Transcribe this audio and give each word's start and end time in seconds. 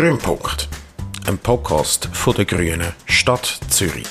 Grünpunkt, 0.00 0.66
ein 1.26 1.36
Podcast 1.36 2.06
von 2.14 2.34
der 2.34 2.46
Grünen 2.46 2.94
Stadt 3.04 3.60
Zürich. 3.68 4.06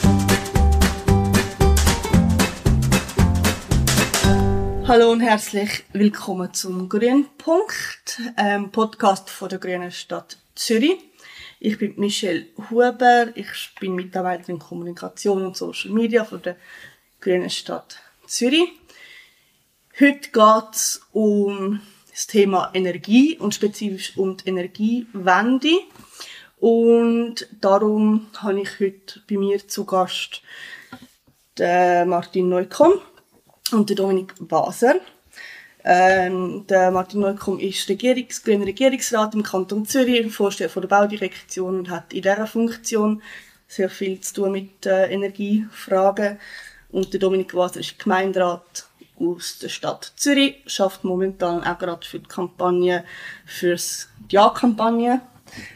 Hallo 4.88 5.10
und 5.12 5.22
herzlich 5.22 5.86
willkommen 5.92 6.54
zum 6.54 6.90
Grünpunkt, 6.90 8.22
ähm, 8.38 8.70
Podcast 8.72 9.32
von 9.32 9.50
der 9.50 9.58
Grünen 9.58 9.90
Stadt 9.90 10.38
Zürich. 10.54 11.00
Ich 11.60 11.80
bin 11.80 11.96
Michelle 11.98 12.46
Huber, 12.70 13.30
ich 13.34 13.48
bin 13.80 13.96
Mitarbeiterin 13.96 14.60
Kommunikation 14.60 15.44
und 15.44 15.58
Social 15.58 15.90
Media 15.90 16.24
von 16.24 16.44
der 16.44 16.56
Grünen 17.20 17.50
Stadt 17.50 17.98
Zürich. 18.28 18.70
Heute 20.00 20.30
geht 20.30 20.76
es 20.76 21.02
um 21.14 21.82
das 22.20 22.28
Thema 22.28 22.70
Energie 22.74 23.38
und 23.38 23.56
spezifisch 23.56 24.18
um 24.18 24.36
die 24.36 24.50
Energiewende. 24.50 25.72
Und 26.60 27.48
darum 27.62 28.28
habe 28.40 28.60
ich 28.60 28.78
heute 28.82 29.22
bei 29.30 29.38
mir 29.38 29.66
zu 29.66 29.86
Gast 29.86 30.42
den 31.58 32.10
Martin 32.10 32.50
Neukomm 32.50 32.96
und 33.72 33.90
den 33.90 33.96
Dominik 33.96 34.34
Baser. 34.38 34.96
Ähm, 35.86 36.66
der 36.68 36.92
Martin 36.92 37.22
Neukomm 37.22 37.58
ist 37.58 37.88
Regierungs 37.88 38.44
grüner 38.44 38.66
Regierungsrat 38.66 39.34
im 39.34 39.44
Kanton 39.44 39.86
Zürich, 39.86 40.30
Vorsteher 40.30 40.70
von 40.70 40.82
der 40.82 40.90
Baudirektion 40.90 41.80
und 41.80 41.90
hat 41.90 42.12
in 42.12 42.24
dieser 42.24 42.48
Funktion 42.48 43.22
sehr 43.66 43.90
viel 43.90 44.20
zu 44.20 44.34
tun 44.34 44.52
mit 44.52 44.86
äh, 44.86 45.10
Energiefragen. 45.10 46.38
Und 46.90 47.14
der 47.14 47.22
Dominik 47.22 47.54
Baser 47.54 47.80
ist 47.80 47.98
Gemeinderat 47.98 48.89
aus 49.20 49.60
der 49.60 49.70
Stadt 49.70 50.14
Zürich, 50.16 50.58
schafft 50.66 51.04
momentan 51.04 51.64
auch 51.64 51.78
gerade 51.78 52.06
für 52.06 52.20
die 52.20 52.28
Kampagne, 52.28 53.04
fürs 53.46 54.10
die 54.30 54.36
Ja-Kampagne, 54.36 55.22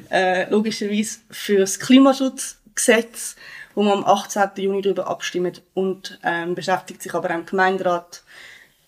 äh, 0.10 0.50
logischerweise 0.50 1.20
fürs 1.30 1.80
Klimaschutzgesetz, 1.80 3.36
wo 3.76 3.84
man 3.84 4.00
am 4.00 4.06
18. 4.06 4.50
Juni 4.58 4.82
darüber 4.82 5.08
abstimmt 5.08 5.62
und 5.74 6.20
ähm, 6.24 6.56
beschäftigt 6.56 7.02
sich 7.02 7.14
aber 7.14 7.30
auch 7.30 7.36
im 7.36 7.46
Gemeinderat 7.46 8.24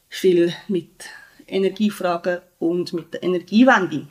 viel 0.09 0.53
mit 0.67 1.09
Energiefragen 1.48 2.39
und 2.59 2.94
mit 2.94 3.14
der 3.14 3.23
Energiewende. 3.23 4.08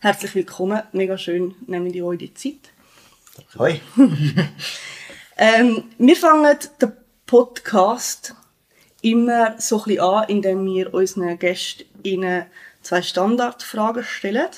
Herzlich 0.00 0.34
willkommen, 0.34 0.82
mega 0.92 1.18
schön, 1.18 1.54
nehmen 1.66 1.92
die 1.92 2.02
euch 2.02 2.18
die 2.18 2.34
Zeit. 2.34 2.70
Hoi. 3.58 3.80
ähm, 5.36 5.84
wir 5.98 6.16
fangen 6.16 6.58
den 6.80 6.92
Podcast 7.26 8.34
immer 9.02 9.60
so 9.60 9.78
ein 9.78 9.84
bisschen 9.84 10.00
an, 10.00 10.28
indem 10.28 10.66
wir 10.66 10.92
unseren 10.92 11.38
Gästen 11.38 12.44
zwei 12.82 13.02
Standardfragen 13.02 14.04
stellen. 14.04 14.48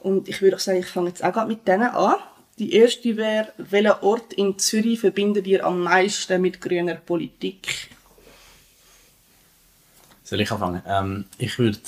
Und 0.00 0.28
ich 0.28 0.42
würde 0.42 0.56
auch 0.56 0.60
sagen, 0.60 0.78
ich 0.78 0.86
fange 0.86 1.08
jetzt 1.08 1.24
auch 1.24 1.32
gerade 1.32 1.48
mit 1.48 1.66
denen 1.66 1.88
an. 1.88 2.16
Die 2.58 2.72
erste 2.72 3.16
wäre, 3.16 3.52
welcher 3.56 4.02
Ort 4.02 4.32
in 4.32 4.58
Zürich 4.58 5.00
verbindet 5.00 5.46
ihr 5.46 5.64
am 5.64 5.82
meisten 5.82 6.40
mit 6.40 6.60
grüner 6.60 6.96
Politik? 6.96 7.90
Soll 10.24 10.40
ich 10.40 10.50
anfangen? 10.50 10.82
Ähm, 10.86 11.24
ich 11.38 11.58
würde, 11.58 11.78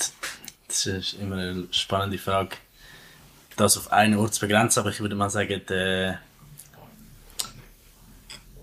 das 0.67 0.85
ist 0.85 1.13
immer 1.21 1.35
eine 1.35 1.67
spannende 1.71 2.17
Frage, 2.17 2.55
das 3.57 3.77
auf 3.77 3.91
einen 3.91 4.17
Ort 4.17 4.33
zu 4.33 4.41
begrenzen, 4.41 4.79
aber 4.79 4.89
ich 4.89 4.99
würde 5.01 5.15
mal 5.15 5.29
sagen, 5.29 5.61
der, 5.67 6.19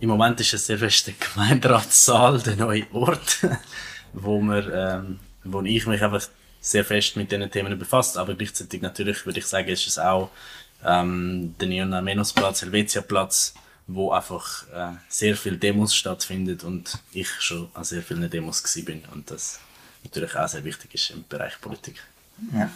im 0.01 0.09
Moment 0.09 0.41
ist 0.41 0.55
es 0.55 0.67
sehr 0.67 0.79
fest 0.79 1.07
der 1.07 1.15
Gemeinderatssaal, 1.15 2.41
der 2.41 2.57
neue 2.57 2.87
Ort, 2.93 3.47
wo, 4.13 4.41
wir, 4.41 4.73
ähm, 4.73 5.19
wo 5.45 5.63
ich 5.63 5.87
mich 5.87 6.03
einfach 6.03 6.27
sehr 6.61 6.85
fest 6.85 7.17
mit 7.17 7.31
diesen 7.31 7.51
Themen 7.51 7.79
befasst, 7.79 8.17
aber 8.17 8.35
gleichzeitig 8.35 8.83
natürlich 8.83 9.25
würde 9.27 9.39
ich 9.41 9.47
sagen, 9.47 9.69
ist 9.69 9.87
es 9.87 9.99
auch 9.99 10.31
ähm, 10.85 11.55
der 11.61 11.69
Neon 11.69 12.05
Menos 12.05 12.33
Platz, 12.33 12.63
Helvetia 12.63 13.01
Platz, 13.01 13.55
wo 13.87 14.13
einfach 14.13 14.69
äh, 14.73 14.97
sehr 15.09 15.37
viele 15.37 15.57
Demos 15.57 15.95
stattfindet 15.95 16.63
und 16.63 16.99
ich 17.13 17.31
schon 17.41 17.69
an 17.75 17.85
sehr 17.85 18.03
vielen 18.03 18.29
Demos 18.29 18.63
bin 18.85 19.03
und 19.13 19.31
das 19.31 19.61
natürlich 20.05 20.37
auch 20.37 20.49
sehr 20.49 20.65
wichtig 20.65 20.95
ist 20.95 21.11
im 21.11 21.25
Bereich 21.29 21.61
Politik. 21.61 22.03
Ja. 22.53 22.71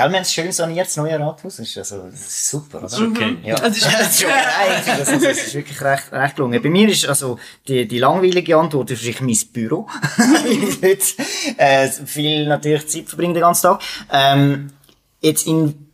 Gell, 0.00 0.08
wir 0.12 0.16
haben 0.16 0.22
es 0.22 0.32
schön 0.32 0.50
saniert, 0.50 0.86
das 0.86 0.96
neue 0.96 1.20
Rathaus. 1.20 1.56
Das 1.56 1.58
ist, 1.58 1.76
also, 1.76 2.08
das 2.10 2.20
ist 2.20 2.48
super, 2.48 2.78
oder? 2.78 2.86
Das 2.86 2.94
ist 2.94 3.00
okay. 3.02 3.36
Ja. 3.44 3.54
Das 3.56 3.76
ist- 3.76 3.84
das 3.92 4.10
ist, 4.20 4.24
okay. 4.24 4.96
das, 4.98 5.08
das 5.22 5.38
ist 5.46 5.54
wirklich 5.54 5.80
recht, 5.82 6.10
recht 6.10 6.36
gelungen. 6.36 6.62
Bei 6.62 6.70
mir 6.70 6.88
ist 6.88 7.06
also 7.06 7.38
die, 7.68 7.86
die 7.86 7.98
langweilige 7.98 8.56
Antwort 8.56 8.90
ist 8.90 9.04
wahrscheinlich 9.06 9.42
mein 9.42 9.52
Büro. 9.52 9.86
Ich 10.50 10.80
dort 10.80 11.58
äh, 11.58 11.88
viel 11.90 12.46
natürlich 12.46 12.88
Zeit 12.88 13.08
verbringe 13.08 13.34
den 13.34 13.42
ganzen 13.42 13.62
Tag. 13.62 13.82
Ähm, 14.10 14.70
jetzt 15.20 15.46
in 15.46 15.86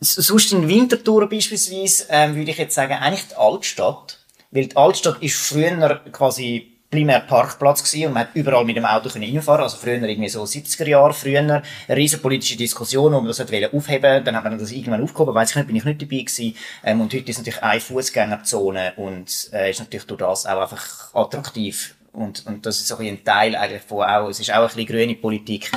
sonst 0.00 0.52
in 0.52 0.68
Winterthur 0.68 1.28
beispielsweise 1.28 2.06
ähm, 2.08 2.34
würde 2.34 2.50
ich 2.50 2.58
jetzt 2.58 2.74
sagen, 2.74 2.94
eigentlich 2.94 3.28
die 3.28 3.36
Altstadt. 3.36 4.18
Weil 4.50 4.66
die 4.66 4.76
Altstadt 4.76 5.22
ist 5.22 5.36
früher 5.36 6.00
quasi 6.10 6.71
primär 6.92 7.20
Parkplatz 7.20 7.82
gewesen 7.82 8.08
und 8.08 8.12
man 8.12 8.24
hat 8.24 8.34
überall 8.34 8.64
mit 8.64 8.76
dem 8.76 8.84
Auto 8.84 9.08
können 9.08 9.24
reinfahren. 9.24 9.62
Also 9.62 9.78
früher 9.78 10.00
irgendwie 10.00 10.28
so 10.28 10.42
70er 10.42 10.86
Jahre, 10.86 11.12
früher 11.12 11.40
eine 11.40 11.62
riesen 11.88 12.20
politische 12.20 12.56
Diskussion, 12.56 13.12
wo 13.12 13.16
man 13.18 13.26
das 13.26 13.40
hat 13.40 13.50
wollen 13.50 13.72
aufheben 13.72 14.24
Dann 14.24 14.36
hat 14.36 14.44
man 14.44 14.58
das 14.58 14.70
irgendwann 14.70 15.02
aufgehoben, 15.02 15.34
weiß 15.34 15.50
ich 15.50 15.56
nicht, 15.56 15.66
bin 15.66 15.76
ich 15.76 15.84
nicht 15.84 16.02
dabei 16.02 16.18
gewesen. 16.18 16.54
Ähm, 16.84 17.00
und 17.00 17.12
heute 17.12 17.30
ist 17.30 17.38
natürlich 17.38 17.62
eine 17.62 17.80
Fußgängerzone 17.80 18.92
und 18.96 19.50
äh, 19.52 19.70
ist 19.70 19.80
natürlich 19.80 20.06
durch 20.06 20.20
das 20.20 20.46
auch 20.46 20.60
einfach 20.60 21.14
attraktiv. 21.14 21.96
Und, 22.12 22.46
und 22.46 22.66
das 22.66 22.78
ist 22.78 22.88
so 22.88 22.98
ein 22.98 23.24
Teil 23.24 23.56
eigentlich 23.56 23.82
von 23.82 24.04
auch, 24.04 24.28
es 24.28 24.38
ist 24.38 24.52
auch 24.52 24.60
ein 24.60 24.66
bisschen 24.66 24.86
grüne 24.86 25.14
Politik 25.14 25.72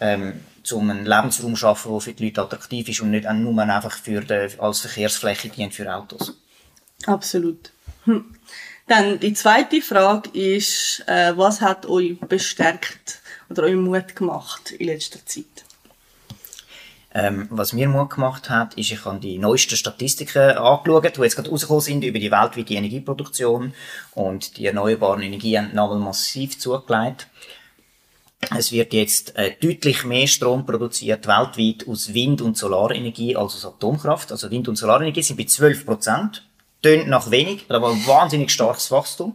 ähm, 0.00 0.40
um 0.72 0.90
einen 0.90 1.06
Lebensraum 1.06 1.54
zu 1.54 1.60
schaffen, 1.60 1.92
der 1.92 2.00
für 2.00 2.12
die 2.12 2.24
Leute 2.24 2.42
attraktiv 2.42 2.88
ist 2.88 3.00
und 3.00 3.10
nicht 3.10 3.30
nur 3.30 3.62
einfach 3.62 3.96
für 3.96 4.20
die, 4.20 4.48
als 4.58 4.80
Verkehrsfläche 4.80 5.48
dient 5.48 5.74
für 5.74 5.92
Autos. 5.94 6.34
Absolut. 7.06 7.70
Hm. 8.04 8.36
Dann 8.86 9.18
die 9.18 9.32
zweite 9.32 9.80
Frage 9.82 10.30
ist, 10.30 11.02
äh, 11.08 11.36
was 11.36 11.60
hat 11.60 11.86
euch 11.86 12.20
bestärkt 12.20 13.20
oder 13.50 13.64
euch 13.64 13.74
Mut 13.74 14.14
gemacht 14.14 14.70
in 14.70 14.86
letzter 14.86 15.24
Zeit? 15.26 15.64
Ähm, 17.12 17.48
was 17.50 17.72
mir 17.72 17.88
Mut 17.88 18.10
gemacht 18.10 18.48
hat, 18.48 18.74
ist, 18.74 18.92
ich 18.92 19.04
habe 19.04 19.18
die 19.18 19.38
neuesten 19.38 19.74
Statistiken 19.74 20.56
angeschaut, 20.58 21.16
die 21.16 21.20
jetzt 21.22 21.34
gerade 21.34 21.50
rausgekommen 21.50 21.80
sind 21.80 22.04
über 22.04 22.20
die 22.20 22.30
weltweite 22.30 22.74
Energieproduktion 22.74 23.72
und 24.14 24.56
die 24.56 24.66
erneuerbaren 24.66 25.22
Energien 25.22 25.76
haben 25.80 26.00
massiv 26.00 26.58
zugelegt. 26.58 27.26
Es 28.56 28.70
wird 28.70 28.92
jetzt 28.92 29.34
äh, 29.36 29.56
deutlich 29.60 30.04
mehr 30.04 30.28
Strom 30.28 30.64
produziert 30.64 31.26
weltweit 31.26 31.88
aus 31.88 32.14
Wind- 32.14 32.42
und 32.42 32.56
Solarenergie 32.56 33.34
als 33.34 33.56
aus 33.56 33.64
Atomkraft. 33.64 34.30
Also 34.30 34.50
Wind- 34.50 34.68
und 34.68 34.76
Solarenergie 34.76 35.22
sind 35.22 35.38
bei 35.38 35.44
12 35.44 35.86
Prozent. 35.86 36.45
Tönt 36.86 37.08
nach 37.08 37.32
wenig, 37.32 37.66
aber 37.68 37.90
ein 37.90 38.06
wahnsinnig 38.06 38.52
starkes 38.52 38.92
Wachstum. 38.92 39.34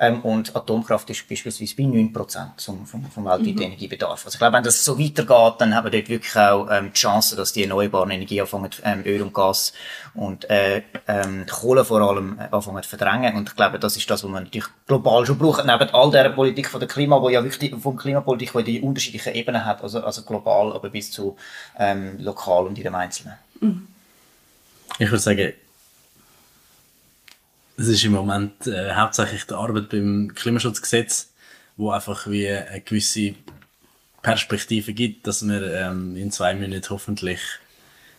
Ähm, 0.00 0.20
und 0.22 0.56
Atomkraft 0.56 1.08
ist 1.10 1.28
beispielsweise 1.28 1.76
bei 1.76 1.84
9 1.84 2.12
Prozent 2.12 2.60
vom, 2.60 2.84
vom, 2.86 3.08
vom 3.08 3.24
weltweiten 3.24 3.62
Energiebedarf. 3.62 4.24
Also 4.24 4.34
ich 4.34 4.38
glaube, 4.38 4.56
wenn 4.56 4.64
das 4.64 4.84
so 4.84 4.98
weitergeht, 4.98 5.54
dann 5.60 5.76
haben 5.76 5.84
wir 5.84 5.90
dort 5.92 6.08
wirklich 6.08 6.36
auch 6.36 6.68
ähm, 6.70 6.90
die 6.92 6.98
Chance, 6.98 7.36
dass 7.36 7.52
die 7.52 7.62
erneuerbaren 7.62 8.10
Energien 8.10 8.40
anfangen, 8.40 8.70
ähm, 8.82 9.04
Öl 9.04 9.22
und 9.22 9.32
Gas 9.32 9.72
und 10.14 10.50
äh, 10.50 10.82
ähm, 11.06 11.46
Kohle 11.46 11.84
vor 11.84 12.00
allem 12.00 12.36
äh, 12.40 12.48
anfangen 12.50 12.82
zu 12.82 12.88
verdrängen. 12.88 13.36
Und 13.36 13.48
ich 13.48 13.54
glaube, 13.54 13.78
das 13.78 13.96
ist 13.96 14.10
das, 14.10 14.24
was 14.24 14.30
man 14.30 14.42
natürlich 14.42 14.68
global 14.88 15.24
schon 15.24 15.38
braucht, 15.38 15.64
neben 15.64 15.90
all 15.90 16.10
der 16.10 16.30
Politik 16.30 16.68
von 16.68 16.80
der 16.80 16.88
Klima, 16.88 17.22
wo 17.22 17.28
ja 17.28 17.44
wirklich 17.44 17.74
von 17.80 17.96
Klimapolitik, 17.96 18.52
die 18.52 18.64
die 18.64 18.80
unterschiedlichen 18.80 19.34
Ebenen 19.34 19.64
hat, 19.64 19.84
also, 19.84 20.00
also 20.00 20.22
global, 20.22 20.72
aber 20.72 20.90
bis 20.90 21.12
zu 21.12 21.36
ähm, 21.78 22.18
lokal 22.18 22.66
und 22.66 22.76
jedem 22.76 22.96
Einzelnen. 22.96 23.34
Ich 24.98 25.10
würde 25.10 25.18
sagen, 25.18 25.52
es 27.78 27.86
ist 27.86 28.04
im 28.04 28.12
Moment 28.12 28.66
äh, 28.66 28.92
hauptsächlich 28.94 29.44
die 29.44 29.54
Arbeit 29.54 29.88
beim 29.88 30.34
Klimaschutzgesetz, 30.34 31.30
wo 31.76 31.92
einfach 31.92 32.26
wie 32.26 32.48
eine 32.48 32.80
gewisse 32.80 33.34
Perspektive 34.20 34.92
gibt, 34.92 35.28
dass 35.28 35.46
wir 35.46 35.62
ähm, 35.74 36.16
in 36.16 36.32
zwei 36.32 36.54
Minuten 36.54 36.90
hoffentlich 36.90 37.40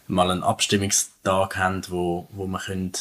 mal 0.08 0.32
einen 0.32 0.44
Abstimmungstag 0.44 1.58
haben, 1.58 1.82
wo, 1.90 2.30
wo 2.32 2.48
wir 2.48 2.60
können 2.60 2.94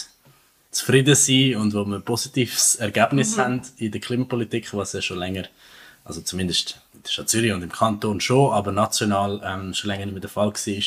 zufrieden 0.73 1.15
sein 1.15 1.55
und 1.55 1.75
wo 1.75 1.85
wir 1.85 1.97
ein 1.97 2.05
positives 2.05 2.75
Ergebnis 2.75 3.39
haben 3.39 3.63
in 3.77 3.93
der 3.93 4.01
Klimapolitik, 4.01 4.75
was 4.75 4.93
ja 4.95 5.01
schon 5.01 5.19
länger, 5.19 5.45
also 6.05 6.21
zumindest 6.23 6.83
in 6.93 7.05
der 7.05 7.11
Stadt 7.11 7.29
Zürich 7.29 7.53
und 7.53 7.63
im 7.63 7.71
Kanton 7.71 8.21
schon, 8.21 8.53
aber 8.53 8.73
national 8.73 9.41
ähm, 9.45 9.75
schon 9.75 9.89
länger 9.89 10.07
nicht 10.07 10.15
mehr 10.15 10.21
der 10.21 10.31
Fall 10.31 10.53
war. 10.53 10.83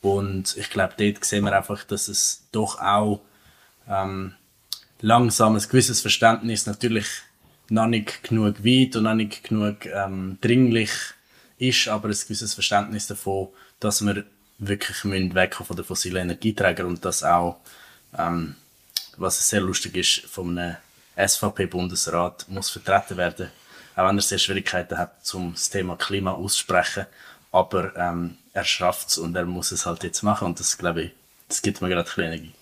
Und 0.00 0.56
ich 0.56 0.70
glaube, 0.70 0.94
dort 0.96 1.24
sehen 1.24 1.44
wir 1.44 1.56
einfach, 1.56 1.82
dass 1.82 2.06
es 2.06 2.44
doch 2.52 2.80
auch 2.80 3.20
ähm, 3.88 4.34
langsam 5.02 5.56
ein 5.56 5.62
gewisses 5.62 6.00
Verständnis 6.00 6.66
natürlich 6.66 7.06
noch 7.68 7.86
nicht 7.86 8.22
genug 8.22 8.64
weit 8.64 8.96
und 8.96 9.04
noch 9.04 9.14
nicht 9.14 9.44
genug 9.44 9.84
ähm, 9.86 10.38
dringlich 10.40 10.90
ist, 11.58 11.88
aber 11.88 12.08
ein 12.08 12.14
gewisses 12.14 12.54
Verständnis 12.54 13.06
davon, 13.06 13.48
dass 13.80 14.04
wir 14.04 14.24
wirklich 14.58 15.04
wegkommen 15.04 15.66
von 15.66 15.76
den 15.76 15.84
fossilen 15.84 16.22
Energieträgern 16.22 16.86
und 16.86 17.04
das 17.04 17.22
auch, 17.24 17.58
ähm, 18.16 18.54
was 19.16 19.48
sehr 19.48 19.60
lustig 19.60 19.96
ist, 19.96 20.20
von 20.26 20.56
einem 20.56 20.76
SVP-Bundesrat 21.16 22.46
muss 22.48 22.70
vertreten 22.70 23.16
werden, 23.16 23.50
auch 23.96 24.08
wenn 24.08 24.18
er 24.18 24.22
sehr 24.22 24.38
Schwierigkeiten 24.38 24.98
hat, 24.98 25.12
um 25.34 25.52
das 25.52 25.68
Thema 25.68 25.96
Klima 25.96 26.32
auszusprechen. 26.32 27.06
Aber 27.50 27.94
ähm, 27.96 28.38
er 28.52 28.64
schafft 28.64 29.08
es 29.08 29.18
und 29.18 29.34
er 29.36 29.44
muss 29.44 29.72
es 29.72 29.84
halt 29.84 30.04
jetzt 30.04 30.22
machen 30.22 30.46
und 30.46 30.60
das 30.60 30.78
glaube 30.78 31.02
ich, 31.02 31.10
das 31.48 31.60
gibt 31.60 31.82
mir 31.82 31.88
gerade 31.88 32.02
ein 32.02 32.04
bisschen 32.04 32.24
Energie. 32.24 32.52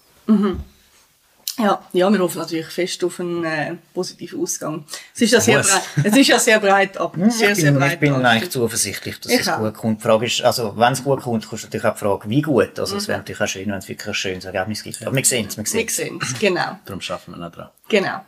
Ja, 1.58 1.82
ja, 1.92 2.10
wir 2.10 2.18
hoffen 2.20 2.38
natürlich 2.38 2.66
fest 2.68 3.04
auf 3.04 3.20
einen 3.20 3.44
äh, 3.44 3.76
positiven 3.92 4.40
Ausgang. 4.40 4.84
Es 5.14 5.20
ist 5.22 5.32
ja 5.32 5.40
sehr 5.40 5.60
breit, 5.60 5.82
es 6.04 6.16
ist 6.16 6.26
ja 6.28 6.38
sehr 6.38 6.58
breit 6.60 6.96
ab, 6.96 7.14
sehr, 7.28 7.50
ich 7.50 7.58
sehr 7.58 7.72
bin, 7.72 7.80
breit 7.80 7.92
ich 7.94 7.98
bin 8.00 8.14
ab. 8.14 8.24
eigentlich 8.24 8.50
zuversichtlich, 8.50 9.20
dass 9.20 9.30
Ich 9.32 9.40
es 9.40 9.48
auch. 9.48 9.58
gut 9.58 9.74
kommt. 9.74 9.98
Die 10.00 10.02
Frage 10.04 10.26
ist, 10.26 10.40
also, 10.42 10.74
wenn 10.76 10.92
es 10.94 11.04
gut 11.04 11.20
kommt, 11.20 11.46
kommt 11.46 11.62
natürlich 11.62 11.84
auch 11.86 11.92
die 11.94 11.98
Frage, 11.98 12.30
wie 12.30 12.40
gut. 12.42 12.78
Also, 12.78 12.96
es 12.96 13.08
wäre 13.08 13.18
natürlich 13.18 13.40
auch 13.42 13.46
schön, 13.48 13.66
wenn 13.68 13.74
es 13.78 13.88
wirklich 13.88 14.08
ein 14.08 14.14
schönes 14.14 14.44
Ergebnis 14.46 14.82
gibt. 14.82 15.02
Aber 15.06 15.14
wir 15.14 15.24
sehen 15.24 15.46
es, 15.48 15.56
wir 15.58 15.66
sehen 15.66 15.78
Wir 15.80 15.86
es. 15.86 15.96
sehen 15.96 16.18
es, 16.22 16.38
genau. 16.38 16.78
Darum 16.86 17.00
schaffen 17.00 17.34
wir 17.34 17.38
noch 17.38 17.52
dran. 17.52 17.68
Genau. 17.88 18.20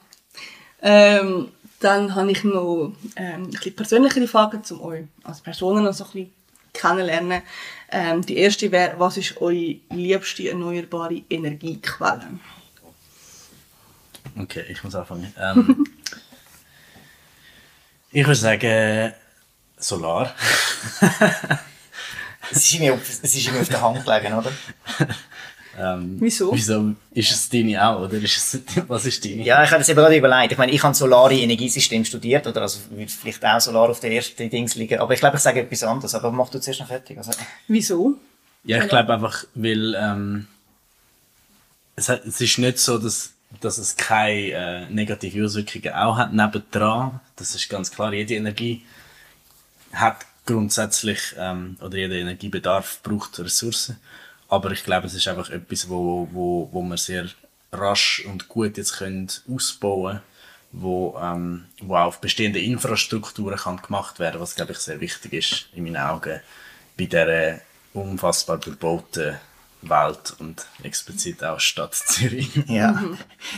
Ähm, 0.83 1.49
dann 1.81 2.15
habe 2.15 2.31
ich 2.33 2.45
noch 2.45 2.93
ähm, 3.17 3.45
ein 3.45 3.51
bisschen 3.51 3.75
persönlichere 3.77 4.27
Fragen, 4.29 4.63
um 4.71 4.81
euch 4.83 5.05
als 5.25 5.41
Personen 5.41 5.85
noch 5.85 5.95
so 5.95 6.05
ein 6.05 6.11
bisschen 6.11 6.33
kennenlernen. 6.75 7.43
Ähm, 7.91 8.21
die 8.27 8.37
erste 8.37 8.71
wäre, 8.73 8.95
was 8.99 9.17
ist 9.17 9.41
eure 9.41 9.77
liebste 9.91 10.49
erneuerbare 10.49 11.23
Energiequelle? 11.31 12.27
Okay, 14.39 14.65
ich 14.69 14.83
muss 14.83 14.95
anfangen. 14.95 15.33
Ähm, 15.39 15.87
ich 18.13 18.27
würde 18.27 18.37
sagen, 18.37 19.13
Solar. 19.77 20.35
Es 22.51 22.71
ist 22.71 22.81
mir 22.81 22.95
auf, 22.95 23.01
es 23.01 23.35
ist 23.35 23.53
mir 23.53 23.61
auf 23.61 23.69
der 23.69 23.81
Hand 23.81 24.05
gelegen, 24.05 24.35
oder? 24.35 24.53
Ähm, 25.79 26.17
Wieso? 26.21 26.53
Wieso? 26.53 26.95
Ist 27.13 27.31
es 27.31 27.49
deine 27.49 27.83
auch, 27.83 28.03
oder 28.03 28.15
ist 28.15 28.37
es, 28.37 28.61
was 28.89 29.07
ist 29.07 29.25
deine? 29.25 29.43
Ja, 29.43 29.65
ich 29.65 29.71
habe 29.71 29.79
das 29.79 29.89
eben 29.89 29.99
gerade 29.99 30.17
überlegt. 30.17 30.53
Ich 30.53 30.59
meine, 30.59 30.73
ich 30.73 30.83
habe 30.83 30.95
solare 30.95 31.35
Energiesystem 31.35 32.05
studiert, 32.05 32.47
oder? 32.47 32.63
Also, 32.63 32.81
würde 32.91 33.11
vielleicht 33.11 33.45
auch 33.45 33.61
Solar 33.61 33.89
auf 33.89 34.01
der 34.01 34.13
ersten 34.13 34.51
Dings 34.51 34.75
liegen. 34.75 34.99
Aber 35.01 35.15
ich 35.15 35.21
glaube, 35.21 35.37
ich 35.37 35.43
sage 35.43 35.61
etwas 35.61 35.83
anderes. 35.83 36.15
Aber 36.15 36.31
mach 36.31 36.51
du 36.51 36.61
zuerst 36.61 36.81
noch 36.81 36.89
fertig. 36.89 37.17
Also, 37.17 37.33
Wieso? 37.69 38.17
Ja, 38.65 38.83
ich 38.83 38.89
glaube 38.89 39.15
einfach, 39.15 39.45
weil 39.55 39.95
ähm, 39.99 40.47
es, 41.97 42.09
hat, 42.09 42.25
es 42.27 42.41
ist 42.41 42.59
nicht 42.59 42.79
so, 42.79 42.99
dass, 42.99 43.32
dass 43.61 43.79
es 43.79 43.97
keine 43.97 44.51
äh, 44.51 44.91
negative 44.91 45.45
Auswirkungen 45.45 45.95
auch 45.95 46.17
hat 46.17 46.33
nebendran. 46.33 47.21
Das 47.37 47.55
ist 47.55 47.69
ganz 47.69 47.91
klar. 47.91 48.13
Jede 48.13 48.35
Energie 48.35 48.85
hat 49.93 50.25
grundsätzlich, 50.47 51.35
ähm, 51.39 51.77
oder 51.81 51.97
jeder 51.97 52.15
Energiebedarf 52.15 53.01
braucht 53.03 53.39
Ressourcen. 53.39 53.99
Aber 54.49 54.71
ich 54.71 54.85
glaube, 54.85 55.07
es 55.07 55.15
ist 55.15 55.29
einfach 55.29 55.51
etwas, 55.51 55.89
wo, 55.89 56.29
wo, 56.33 56.69
wo 56.73 56.83
man 56.83 56.99
sehr 56.99 57.29
rasch 57.73 58.25
und 58.27 58.49
gut 58.49 58.77
jetzt 58.77 58.99
können 58.99 59.29
ausbauen 59.49 60.21
wo, 60.73 61.19
ähm, 61.23 61.67
wo 61.81 61.97
auch 61.97 62.07
auf 62.07 62.21
bestehende 62.21 62.59
Infrastrukturen 62.59 63.59
kann 63.59 63.77
gemacht 63.83 64.19
werden 64.19 64.41
was 64.41 64.55
glaube 64.55 64.73
ich 64.73 64.79
sehr 64.79 65.01
wichtig 65.01 65.33
ist 65.33 65.69
in 65.75 65.85
meinen 65.85 65.97
Augen 65.97 66.41
bei 66.99 67.05
dieser 67.07 67.61
unfassbar 67.95 68.59
bebauten 68.59 69.37
Welt 69.83 70.35
und 70.39 70.65
explizit 70.83 71.43
auch 71.45 71.61
Stadt 71.61 71.95
Zürich. 71.95 72.51
Ja. 72.69 73.03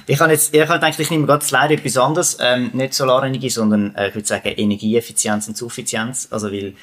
Ich 0.07 0.19
habe 0.19 0.33
jetzt, 0.33 0.55
ich 0.55 0.61
habe 0.61 0.81
gedacht, 0.81 0.99
ich 0.99 1.11
nehme 1.11 1.27
gerade 1.27 1.45
leider 1.51 1.75
etwas 1.75 1.97
anderes, 1.97 2.39
ähm, 2.41 2.71
nicht 2.73 2.95
Solarenergie, 2.95 3.51
sondern, 3.51 3.95
äh, 3.95 4.09
ich 4.09 4.15
würde 4.15 4.27
sagen, 4.27 4.49
Energieeffizienz 4.49 5.47
und 5.49 5.57
Suffizienz. 5.57 6.29
Also, 6.31 6.51
weil, 6.51 6.75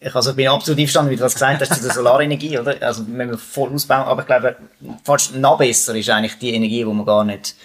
ich 0.00 0.14
also 0.14 0.34
bin 0.34 0.48
absolut 0.48 0.78
einverstanden, 0.78 1.10
wie 1.10 1.16
du 1.16 1.22
was 1.22 1.34
gesagt 1.34 1.60
hast, 1.60 1.74
zu 1.74 1.82
der 1.82 1.92
Solarenergie, 1.92 2.58
oder? 2.58 2.76
Also, 2.80 3.04
wenn 3.08 3.30
wir 3.30 3.38
voll 3.38 3.72
ausbauen, 3.72 4.06
aber 4.06 4.22
ich 4.22 4.26
glaube, 4.26 4.56
fast 5.02 5.34
noch 5.34 5.58
besser 5.58 5.94
ist 5.96 6.08
eigentlich 6.10 6.38
die 6.38 6.54
Energie, 6.54 6.84
die 6.84 6.84
man 6.84 7.04
gar 7.04 7.24
nicht, 7.24 7.56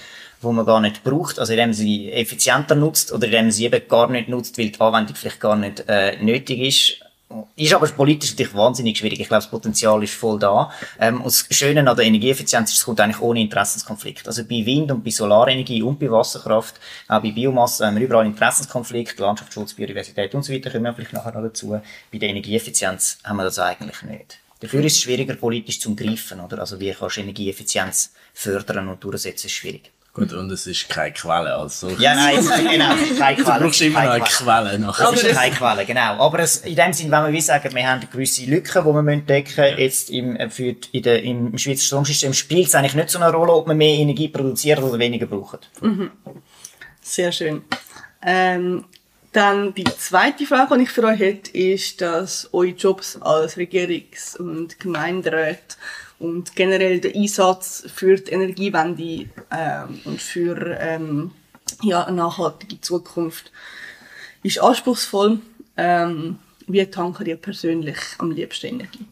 wo 0.41 0.51
man 0.51 0.65
gar 0.65 0.81
nicht 0.81 1.03
braucht, 1.03 1.38
also 1.38 1.53
indem 1.53 1.74
sie 1.74 2.12
effizienter 2.12 2.75
nutzt 2.75 3.12
oder 3.12 3.25
indem 3.25 3.51
sie 3.51 3.65
eben 3.65 3.81
gar 3.88 4.09
nicht 4.09 4.30
nutzt, 4.30 4.57
weil 4.57 4.69
die 4.69 4.80
Anwendung 4.80 5.15
vielleicht 5.15 5.39
gar 5.39 5.56
nicht 5.56 5.83
äh, 5.88 6.18
nötig 6.21 6.59
ist. 6.59 7.08
Ist 7.55 7.73
aber 7.73 7.87
politisch 7.87 8.31
natürlich 8.31 8.55
wahnsinnig 8.55 8.97
schwierig. 8.97 9.19
Ich 9.19 9.27
glaube, 9.27 9.43
das 9.43 9.51
Potenzial 9.51 10.01
ist 10.03 10.15
voll 10.15 10.39
da. 10.39 10.71
Ähm, 10.99 11.21
und 11.21 11.27
das 11.27 11.45
Schöne 11.51 11.87
an 11.87 11.95
der 11.95 12.05
Energieeffizienz 12.05 12.71
ist, 12.71 12.77
es 12.77 12.85
kommt 12.85 12.99
eigentlich 12.99 13.21
ohne 13.21 13.41
Interessenskonflikt. 13.41 14.27
Also 14.27 14.43
bei 14.45 14.65
Wind- 14.65 14.91
und 14.91 15.03
bei 15.03 15.11
Solarenergie 15.11 15.83
und 15.83 15.99
bei 15.99 16.09
Wasserkraft, 16.09 16.79
auch 17.07 17.21
bei 17.21 17.31
Biomasse 17.31 17.85
haben 17.85 17.97
wir 17.97 18.03
überall 18.03 18.25
Interessenskonflikt, 18.25 19.19
Landschaftsschutz, 19.19 19.73
Biodiversität 19.73 20.33
und 20.33 20.43
so 20.43 20.51
weiter, 20.51 20.71
kommen 20.71 20.85
wir 20.85 20.93
vielleicht 20.93 21.13
nachher 21.13 21.33
noch 21.33 21.43
dazu. 21.43 21.79
Bei 22.11 22.17
der 22.17 22.29
Energieeffizienz 22.29 23.19
haben 23.23 23.37
wir 23.37 23.43
das 23.43 23.59
eigentlich 23.59 24.01
nicht. 24.01 24.39
Dafür 24.61 24.83
ist 24.83 24.93
es 24.93 25.01
schwieriger 25.01 25.35
politisch 25.35 25.79
zum 25.79 25.95
Greifen, 25.95 26.39
oder? 26.39 26.59
Also 26.59 26.79
wie 26.79 26.91
kannst 26.91 27.17
du 27.17 27.21
Energieeffizienz 27.21 28.11
fördern 28.33 28.89
und 28.89 29.03
durchsetzen, 29.03 29.47
ist 29.47 29.53
schwierig. 29.53 29.91
Gut, 30.19 30.33
und 30.33 30.51
es 30.51 30.68
ist 30.68 30.88
keine 30.89 31.13
Quelle 31.13 31.54
als 31.56 31.80
solches. 31.80 32.01
Ja, 32.01 32.13
nein, 32.16 32.36
genau, 32.69 32.94
keine 33.18 33.38
Du 33.38 33.44
Quelle. 33.44 33.60
brauchst 33.62 33.81
immer 33.81 34.00
noch 34.00 34.10
keine 34.10 34.13
eine 34.13 34.24
Quelle. 34.24 34.69
Quelle 34.69 34.80
nachher. 34.80 35.12
Das 35.12 35.24
ist 35.24 35.36
keine 35.36 35.56
Quelle, 35.56 35.86
genau. 35.86 36.25
Aber 36.25 36.39
es, 36.39 36.57
in 36.57 36.75
dem 36.75 36.94
Sinn, 36.94 37.10
wenn 37.12 37.25
wir 37.25 37.31
wie 37.33 37.42
sagen, 37.42 37.74
wir 37.74 37.89
haben 37.89 38.07
gewisse 38.12 38.45
Lücken, 38.45 38.83
die 38.83 38.94
wir 38.94 39.01
müssen 39.01 39.25
decken 39.25 39.77
jetzt 39.77 40.10
im, 40.10 40.36
äh, 40.36 40.50
für, 40.50 40.74
die- 40.74 40.98
in 40.98 41.04
der, 41.04 41.24
im 41.24 41.57
Schweizer 41.57 41.83
Stromsystem, 41.83 42.33
spielt 42.33 42.68
es 42.68 42.75
eigentlich 42.75 42.95
nicht 42.95 43.10
so 43.10 43.19
eine 43.19 43.31
Rolle, 43.31 43.54
ob 43.54 43.68
wir 43.68 43.74
mehr 43.75 43.95
Energie 43.95 44.27
produzieren 44.27 44.83
oder 44.83 45.00
weniger 45.00 45.25
brauchen. 45.25 45.60
Sehr 47.01 47.31
schön. 47.31 47.63
Ähm, 48.25 48.86
dann 49.31 49.74
die 49.75 49.83
zweite 49.83 50.45
Frage, 50.45 50.75
die 50.77 50.83
ich 50.83 50.89
für 50.89 51.04
euch 51.04 51.19
hätte, 51.19 51.51
ist, 51.57 52.01
dass 52.01 52.50
eure 52.51 52.68
Jobs 52.69 53.18
als 53.22 53.57
Regierungs- 53.57 54.36
und 54.38 54.80
Gemeinderat 54.80 55.77
und 56.19 56.56
generell 56.56 57.00
der 57.00 57.16
Einsatz 57.16 57.86
für 57.94 58.16
die 58.18 58.31
Energiewende 58.31 59.30
ähm, 59.51 60.01
und 60.06 60.21
für 60.21 60.77
ähm, 60.80 61.31
ja, 61.81 62.06
eine 62.06 62.18
nachhaltige 62.18 62.80
Zukunft 62.81 63.51
ist 64.44 64.60
anspruchsvoll. 64.60 65.39
Ähm, 65.77 66.39
wie 66.68 66.86
tanken 66.86 67.25
ihr 67.25 67.38
persönlich 67.38 67.98
am 68.18 68.31
liebsten 68.31 68.68
Energie? 68.68 69.06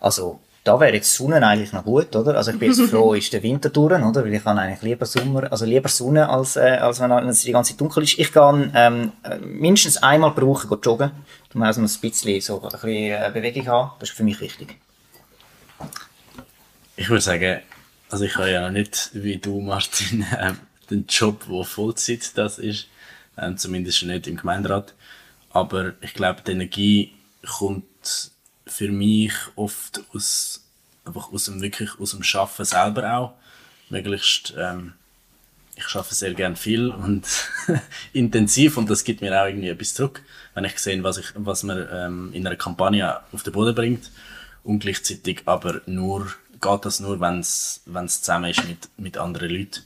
Also, 0.00 0.40
da 0.64 0.78
wäre 0.78 0.94
jetzt 0.94 1.14
Sonne 1.14 1.44
eigentlich 1.44 1.72
noch 1.72 1.84
gut, 1.84 2.14
oder? 2.14 2.36
Also 2.36 2.52
ich 2.52 2.58
bin 2.58 2.70
jetzt 2.70 2.80
froh, 2.90 3.14
ist 3.14 3.32
der 3.32 3.42
Winter 3.42 3.70
durch, 3.70 4.00
oder? 4.00 4.24
Weil 4.24 4.34
ich 4.34 4.44
kann 4.44 4.58
eigentlich 4.58 4.82
lieber 4.82 5.06
Sommer, 5.06 5.50
also 5.50 5.64
lieber 5.64 5.88
Sonne, 5.88 6.28
als, 6.28 6.56
äh, 6.56 6.78
als 6.80 7.00
wenn 7.00 7.10
es 7.10 7.42
die 7.42 7.52
ganze 7.52 7.72
Zeit 7.72 7.80
dunkel 7.80 8.04
ist. 8.04 8.18
Ich 8.18 8.32
gehe 8.32 8.70
ähm, 8.74 9.12
äh, 9.24 9.38
mindestens 9.38 9.96
einmal 10.02 10.32
pro 10.32 10.46
Woche 10.46 10.68
gehen 10.68 10.78
joggen, 10.82 11.10
um 11.54 11.62
also 11.62 11.80
ein 11.80 11.84
bisschen, 11.84 12.40
so 12.40 12.62
ein 12.62 12.68
bisschen 12.68 12.88
äh, 12.88 13.30
Bewegung 13.32 13.66
haben. 13.66 13.90
Das 13.98 14.10
ist 14.10 14.16
für 14.16 14.24
mich 14.24 14.40
wichtig. 14.40 14.76
Ich 16.96 17.08
würde 17.08 17.22
sagen, 17.22 17.60
also 18.10 18.24
ich 18.24 18.36
habe 18.36 18.50
ja 18.50 18.60
noch 18.60 18.70
nicht, 18.70 19.10
wie 19.14 19.38
du, 19.38 19.60
Martin, 19.60 20.24
ähm, 20.38 20.58
den 20.90 21.06
Job, 21.08 21.44
wo 21.48 21.64
Vollzeit 21.64 22.36
das 22.36 22.58
ist. 22.58 22.86
Ähm, 23.36 23.56
zumindest 23.56 24.02
nicht 24.04 24.26
im 24.28 24.36
Gemeinderat. 24.36 24.94
Aber 25.50 25.94
ich 26.02 26.14
glaube, 26.14 26.42
die 26.46 26.52
Energie 26.52 27.12
kommt 27.58 28.31
für 28.72 28.90
mich 28.90 29.32
oft 29.56 30.02
aus, 30.12 30.64
einfach 31.04 31.32
aus 31.32 31.44
dem, 31.44 31.60
wirklich 31.60 31.90
aus 32.00 32.12
dem 32.12 32.22
Schaffen 32.22 32.64
selber 32.64 33.16
auch. 33.16 33.34
Möglichst, 33.90 34.54
ähm, 34.58 34.94
ich 35.76 35.88
schaffe 35.88 36.14
sehr 36.14 36.34
gern 36.34 36.56
viel 36.56 36.88
und 36.88 37.26
intensiv 38.12 38.76
und 38.76 38.90
das 38.90 39.04
gibt 39.04 39.20
mir 39.20 39.40
auch 39.40 39.46
irgendwie 39.46 39.68
etwas 39.68 39.94
zurück, 39.94 40.22
wenn 40.54 40.64
ich 40.64 40.78
sehe, 40.78 41.02
was, 41.02 41.18
ich, 41.18 41.26
was 41.34 41.62
man 41.62 41.86
ähm, 41.92 42.30
in 42.32 42.46
einer 42.46 42.56
Kampagne 42.56 43.20
auf 43.32 43.42
den 43.42 43.52
Boden 43.52 43.74
bringt 43.74 44.10
und 44.64 44.80
gleichzeitig 44.80 45.42
aber 45.46 45.80
nur, 45.86 46.32
geht 46.60 46.84
das 46.84 47.00
nur, 47.00 47.20
wenn 47.20 47.40
es 47.40 47.82
zusammen 47.84 48.50
ist 48.50 48.66
mit, 48.66 48.88
mit 48.96 49.18
anderen 49.18 49.50
Leuten, 49.50 49.82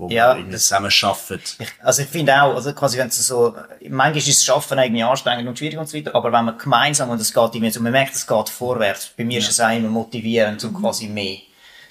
wo 0.00 0.08
Ja, 0.08 0.34
man 0.34 0.50
das- 0.50 0.62
zusammen 0.62 0.90
arbeiten. 1.02 1.42
Ich, 1.58 1.68
also 1.82 2.02
ich 2.02 2.08
finde 2.08 2.42
auch, 2.42 2.54
also 2.54 2.72
quasi 2.72 2.98
wenn 2.98 3.08
es 3.08 3.26
so, 3.26 3.54
manchmal 3.88 4.16
ist 4.16 4.28
das 4.28 4.44
Schaffen 4.44 4.78
irgendwie 4.78 5.02
anstrengend 5.02 5.48
und 5.48 5.58
schwierig 5.58 5.78
und 5.78 5.88
so 5.88 5.96
weiter, 5.96 6.14
aber 6.14 6.32
wenn 6.32 6.44
man 6.46 6.58
gemeinsam, 6.58 7.10
und 7.10 7.20
es 7.20 7.32
geht 7.32 7.54
irgendwie 7.54 7.70
so, 7.70 7.80
man 7.80 7.92
merkt, 7.92 8.14
es 8.14 8.26
geht 8.26 8.48
vorwärts. 8.48 9.10
Bei 9.16 9.24
mir 9.24 9.38
ist 9.38 9.50
es 9.50 9.60
auch 9.60 9.70
immer 9.70 9.88
motivierend, 9.88 10.62
um 10.64 10.74
quasi 10.74 11.06
mehr, 11.06 11.38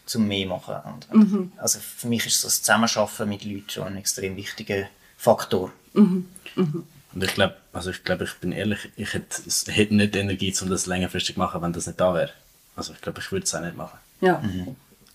zum 0.05 0.27
mehr 0.27 0.47
machen. 0.47 0.75
Und, 1.11 1.51
Also 1.57 1.79
für 1.79 2.07
mich 2.07 2.25
ist 2.25 2.43
das 2.43 2.61
Zusammenschaffen 2.61 3.29
mit 3.29 3.45
Leuten 3.45 3.69
schon 3.69 3.87
ein 3.87 3.97
extrem 3.97 4.35
wichtiger 4.35 4.87
Faktor. 5.17 5.71
Und 5.93 7.23
ich 7.23 7.33
glaube, 7.33 7.55
also 7.73 7.89
ich 7.91 8.03
glaube, 8.03 8.23
ich 8.25 8.33
bin 8.35 8.51
ehrlich, 8.51 8.89
ich 8.95 9.13
hätte, 9.13 9.41
hätte 9.71 9.95
nicht 9.95 10.13
die 10.15 10.19
Energie, 10.19 10.53
um 10.61 10.69
das 10.69 10.85
längerfristig 10.85 11.35
zu 11.35 11.39
machen, 11.39 11.61
wenn 11.61 11.73
das 11.73 11.87
nicht 11.87 11.99
da 11.99 12.13
wäre. 12.13 12.31
Also 12.75 12.93
ich 12.93 13.01
glaube, 13.01 13.19
ich 13.19 13.31
würde 13.31 13.43
es 13.45 13.53
auch 13.55 13.61
nicht 13.61 13.75
machen. 13.75 13.97
Ja. 14.21 14.41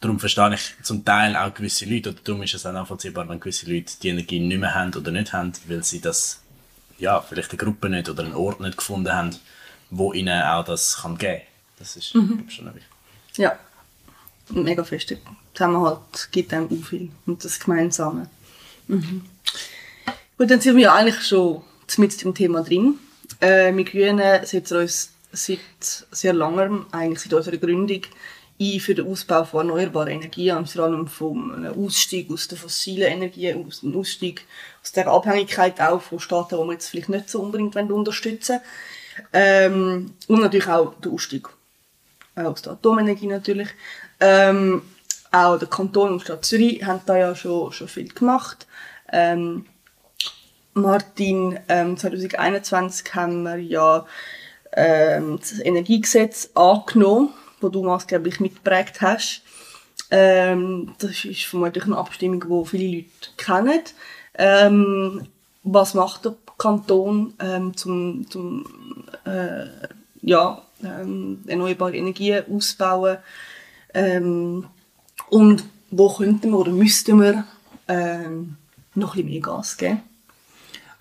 Darum 0.04 0.20
verstehe 0.20 0.52
ich 0.52 0.74
zum 0.82 1.02
Teil 1.02 1.34
auch 1.34 1.54
gewisse 1.54 1.86
Leute, 1.86 2.10
oder 2.10 2.18
darum 2.22 2.42
ist 2.42 2.52
es 2.52 2.66
auch 2.66 2.72
nachvollziehbar, 2.72 3.26
wenn 3.26 3.40
gewisse 3.40 3.72
Leute 3.72 3.94
die 4.02 4.10
Energie 4.10 4.38
nicht 4.38 4.60
mehr 4.60 4.74
haben 4.74 4.94
oder 4.94 5.10
nicht 5.10 5.32
haben, 5.32 5.54
weil 5.66 5.82
sie 5.82 5.98
das, 5.98 6.42
ja, 6.98 7.22
vielleicht 7.22 7.52
eine 7.52 7.56
Gruppe 7.56 7.88
nicht 7.88 8.10
oder 8.10 8.22
einen 8.22 8.34
Ort 8.34 8.60
nicht 8.60 8.76
gefunden 8.76 9.10
haben, 9.10 9.34
wo 9.88 10.12
ihnen 10.12 10.42
auch 10.42 10.62
das 10.62 10.98
kann 10.98 11.16
geben. 11.16 11.40
Das 11.78 11.96
ist 11.96 12.14
ich, 12.14 12.54
schon 12.54 12.66
wichtig. 12.66 12.82
Ja. 13.36 13.58
Mega 14.50 14.84
fest. 14.84 15.16
Zusammenhalt 15.54 16.28
gibt 16.30 16.52
einem 16.52 16.66
auch 16.66 16.86
viel. 16.86 17.10
Und 17.24 17.42
das 17.42 17.58
Gemeinsame. 17.58 18.28
Mhm. 18.88 19.24
Gut, 20.36 20.50
dann 20.50 20.60
sind 20.60 20.76
wir 20.76 20.82
ja 20.82 20.94
eigentlich 20.96 21.26
schon 21.26 21.62
mit 21.96 22.22
dem 22.22 22.34
Thema 22.34 22.62
drin. 22.62 22.98
Äh, 23.40 23.74
wir 23.74 23.84
Grünen 23.84 24.44
setzen 24.44 24.76
uns 24.76 25.14
seit 25.32 25.60
sehr 26.10 26.34
langem, 26.34 26.84
eigentlich 26.92 27.20
seit 27.20 27.32
unserer 27.32 27.56
Gründung, 27.56 28.02
ein 28.60 28.80
für 28.80 28.94
den 28.94 29.06
Ausbau 29.06 29.44
von 29.44 29.68
erneuerbaren 29.68 30.08
Energien 30.08 30.56
und 30.56 30.68
vor 30.68 30.84
allem 30.84 31.06
vom 31.08 31.66
Ausstieg 31.66 32.30
aus 32.30 32.48
den 32.48 32.58
fossilen 32.58 33.12
Energien, 33.12 33.66
aus 33.66 33.80
dem 33.80 33.96
Ausstieg 33.96 34.46
aus 34.82 34.92
der 34.92 35.08
Abhängigkeit 35.08 35.80
auch 35.80 36.00
von 36.00 36.20
Staaten, 36.20 36.56
die 36.56 36.64
wir 36.64 36.72
jetzt 36.72 36.88
vielleicht 36.88 37.08
nicht 37.08 37.28
so 37.28 37.40
unbedingt 37.40 37.76
unterstützen 37.76 38.60
ähm, 39.32 40.14
und 40.28 40.40
natürlich 40.40 40.68
auch 40.68 40.94
der 41.00 41.12
Ausstieg 41.12 41.48
aus 42.34 42.62
der 42.62 42.72
Atomenergie 42.74 43.26
natürlich. 43.26 43.68
Ähm, 44.20 44.82
auch 45.30 45.58
der 45.58 45.68
Kanton 45.68 46.12
und 46.12 46.20
die 46.20 46.24
Stadt 46.24 46.44
Zürich 46.44 46.84
haben 46.84 47.00
da 47.06 47.16
ja 47.16 47.34
schon, 47.34 47.72
schon 47.72 47.88
viel 47.88 48.08
gemacht. 48.08 48.66
Ähm, 49.12 49.66
Martin, 50.74 51.58
ähm, 51.68 51.96
2021 51.96 53.14
haben 53.14 53.42
wir 53.42 53.56
ja 53.56 54.06
ähm, 54.72 55.38
das 55.38 55.58
Energiegesetz 55.60 56.50
angenommen, 56.54 57.32
das 57.64 57.72
du 57.72 57.82
maßgeblich 57.82 58.40
mitgeprägt 58.40 59.00
hast. 59.00 59.42
Ähm, 60.10 60.94
das 60.98 61.24
ist 61.24 61.44
vermutlich 61.44 61.84
eine 61.84 61.96
Abstimmung, 61.96 62.44
die 62.48 62.68
viele 62.68 62.96
Leute 62.96 63.30
kennen. 63.36 63.80
Ähm, 64.36 65.26
was 65.62 65.94
macht 65.94 66.24
der 66.24 66.34
Kanton 66.58 67.34
ähm, 67.40 67.76
zum, 67.76 68.28
zum 68.30 68.64
äh, 69.24 69.66
ja, 70.22 70.62
ähm, 70.82 71.42
erneuerbare 71.46 71.96
Energien 71.96 72.44
ausbauen? 72.50 73.18
Ähm, 73.92 74.66
und 75.30 75.64
wo 75.90 76.12
könnten 76.12 76.50
wir 76.50 76.58
oder 76.58 76.72
müssten 76.72 77.20
wir 77.20 77.44
ähm, 77.88 78.56
noch 78.94 79.16
ein 79.16 79.22
bisschen 79.22 79.30
mehr 79.30 79.40
Gas 79.40 79.76
geben? 79.76 80.02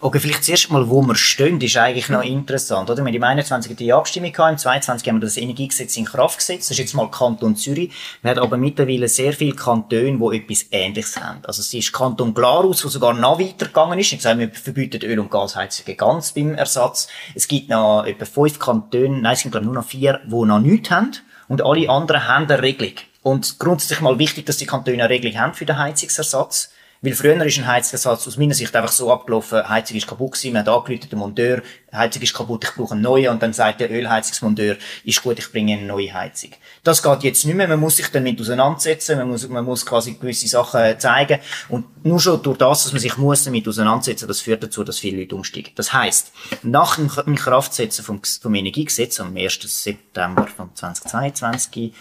Okay, 0.03 0.19
vielleicht 0.19 0.43
zuerst 0.43 0.69
mal, 0.69 0.89
wo 0.89 1.01
wir 1.01 1.15
stehen, 1.15 1.61
ist 1.61 1.77
eigentlich 1.77 2.09
noch 2.09 2.23
interessant, 2.23 2.89
oder? 2.89 3.05
Wir 3.05 3.05
haben 3.05 3.15
im 3.15 3.23
21. 3.23 3.77
die 3.77 3.93
Abstimmung 3.93 4.33
gehabt, 4.33 4.51
im 4.51 4.57
22. 4.57 5.07
haben 5.07 5.15
wir 5.15 5.21
das 5.21 5.37
Energiegesetz 5.37 5.95
in 5.95 6.03
Kraft 6.03 6.39
gesetzt. 6.39 6.63
Das 6.63 6.71
ist 6.71 6.79
jetzt 6.79 6.93
mal 6.93 7.09
Kanton 7.09 7.55
Zürich. 7.55 7.89
Wir 8.21 8.31
haben 8.31 8.39
aber 8.39 8.57
mittlerweile 8.57 9.07
sehr 9.07 9.31
viele 9.31 9.55
Kantone, 9.55 10.19
die 10.19 10.37
etwas 10.37 10.65
Ähnliches 10.71 11.15
haben. 11.15 11.39
Also 11.45 11.61
es 11.61 11.73
ist 11.73 11.93
Kanton 11.93 12.33
Glarus, 12.33 12.83
wo 12.83 12.89
sogar 12.89 13.13
noch 13.13 13.39
weiter 13.39 13.67
gegangen 13.67 13.97
ist. 13.97 14.11
Ich 14.11 14.21
sage, 14.21 14.39
wir 14.39 14.49
verbieten 14.49 15.01
Öl- 15.03 15.19
und 15.19 15.31
Gasheizungen 15.31 15.95
ganz 15.95 16.33
beim 16.33 16.53
Ersatz. 16.55 17.07
Es 17.33 17.47
gibt 17.47 17.69
noch 17.69 18.03
etwa 18.05 18.25
fünf 18.25 18.59
Kantone, 18.59 19.21
nein, 19.21 19.31
es 19.31 19.39
sind 19.39 19.51
glaube 19.51 19.63
ich 19.63 19.71
nur 19.71 19.75
noch 19.75 19.87
vier, 19.87 20.19
die 20.25 20.35
noch 20.35 20.59
nichts 20.59 20.91
haben. 20.91 21.13
Und 21.47 21.61
alle 21.61 21.89
anderen 21.89 22.27
haben 22.27 22.51
eine 22.51 22.61
Regelung. 22.61 22.95
Und 23.21 23.57
grundsätzlich 23.57 24.01
mal 24.01 24.19
wichtig, 24.19 24.47
dass 24.47 24.57
die 24.57 24.65
Kantone 24.65 24.97
eine 24.97 25.09
Regelung 25.09 25.39
haben 25.39 25.53
für 25.53 25.65
den 25.65 25.77
Heizungsersatz. 25.77 26.73
Weil 27.03 27.15
früher 27.15 27.45
ist 27.45 27.57
ein 27.57 27.67
Heizungsersatz 27.67 28.25
aus 28.29 28.37
meiner 28.37 28.53
Sicht 28.53 28.73
einfach 28.73 28.93
so 28.93 29.11
abgelaufen, 29.11 29.67
Heizung 29.67 29.97
ist 29.97 30.07
kaputt 30.07 30.31
gewesen, 30.31 30.53
man 30.53 30.61
hat 30.61 30.69
angerufen, 30.69 31.09
der 31.11 31.19
Monteur, 31.19 31.61
Heizung 31.91 32.21
ist 32.21 32.33
kaputt, 32.33 32.63
ich 32.63 32.73
brauche 32.75 32.93
eine 32.93 33.01
neue, 33.01 33.29
und 33.29 33.43
dann 33.43 33.51
sagt 33.51 33.81
der 33.81 33.91
Ölheizungsmonteur, 33.91 34.77
ist 35.03 35.21
gut, 35.21 35.37
ich 35.37 35.51
bringe 35.51 35.73
eine 35.73 35.85
neue 35.85 36.13
Heizung. 36.13 36.51
Das 36.81 37.03
geht 37.03 37.23
jetzt 37.23 37.45
nicht 37.45 37.55
mehr, 37.55 37.67
man 37.67 37.81
muss 37.81 37.97
sich 37.97 38.07
damit 38.07 38.39
auseinandersetzen, 38.39 39.17
man 39.17 39.27
muss, 39.27 39.45
man 39.49 39.65
muss 39.65 39.85
quasi 39.85 40.13
gewisse 40.13 40.47
Sachen 40.47 40.97
zeigen, 40.97 41.39
und 41.67 42.05
nur 42.05 42.21
schon 42.21 42.41
durch 42.41 42.57
das, 42.57 42.83
dass 42.83 42.93
man 42.93 43.01
sich 43.01 43.17
muss 43.17 43.43
damit 43.43 43.67
auseinandersetzen, 43.67 44.25
das 44.25 44.39
führt 44.39 44.63
dazu, 44.63 44.85
dass 44.85 44.99
viele 44.99 45.19
Leute 45.19 45.35
umsteigen. 45.35 45.73
Das 45.75 45.91
heisst, 45.91 46.31
nach 46.61 46.95
dem 46.95 47.35
Kraftsetzen 47.35 48.05
vom, 48.05 48.21
vom 48.23 48.55
Energiegesetz 48.55 49.19
am 49.19 49.35
1. 49.35 49.59
September 49.61 50.47
von 50.47 50.73
2022, 50.73 51.91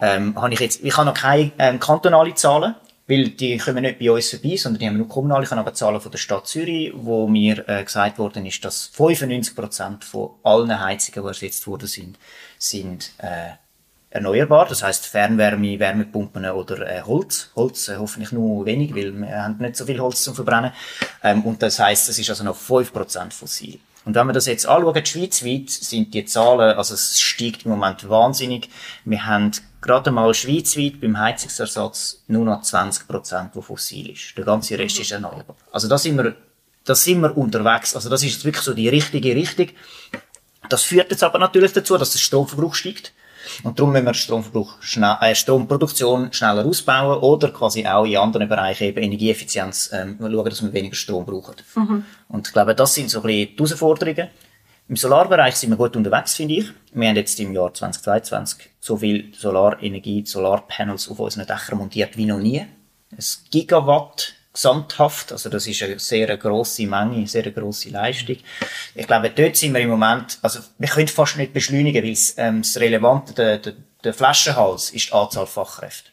ähm, 0.00 0.40
habe 0.40 0.54
ich 0.54 0.60
jetzt, 0.60 0.84
ich 0.84 0.96
habe 0.96 1.06
noch 1.06 1.14
keine 1.14 1.50
ähm, 1.58 1.80
kantonale 1.80 2.34
Zahlen, 2.34 2.76
weil 3.08 3.28
die 3.28 3.56
kommen 3.58 3.82
nicht 3.82 3.98
bei 3.98 4.10
uns 4.10 4.30
vorbei, 4.30 4.56
sondern 4.56 4.80
die 4.80 4.86
haben 4.86 4.96
nur 4.96 5.08
kommunal. 5.08 5.42
Ich 5.42 5.50
habe 5.50 5.60
aber 5.60 5.74
Zahlen 5.74 6.00
von 6.00 6.10
der 6.10 6.18
Stadt 6.18 6.46
Zürich, 6.46 6.92
wo 6.94 7.28
mir 7.28 7.68
äh, 7.68 7.84
gesagt 7.84 8.18
worden 8.18 8.46
ist, 8.46 8.64
dass 8.64 8.90
95% 8.92 10.02
von 10.02 10.30
allen 10.42 10.80
Heizungen, 10.80 11.22
die 11.22 11.28
ersetzt 11.28 11.66
worden 11.66 11.86
sind, 11.86 12.18
sind 12.58 13.12
äh, 13.18 13.50
erneuerbar. 14.10 14.66
Das 14.68 14.82
heißt 14.82 15.06
Fernwärme, 15.06 15.78
Wärmepumpen 15.78 16.46
oder 16.46 16.86
äh, 16.86 17.02
Holz. 17.02 17.50
Holz 17.54 17.88
äh, 17.88 17.96
hoffentlich 17.96 18.32
nur 18.32 18.66
wenig, 18.66 18.94
weil 18.94 19.12
wir 19.12 19.42
haben 19.42 19.58
nicht 19.58 19.76
so 19.76 19.86
viel 19.86 20.00
Holz 20.00 20.22
zum 20.22 20.34
Verbrennen. 20.34 20.72
Ähm, 21.22 21.42
und 21.42 21.62
das 21.62 21.78
heißt, 21.78 22.08
es 22.08 22.18
ist 22.18 22.30
also 22.30 22.42
noch 22.42 22.56
5% 22.56 23.32
fossil. 23.32 23.78
Und 24.04 24.14
wenn 24.14 24.26
wir 24.28 24.32
das 24.32 24.46
jetzt 24.46 24.66
anschauen, 24.66 25.04
schweizweit 25.04 25.68
sind 25.68 26.14
die 26.14 26.24
Zahlen, 26.24 26.76
also 26.76 26.94
es 26.94 27.20
steigt 27.20 27.64
im 27.64 27.72
Moment 27.72 28.08
wahnsinnig. 28.08 28.70
Wir 29.04 29.26
haben 29.26 29.50
gerade 29.80 30.10
mal 30.10 30.32
schweizweit 30.34 31.00
beim 31.00 31.18
Heizungsersatz 31.18 32.22
nur 32.28 32.44
noch 32.44 32.62
20 32.62 33.06
Prozent, 33.06 33.50
wo 33.54 33.62
fossil 33.62 34.10
ist. 34.10 34.36
Der 34.36 34.44
ganze 34.44 34.78
Rest 34.78 34.98
ist 34.98 35.12
erneuerbar. 35.12 35.56
Also 35.72 35.88
da 35.88 35.98
sind 35.98 36.16
wir, 36.16 36.34
da 36.84 36.94
sind 36.94 37.20
wir 37.20 37.36
unterwegs. 37.36 37.94
Also 37.94 38.08
das 38.08 38.22
ist 38.22 38.44
wirklich 38.44 38.64
so 38.64 38.74
die 38.74 38.88
richtige 38.88 39.34
Richtung. 39.34 39.68
Das 40.68 40.82
führt 40.82 41.10
jetzt 41.10 41.22
aber 41.22 41.38
natürlich 41.38 41.72
dazu, 41.72 41.96
dass 41.96 42.12
der 42.12 42.18
Stromverbrauch 42.18 42.74
steigt. 42.74 43.12
Und 43.62 43.78
darum 43.78 43.92
müssen 43.92 44.06
wir 44.06 44.14
Stromverbrauch 44.14 44.82
schnell, 44.82 45.16
äh, 45.20 45.34
Stromproduktion 45.34 46.32
schneller 46.32 46.64
ausbauen 46.64 47.20
oder 47.20 47.50
quasi 47.50 47.86
auch 47.86 48.04
in 48.04 48.16
anderen 48.16 48.48
Bereichen 48.48 48.84
eben 48.84 49.02
Energieeffizienz 49.02 49.90
ähm, 49.92 50.16
schauen, 50.18 50.44
dass 50.44 50.62
wir 50.62 50.72
weniger 50.72 50.96
Strom 50.96 51.24
brauchen. 51.24 51.54
Mhm. 51.76 52.04
Und 52.28 52.48
ich 52.48 52.52
glaube, 52.52 52.74
das 52.74 52.94
sind 52.94 53.08
so 53.08 53.20
ein 53.20 53.26
bisschen 53.26 53.56
die 53.56 53.56
Herausforderungen. 53.56 54.28
Im 54.88 54.96
Solarbereich 54.96 55.56
sind 55.56 55.70
wir 55.70 55.76
gut 55.76 55.96
unterwegs, 55.96 56.34
finde 56.34 56.54
ich. 56.54 56.66
Wir 56.92 57.08
haben 57.08 57.16
jetzt 57.16 57.38
im 57.40 57.52
Jahr 57.52 57.72
2022 57.72 58.70
so 58.86 58.96
viel 58.96 59.34
Solarenergie, 59.34 60.24
Solarpanels 60.24 61.08
auf 61.08 61.18
unseren 61.18 61.46
Dächern 61.46 61.78
montiert 61.78 62.16
wie 62.16 62.24
noch 62.24 62.38
nie. 62.38 62.60
Ein 62.60 63.24
Gigawatt 63.50 64.34
gesamthaft. 64.52 65.32
Also 65.32 65.50
das 65.50 65.66
ist 65.66 65.82
eine 65.82 65.98
sehr 65.98 66.36
grosse 66.36 66.86
Menge, 66.86 67.16
eine 67.16 67.26
sehr 67.26 67.50
grosse 67.50 67.90
Leistung. 67.90 68.36
Ich 68.94 69.06
glaube, 69.06 69.30
dort 69.30 69.56
sind 69.56 69.74
wir 69.74 69.80
im 69.80 69.90
Moment, 69.90 70.38
also 70.40 70.60
wir 70.78 70.88
können 70.88 71.08
fast 71.08 71.36
nicht 71.36 71.52
beschleunigen, 71.52 72.04
weil 72.04 72.16
ähm, 72.36 72.62
das 72.62 72.76
Relevante, 72.78 73.34
der, 73.34 73.58
der, 73.58 73.72
der 74.04 74.14
Flaschenhals 74.14 74.90
ist 74.90 75.08
die 75.08 75.12
Anzahl 75.12 75.46
Fachkräfte. 75.46 76.10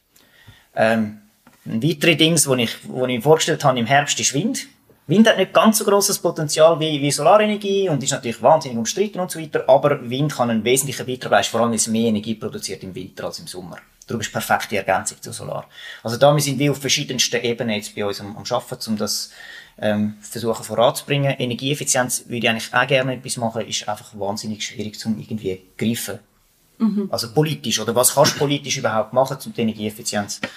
Ähm, 0.76 1.22
ein 1.66 1.84
weiteres 1.84 2.18
Ding, 2.18 2.34
das 2.34 2.48
ich, 2.48 2.90
wo 2.90 3.06
ich 3.06 3.24
vorgestellt 3.24 3.64
habe 3.64 3.80
im 3.80 3.86
Herbst, 3.86 4.20
ist 4.20 4.34
Wind. 4.34 4.68
Wind 5.06 5.28
hat 5.28 5.38
nicht 5.38 5.54
ganz 5.54 5.80
so 5.80 5.86
großes 5.86 6.20
Potenzial 6.20 6.80
wie, 6.80 7.02
wie 7.02 7.12
Solarenergie 7.12 7.90
und 7.90 8.02
ist 8.02 8.12
natürlich 8.12 8.42
wahnsinnig 8.42 8.78
umstritten 8.78 9.20
und 9.20 9.30
so 9.30 9.40
weiter, 9.40 9.68
aber 9.68 10.10
Wind 10.10 10.34
kann 10.34 10.50
einen 10.50 10.64
wesentlichen 10.64 11.06
Beitrag 11.06 11.32
leisten, 11.32 11.52
vor 11.52 11.62
allem 11.62 11.72
weil 11.72 11.76
es 11.76 11.88
mehr 11.88 12.08
Energie 12.08 12.36
produziert 12.36 12.84
im 12.84 12.96
Winter 12.96 13.26
als 13.26 13.40
im 13.40 13.48
Sommer. 13.48 13.78
Darum 14.08 14.22
ist 14.22 14.32
perfekte 14.32 14.78
Ergänzung 14.78 15.22
zu 15.22 15.32
Solar. 15.34 15.68
Also 16.04 16.18
da 16.18 16.38
sind 16.40 16.60
wir 16.60 16.72
auf 16.72 16.78
verschiedensten 16.80 17.42
Ebenen 17.42 17.76
jetzt 17.76 17.96
bei 17.96 18.06
uns 18.06 18.20
am, 18.22 18.36
am 18.36 18.44
Arbeiten, 18.50 18.92
um 18.92 18.98
das 18.98 19.32
ähm, 19.78 20.16
versuchen 20.22 20.64
voranzubringen. 20.64 21.36
Energieeffizienz 21.38 22.26
würde 22.28 22.38
ich 22.38 22.50
eigentlich 22.50 22.74
auch 22.74 22.88
gerne 22.88 23.16
etwas 23.16 23.38
machen, 23.38 23.68
ist 23.68 23.88
einfach 23.88 24.18
wahnsinnig 24.18 24.64
schwierig 24.64 25.00
zum 25.00 25.20
irgendwie 25.20 25.64
greifen. 25.78 26.20
Mhm. 26.78 27.08
Also 27.12 27.32
politisch, 27.34 27.80
oder 27.80 27.96
was 27.96 28.14
kannst 28.14 28.36
du 28.36 28.40
politisch 28.40 28.78
überhaupt 28.78 29.14
machen, 29.14 29.38
um 29.46 29.54
die 29.54 29.62
Energieeffizienz 29.62 30.42
zu 30.42 30.48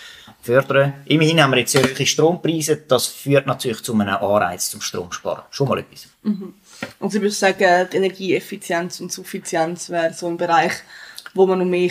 fördern? 0.42 0.94
Immerhin 1.04 1.42
haben 1.42 1.52
wir 1.52 1.58
jetzt 1.58 1.72
sehr 1.72 1.84
hohe 1.84 2.06
Strompreise, 2.06 2.76
das 2.88 3.06
führt 3.06 3.46
natürlich 3.46 3.82
zu 3.82 3.92
einem 3.92 4.08
Anreiz 4.08 4.70
zum 4.70 4.80
Stromsparen. 4.80 5.44
Schon 5.50 5.68
mal 5.68 5.78
etwas. 5.78 6.08
Mhm. 6.22 6.54
Also 7.00 7.16
ich 7.16 7.22
würde 7.22 7.34
sagen, 7.34 7.88
die 7.92 7.96
Energieeffizienz 7.96 9.00
und 9.00 9.12
Suffizienz 9.12 9.90
wäre 9.90 10.12
so 10.12 10.26
ein 10.26 10.36
Bereich, 10.36 10.72
wo 11.36 11.46
man 11.46 11.58
noch 11.58 11.66
mehr 11.66 11.90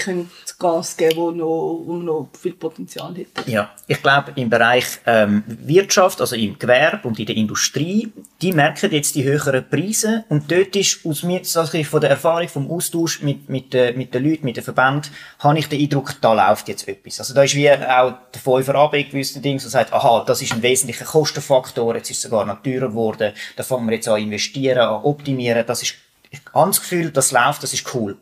Gas 0.58 0.96
geben 0.96 1.18
wo 1.18 1.32
noch, 1.32 1.82
wo 1.86 1.96
noch 1.98 2.30
viel 2.40 2.54
Potenzial 2.54 3.14
hätte. 3.16 3.50
Ja, 3.50 3.72
ich 3.88 4.02
glaube, 4.02 4.32
im 4.36 4.50
Bereich 4.50 4.86
ähm, 5.06 5.44
Wirtschaft, 5.46 6.22
also 6.22 6.36
im 6.36 6.58
Gewerbe 6.58 7.08
und 7.08 7.20
in 7.20 7.26
der 7.26 7.36
Industrie, 7.36 8.12
die 8.42 8.54
merken 8.54 8.92
jetzt 8.92 9.16
die 9.16 9.24
höheren 9.24 9.68
Preise 9.70 10.24
und 10.30 10.50
dort 10.50 10.76
ist 10.76 11.06
aus 11.06 11.24
mir, 11.24 11.44
sage 11.44 11.80
ich, 11.80 11.88
von 11.88 12.00
der 12.00 12.12
Erfahrung, 12.12 12.48
vom 12.48 12.72
Austausch 12.72 13.22
mit, 13.22 13.50
mit, 13.50 13.76
äh, 13.76 13.94
mit 13.94 14.14
den 14.14 14.24
Leuten, 14.24 14.46
mit 14.46 14.56
den 14.56 14.64
Verbänden, 14.64 15.12
habe 15.40 15.60
ich 15.60 15.68
den 15.68 15.82
Eindruck, 15.82 16.16
da 16.22 16.34
läuft 16.34 16.70
jetzt 16.70 16.88
etwas. 16.88 17.20
Also 17.20 17.34
da 17.34 17.44
ist 17.44 17.56
wie 17.56 17.70
auch 17.70 18.14
der 18.34 18.42
Fünfer 18.42 18.76
AB 18.76 19.10
gewissen 19.10 19.42
Dingen, 19.42 19.60
so 19.60 19.68
sagt, 19.68 19.92
aha, 19.92 20.24
das 20.26 20.42
ist 20.42 20.54
ein 20.54 20.62
wesentlicher 20.62 21.06
Kostenfaktor, 21.06 21.96
jetzt 21.96 22.10
ist 22.10 22.18
es 22.18 22.24
sogar 22.24 22.46
noch 22.46 22.64
teurer 22.64 22.88
geworden, 22.88 23.34
da 23.58 23.64
fangen 23.64 23.88
wir 23.88 23.96
jetzt 23.96 24.08
an 24.08 24.22
investieren, 24.22 24.80
an 24.80 25.04
optimieren, 25.04 25.66
das 25.68 25.82
ist, 25.82 25.96
ich 26.30 26.40
habe 26.54 26.70
das 26.70 26.80
Gefühl, 26.80 27.12
das 27.12 27.32
läuft, 27.32 27.64
das 27.64 27.74
ist 27.74 27.94
cool. 27.94 28.18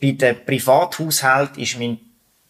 Bei 0.00 0.12
den 0.12 0.44
Privathaushalten 0.44 1.62
ist 1.62 1.78
mein 1.78 1.98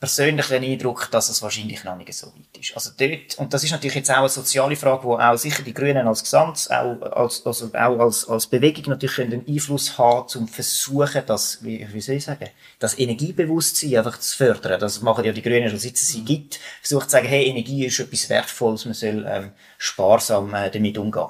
persönlicher 0.05 0.57
Eindruck, 0.57 1.09
dass 1.11 1.31
es 1.31 1.41
wahrscheinlich 1.41 1.83
noch 1.83 1.97
nicht 1.97 2.13
so 2.13 2.27
weit 2.27 2.59
ist. 2.61 2.75
Also 2.75 2.91
dort, 2.99 3.39
und 3.39 3.55
das 3.55 3.65
ist 3.65 3.71
natürlich 3.71 3.95
jetzt 3.95 4.11
auch 4.11 4.19
eine 4.19 4.29
soziale 4.29 4.77
Frage, 4.77 5.05
wo 5.05 5.17
auch 5.17 5.37
sicher 5.39 5.63
die 5.63 5.73
Grünen 5.73 6.07
als 6.07 6.23
Gesamt, 6.23 6.69
auch 6.71 7.01
als, 7.01 7.47
also 7.47 7.71
auch 7.73 7.99
als, 7.99 8.29
als 8.29 8.47
Bewegung 8.47 8.85
natürlich 8.89 9.21
einen 9.21 9.47
Einfluss 9.49 9.97
haben, 9.97 10.29
zum 10.29 10.47
versuchen, 10.47 11.23
das, 11.27 11.65
wie, 11.65 11.87
wie 11.91 12.01
soll 12.03 12.17
ich 12.17 12.25
sagen, 12.25 12.51
das 12.79 12.99
Energiebewusstsein 12.99 13.97
einfach 13.97 14.21
zu 14.21 14.37
fördern. 14.37 14.79
Das 14.79 15.01
machen 15.01 15.25
ja 15.25 15.33
die 15.33 15.41
Grünen 15.41 15.71
schon 15.71 15.79
seit 15.79 15.95
es 15.95 16.09
sie 16.09 16.23
gibt. 16.23 16.61
Versucht 16.83 17.05
zu 17.05 17.13
sagen, 17.13 17.29
hey, 17.29 17.47
Energie 17.47 17.87
ist 17.87 17.99
etwas 17.99 18.29
Wertvolles, 18.29 18.85
man 18.85 18.93
soll 18.93 19.25
ähm, 19.27 19.53
sparsam 19.79 20.53
äh, 20.53 20.71
damit 20.71 20.99
umgehen 20.99 21.29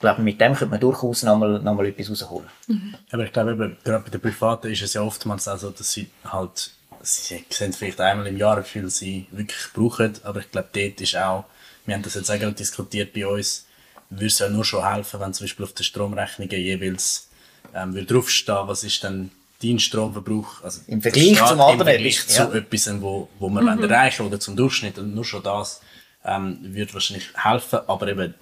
ich 0.00 0.02
glaube, 0.02 0.22
mit 0.22 0.40
dem 0.40 0.54
könnte 0.54 0.70
man 0.70 0.80
durchaus 0.80 1.24
noch 1.24 1.36
mal, 1.36 1.60
noch 1.60 1.74
mal 1.74 1.84
etwas 1.84 2.08
rausholen. 2.08 2.48
Mhm. 2.68 2.94
Aber 3.12 3.22
ich 3.26 3.32
glaube, 3.34 3.50
eben, 3.50 3.76
gerade 3.84 4.02
bei 4.02 4.08
den 4.08 4.20
Privaten 4.22 4.72
ist 4.72 4.80
es 4.80 4.94
ja 4.94 5.02
oftmals 5.02 5.46
auch 5.46 5.58
so, 5.58 5.68
dass 5.68 5.92
sie 5.92 6.08
halt, 6.24 6.70
sie 7.02 7.44
sehen 7.50 7.74
vielleicht 7.74 8.00
einmal 8.00 8.26
im 8.26 8.38
Jahr, 8.38 8.58
wie 8.60 8.66
viel 8.66 8.88
sie 8.88 9.26
wirklich 9.30 9.60
brauchen, 9.74 10.14
aber 10.24 10.40
ich 10.40 10.50
glaube, 10.50 10.70
dort 10.72 11.02
ist 11.02 11.16
auch, 11.16 11.44
wir 11.84 11.94
haben 11.94 12.02
das 12.02 12.14
jetzt 12.14 12.30
auch 12.30 12.38
gerade 12.38 12.54
diskutiert 12.54 13.12
bei 13.12 13.26
uns, 13.26 13.66
würde 14.08 14.24
es 14.24 14.38
ja 14.38 14.48
nur 14.48 14.64
schon 14.64 14.90
helfen, 14.90 15.20
wenn 15.20 15.34
zum 15.34 15.44
Beispiel 15.44 15.66
auf 15.66 15.74
den 15.74 15.84
Stromrechnungen 15.84 16.58
jeweils 16.58 17.28
ähm, 17.74 17.92
würde 17.92 18.06
draufstehen, 18.06 18.68
was 18.68 18.84
ist 18.84 19.04
denn 19.04 19.30
dein 19.62 19.78
Stromverbrauch, 19.80 20.64
also 20.64 20.80
Im 20.86 21.02
Vergleich 21.02 21.36
zum 21.36 21.60
anderen 21.60 21.80
im 21.80 21.86
Vergleich 21.86 22.26
zu 22.26 22.42
ja. 22.42 22.54
etwas, 22.54 23.02
wo, 23.02 23.28
wo 23.38 23.50
wir 23.50 23.60
mhm. 23.60 23.82
erreichen 23.82 24.24
oder 24.24 24.40
zum 24.40 24.56
Durchschnitt, 24.56 24.98
und 24.98 25.14
nur 25.14 25.26
schon 25.26 25.42
das 25.42 25.82
ähm, 26.24 26.56
wird 26.62 26.94
wahrscheinlich 26.94 27.26
helfen, 27.34 27.80
aber 27.86 28.08
eben 28.08 28.34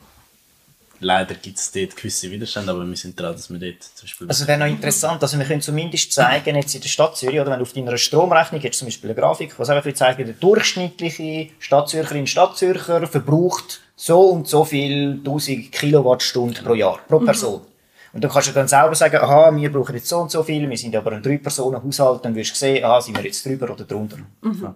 leider 1.01 1.35
gibt 1.35 1.59
es 1.59 1.73
dort 1.73 1.97
gewisse 1.97 2.31
Widerstände, 2.31 2.71
aber 2.71 2.87
wir 2.87 2.97
sind 2.97 3.19
dran, 3.19 3.33
dass 3.33 3.51
wir 3.51 3.59
dort 3.59 3.83
zum 3.83 4.07
Beispiel... 4.07 4.29
Also 4.29 4.47
wäre 4.47 4.59
noch 4.59 4.67
interessant, 4.67 5.23
also 5.23 5.39
wir 5.39 5.47
können 5.47 5.61
zumindest 5.61 6.13
zeigen, 6.13 6.57
jetzt 6.57 6.75
in 6.75 6.81
der 6.81 6.89
Stadt 6.89 7.17
Zürich, 7.17 7.41
oder 7.41 7.51
wenn 7.51 7.59
du 7.59 7.63
auf 7.63 7.73
deiner 7.73 7.97
Stromrechnung 7.97 8.61
jetzt 8.61 8.79
zum 8.79 8.87
Beispiel 8.87 9.11
eine 9.11 9.21
Grafik, 9.21 9.59
was 9.59 9.71
einfach 9.71 9.93
zeigen, 9.95 10.25
der 10.25 10.35
durchschnittliche 10.35 11.51
Stadtzürcherin, 11.59 12.27
Stadtzürcher 12.27 13.07
verbraucht 13.07 13.81
so 13.97 14.21
und 14.29 14.49
so 14.49 14.65
viel 14.65 15.19
1000 15.19 15.73
Kilowattstunden 15.73 16.65
pro 16.65 16.75
Jahr, 16.75 17.01
pro 17.09 17.21
Person. 17.21 17.63
Und 18.13 18.25
dann 18.25 18.31
kannst 18.31 18.49
du 18.49 18.53
dann 18.53 18.69
selber 18.69 18.95
sagen, 18.95 19.17
aha, 19.19 19.55
wir 19.55 19.71
brauchen 19.71 19.95
jetzt 19.95 20.09
so 20.09 20.19
und 20.19 20.31
so 20.31 20.43
viel, 20.43 20.69
wir 20.69 20.77
sind 20.79 20.97
aber 20.97 21.13
ein 21.13 21.23
Drei-Personen-Haushalt, 21.23 22.25
dann 22.25 22.35
wirst 22.35 22.53
du 22.53 22.57
sehen, 22.57 22.85
aha, 22.85 23.01
sind 23.01 23.17
wir 23.17 23.25
jetzt 23.25 23.45
drüber 23.45 23.71
oder 23.71 23.85
drunter. 23.85 24.17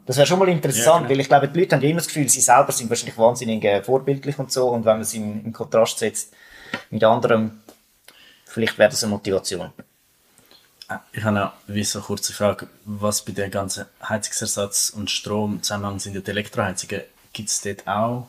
Das 0.06 0.16
wäre 0.16 0.26
schon 0.26 0.38
mal 0.38 0.48
interessant, 0.48 1.04
Ja, 1.04 1.10
weil 1.10 1.20
ich 1.20 1.28
glaube, 1.28 1.48
die 1.48 1.60
Leute 1.60 1.76
haben 1.76 1.82
immer 1.82 1.96
das 1.98 2.08
Gefühl, 2.08 2.28
sie 2.28 2.40
selber 2.40 2.72
sind 2.72 2.90
wahrscheinlich 2.90 3.16
wahnsinnig 3.16 3.64
äh, 3.64 3.82
vorbildlich 3.82 4.38
und 4.38 4.52
so, 4.52 4.68
und 4.68 4.84
wenn 4.84 4.94
man 4.94 5.00
es 5.02 5.14
in, 5.14 5.44
in 5.44 5.52
Kontrast 5.52 5.98
setzt 5.98 6.32
mit 6.90 7.02
anderem, 7.04 7.60
vielleicht 8.44 8.76
wäre 8.78 8.90
das 8.90 9.02
eine 9.02 9.12
Motivation. 9.12 9.72
Ah, 10.88 11.00
Ich 11.12 11.24
habe 11.24 11.34
noch 11.36 11.52
wie 11.68 11.84
so 11.84 12.00
eine 12.00 12.06
kurze 12.06 12.32
Frage, 12.34 12.66
was 12.84 13.22
bei 13.24 13.32
der 13.32 13.48
ganzen 13.48 13.86
Heizungsersatz 14.06 14.90
und 14.94 15.10
Strom 15.10 15.62
Zusammenhang 15.62 15.98
sind 16.00 16.14
die 16.26 16.30
Elektroheizungen. 16.30 17.00
Gibt 17.32 17.48
es 17.48 17.62
dort 17.62 17.86
auch 17.88 18.28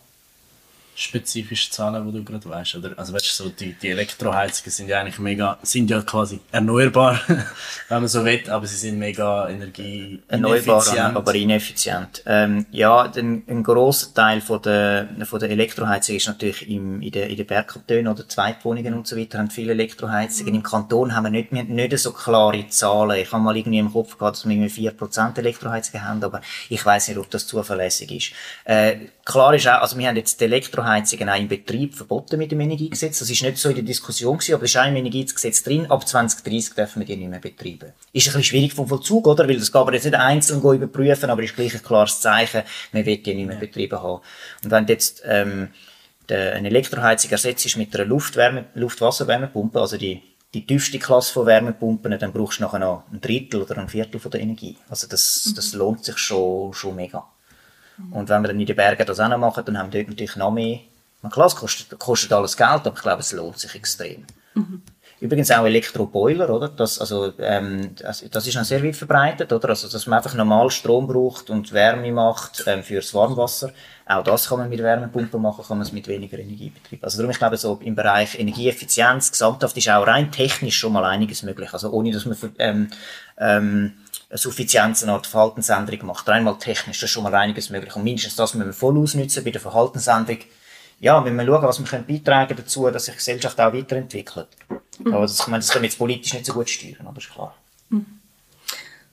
spezifische 0.96 1.72
Zahlen, 1.72 2.06
die 2.06 2.18
du 2.18 2.24
gerade 2.24 2.48
weißt? 2.48 2.76
Oder? 2.76 2.92
Also 2.98 3.14
weißt 3.14 3.40
du, 3.40 3.44
so 3.44 3.50
die, 3.50 3.74
die 3.74 3.90
Elektroheizungen 3.90 4.72
sind 4.72 4.88
ja 4.88 5.00
eigentlich 5.00 5.20
mega, 5.20 5.58
sind 5.64 5.90
ja 5.90 6.02
quasi 6.02 6.40
erneuerbar, 6.52 7.20
wenn 7.90 8.00
man 8.00 8.08
so 8.08 8.24
will, 8.24 8.50
aber 8.50 8.66
sie 8.68 8.78
sind 8.78 9.00
mega 9.00 9.48
erneuerbar, 9.48 10.22
energieineffizient. 10.30 11.16
aber 11.16 11.36
ineffizient. 11.36 12.24
Ähm, 12.26 12.66
ja, 12.72 13.08
den, 13.08 13.44
ein 13.48 13.64
grosser 13.64 14.14
Teil 14.14 14.42
von 14.42 14.62
der, 14.62 15.10
von 15.26 15.40
der 15.40 15.50
Elektroheizung 15.50 16.16
ist 16.16 16.28
natürlich 16.28 16.70
im, 16.70 17.02
in 17.02 17.12
den 17.12 17.30
in 17.30 17.38
den 17.38 17.48
Bergkantonen 17.48 18.08
oder 18.08 18.28
Zweitwohnungen 18.28 18.94
und 18.94 19.08
so 19.08 19.18
weiter, 19.18 19.40
haben 19.40 19.50
viele 19.50 19.72
Elektroheizungen. 19.72 20.56
Im 20.56 20.64
Kanton 20.64 21.16
haben 21.16 21.24
wir 21.24 21.30
nicht, 21.32 21.52
wir 21.52 21.64
nicht 21.64 21.98
so 21.98 22.12
klare 22.12 22.68
Zahlen. 22.68 23.20
Ich 23.20 23.32
habe 23.32 23.44
mal 23.44 23.56
irgendwie 23.58 23.80
im 23.80 23.92
Kopf 23.92 24.18
gehabt, 24.18 24.38
dass 24.38 24.46
wir 24.46 24.56
irgendwie 24.56 24.90
4% 24.90 25.38
Elektroheizungen 25.38 26.08
haben, 26.08 26.24
aber 26.24 26.42
ich 26.70 26.86
weiß 26.86 27.10
nicht, 27.10 27.18
ob 27.18 27.30
das 27.30 27.48
zuverlässig 27.48 28.12
ist. 28.12 28.34
Äh, 28.66 29.08
klar 29.26 29.54
ist 29.54 29.68
auch, 29.68 29.82
also 29.82 29.98
wir 29.98 30.08
haben 30.08 30.16
jetzt 30.16 30.40
die 30.40 30.46
Elektroheizungen 30.84 31.30
auch 31.30 31.40
im 31.40 31.48
Betrieb 31.48 31.96
verboten 31.96 32.38
mit 32.38 32.52
dem 32.52 32.60
Energiegesetz. 32.60 33.20
Das 33.20 33.30
ist 33.30 33.42
nicht 33.42 33.58
so 33.58 33.70
in 33.70 33.76
der 33.76 33.84
Diskussion 33.84 34.38
gewesen, 34.38 34.56
aber 34.56 34.64
es 34.64 34.72
ist 34.72 34.78
auch 34.78 34.88
im 34.88 34.96
Energiegesetz 34.96 35.64
drin. 35.64 35.90
Ab 35.90 36.08
2030 36.08 36.76
dürfen 36.76 37.00
wir 37.00 37.06
die 37.06 37.16
nicht 37.16 37.30
mehr 37.30 37.40
betreiben. 37.40 37.94
Ist 38.12 38.28
ein 38.28 38.34
bisschen 38.34 38.44
schwierig 38.44 38.74
vom 38.74 38.88
Vollzug, 38.88 39.28
oder? 39.28 39.48
Weil 39.48 39.58
das 39.58 39.72
kann 39.72 39.86
man 39.86 39.94
jetzt 39.94 40.06
nicht 40.06 40.16
einzeln 40.16 40.62
überprüfen, 40.62 41.30
aber 41.30 41.44
ist 41.44 41.56
gleich 41.56 41.74
ein 41.74 41.84
klares 41.84 42.22
Zeichen, 42.22 42.64
man 42.92 43.06
will 43.06 43.18
die 43.18 43.34
nicht 43.34 43.48
mehr 43.48 43.58
betrieben 43.58 44.02
haben. 44.02 44.22
Und 44.64 44.72
wenn 44.72 44.86
du 44.86 44.94
jetzt, 44.94 45.24
ähm, 45.26 45.70
eine 46.30 46.68
Elektroheizung 46.68 47.32
ersetzt 47.32 47.66
ist 47.66 47.78
mit 47.78 47.94
einer 47.96 48.06
Luftwärme, 48.06 48.66
Luftwasserwärmepumpe, 48.76 49.80
also 49.80 49.98
die, 49.98 50.22
die 50.54 50.66
tiefste 50.66 50.98
Klasse 50.98 51.34
von 51.34 51.46
Wärmepumpen, 51.46 52.18
dann 52.18 52.32
brauchst 52.32 52.60
du 52.60 52.64
nachher 52.64 52.80
noch 52.80 53.04
ein 53.12 53.20
Drittel 53.20 53.62
oder 53.62 53.78
ein 53.78 53.90
Viertel 53.90 54.20
von 54.20 54.32
der 54.32 54.42
Energie. 54.42 54.78
Also 54.90 55.08
das, 55.08 55.52
das 55.56 55.74
lohnt 55.74 56.06
sich 56.06 56.18
schon, 56.18 56.74
schon 56.74 56.96
mega. 56.96 57.28
Und 58.12 58.30
wenn 58.30 58.42
wir 58.42 58.48
dann 58.50 58.60
in 58.60 58.66
den 58.66 58.76
Bergen 58.76 59.06
das 59.06 59.20
auch 59.20 59.30
noch 59.30 59.38
machen, 59.38 59.64
dann 59.66 59.78
haben 59.78 59.92
wir 59.92 60.02
dort 60.02 60.10
natürlich 60.10 60.36
noch 60.36 60.52
mehr. 60.52 60.80
Man, 61.22 61.32
klar, 61.32 61.48
es 61.48 61.56
kostet, 61.56 61.98
kostet 62.00 62.34
alles 62.34 62.58
Geld, 62.58 62.70
aber 62.86 62.94
ich 62.96 63.02
glaube, 63.02 63.22
es 63.22 63.32
lohnt 63.32 63.58
sich 63.58 63.74
extrem. 63.76 64.26
Übrigens 65.24 65.52
auch 65.52 65.66
Elektroboiler, 65.66 66.50
oder? 66.50 66.68
Das, 66.68 67.00
also, 67.00 67.32
ähm, 67.40 67.96
das, 67.96 68.26
das 68.30 68.46
ist 68.46 68.56
noch 68.56 68.66
sehr 68.66 68.84
weit 68.84 68.98
verbreitet, 68.98 69.54
oder? 69.54 69.70
Also, 69.70 69.88
dass 69.88 70.06
man 70.06 70.18
einfach 70.18 70.34
normal 70.34 70.70
Strom 70.70 71.08
braucht 71.08 71.50
und 71.50 71.72
Wärme 71.72 72.12
macht 72.12 72.66
ähm, 72.68 72.84
fürs 72.84 73.14
Warmwasser. 73.14 73.72
Auch 74.06 74.24
das 74.26 74.50
kann 74.50 74.58
man 74.58 74.70
mit 74.70 74.84
Wärmepumpen 74.84 75.42
machen, 75.42 75.64
kann 75.66 75.78
man 75.78 75.88
es 75.88 75.94
mit 75.94 76.10
weniger 76.10 76.38
Energie 76.38 76.72
betreiben. 76.72 77.06
Also 77.06 77.20
darum, 77.20 77.32
ich 77.32 77.38
glaube, 77.38 77.56
so 77.56 77.80
im 77.82 77.96
Bereich 77.96 78.38
Energieeffizienz, 78.38 79.32
gesamthaft 79.32 79.78
ist 79.78 79.90
auch 79.90 80.06
rein 80.06 80.30
technisch 80.30 80.78
schon 80.78 80.92
mal 80.92 81.06
einiges 81.06 81.42
möglich. 81.44 81.72
Also 81.72 81.92
ohne, 81.92 82.12
dass 82.12 82.26
man 82.26 82.38
ähm, 82.60 82.90
ähm, 83.38 83.94
eine 84.34 84.40
Suffizienz, 84.40 85.04
eine 85.04 85.12
Art 85.12 85.28
Verhaltensänderung 85.28 86.08
macht. 86.08 86.28
Rein 86.28 86.44
mal 86.44 86.58
technisch, 86.58 87.00
das 87.00 87.10
ist 87.10 87.14
schon 87.14 87.22
mal 87.22 87.36
einiges 87.36 87.70
möglich. 87.70 87.96
Und 87.96 88.04
mindestens 88.04 88.36
das 88.36 88.56
müssen 88.56 88.68
wir 88.70 88.74
voll 88.74 88.98
ausnutzen 88.98 89.44
bei 89.44 89.52
der 89.52 89.62
Verhaltensänderung. 89.62 90.42
Ja, 91.00 91.24
wenn 91.24 91.36
wir 91.36 91.46
schauen, 91.46 91.62
was 91.62 91.80
wir 91.80 91.86
können 91.86 92.08
beitragen 92.08 92.58
dazu, 92.58 92.90
dass 92.90 93.06
sich 93.06 93.14
die 93.14 93.18
Gesellschaft 93.20 93.60
auch 93.60 93.74
weiterentwickelt. 93.74 94.48
Aber 95.06 95.22
das, 95.22 95.40
ich 95.40 95.48
meine, 95.48 95.60
das 95.60 95.70
können 95.70 95.84
wir 95.84 95.90
jetzt 95.90 96.00
politisch 96.00 96.34
nicht 96.34 96.48
so 96.48 96.54
gut 96.54 96.68
steuern, 96.68 97.06
aber 97.06 97.18
ist 97.18 97.30
klar. 97.30 97.56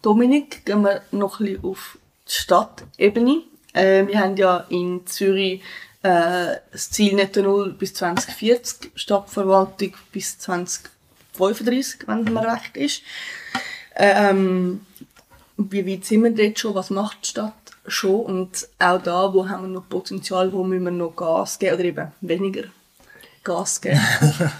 Dominik, 0.01 0.65
gehen 0.65 0.81
wir 0.81 1.03
noch 1.11 1.41
ein 1.41 1.47
bisschen 1.47 1.65
auf 1.65 1.99
die 2.27 2.33
Stadtebene. 2.33 3.43
Äh, 3.75 4.07
wir 4.07 4.19
haben 4.19 4.37
ja 4.39 4.65
in 4.71 5.07
Zürich 5.07 5.61
äh, 6.03 6.57
das 6.73 6.91
Ziel 6.91 7.15
Netto 7.15 7.43
Null 7.43 7.75
bis 7.75 7.93
2040, 7.93 8.93
Stadtverwaltung 8.95 9.93
bis 10.13 10.39
2035, 10.39 12.09
wenn 12.09 12.25
mir 12.25 12.51
recht 12.51 12.79
ist. 12.79 13.03
Ähm, 13.97 14.87
wie 15.68 15.87
weit 15.87 16.05
sind 16.05 16.23
wir 16.23 16.35
dort 16.35 16.59
schon? 16.59 16.75
Was 16.75 16.90
macht 16.90 17.18
die 17.25 17.29
Stadt 17.29 17.55
schon? 17.87 18.20
Und 18.20 18.68
auch 18.79 19.03
da, 19.03 19.33
wo 19.33 19.49
haben 19.49 19.62
wir 19.64 19.68
noch 19.68 19.88
Potenzial, 19.88 20.53
wo 20.53 20.64
müssen 20.64 20.85
wir 20.85 20.90
noch 20.90 21.16
Gas 21.16 21.59
geben 21.59 21.75
oder 21.75 21.85
eben 21.85 22.12
weniger 22.20 22.64
Gas 23.44 23.81
geben? 23.81 24.01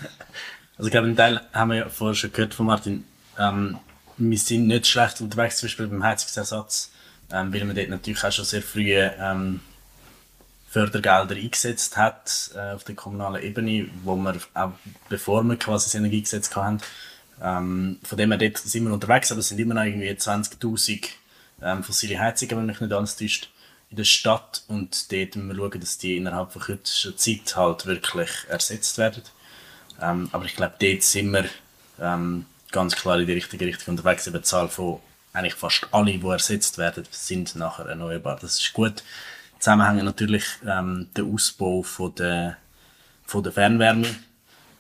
Also 0.81 0.87
ich 0.87 0.93
glaube, 0.93 1.09
einen 1.09 1.17
Teil 1.17 1.43
haben 1.53 1.73
wir 1.73 1.77
ja 1.77 1.89
vorher 1.91 2.15
schon 2.15 2.33
gehört 2.33 2.55
von 2.55 2.65
Martin. 2.65 3.05
Ähm, 3.39 3.77
wir 4.17 4.39
sind 4.39 4.67
nicht 4.67 4.87
schlecht 4.87 5.21
unterwegs, 5.21 5.59
zum 5.59 5.67
Beispiel 5.67 5.89
beim 5.89 6.03
Heizungsersatz, 6.03 6.91
ähm, 7.31 7.53
weil 7.53 7.67
man 7.67 7.77
dort 7.77 7.91
natürlich 7.91 8.25
auch 8.25 8.33
schon 8.33 8.47
sehr 8.47 8.63
früh 8.63 8.95
ähm, 8.95 9.61
Fördergelder 10.71 11.35
eingesetzt 11.35 11.99
hat 11.99 12.53
äh, 12.55 12.75
auf 12.75 12.85
der 12.85 12.95
kommunalen 12.95 13.43
Ebene, 13.43 13.89
wo 14.05 14.17
wir 14.17 14.37
auch 14.55 14.71
bevor 15.11 15.43
wir 15.43 15.57
quasi 15.57 15.87
das 15.87 15.97
Energiegesetz 15.97 16.57
hatten. 16.57 16.79
Ähm, 17.43 17.99
von 18.03 18.19
dem 18.19 18.31
her 18.31 18.39
dort 18.39 18.59
sind 18.59 18.85
wir 18.85 18.93
unterwegs, 18.93 19.31
aber 19.33 19.41
es 19.41 19.49
sind 19.49 19.59
immer 19.59 19.75
noch 19.75 19.85
irgendwie 19.85 20.11
20'000 20.11 21.09
ähm, 21.63 21.83
fossile 21.83 22.19
Heizungen, 22.19 22.59
wenn 22.59 22.67
mich 22.67 22.81
nicht 22.81 22.93
alles 22.93 23.17
täuscht, 23.17 23.51
in 23.91 23.97
der 23.97 24.05
Stadt 24.05 24.63
und 24.69 25.11
dort 25.11 25.37
müssen 25.37 25.49
wir 25.49 25.57
schauen, 25.57 25.81
dass 25.81 25.99
die 25.99 26.17
innerhalb 26.17 26.53
von 26.53 26.63
kürzester 26.63 27.17
Zeit 27.17 27.57
halt 27.57 27.87
wirklich 27.87 28.31
ersetzt 28.49 28.99
werden. 28.99 29.23
Ähm, 30.01 30.29
aber 30.33 30.45
ich 30.45 30.55
glaube, 30.55 30.75
dort 30.81 31.03
sind 31.03 31.33
wir 31.33 31.47
ähm, 32.01 32.47
ganz 32.71 32.95
klar 32.95 33.19
in 33.19 33.27
die 33.27 33.33
richtige 33.33 33.67
Richtung 33.67 33.97
unterwegs. 33.97 34.27
Eben 34.27 34.37
die 34.37 34.43
Zahl 34.43 34.69
von 34.69 35.01
eigentlich 35.33 35.55
fast 35.55 35.89
alle, 35.93 36.19
die 36.19 36.27
ersetzt 36.27 36.79
werden, 36.79 37.05
sind 37.11 37.57
nachher 37.57 37.87
erneuerbar. 37.87 38.39
Das 38.41 38.61
ist 38.61 38.73
gut. 38.73 39.03
Zusammenhängen 39.59 40.05
natürlich 40.05 40.45
ähm, 40.67 41.09
der 41.17 41.25
Ausbau 41.25 41.83
von 41.83 42.15
der, 42.15 42.57
von 43.27 43.43
der 43.43 43.53
Fernwärme. 43.53 44.09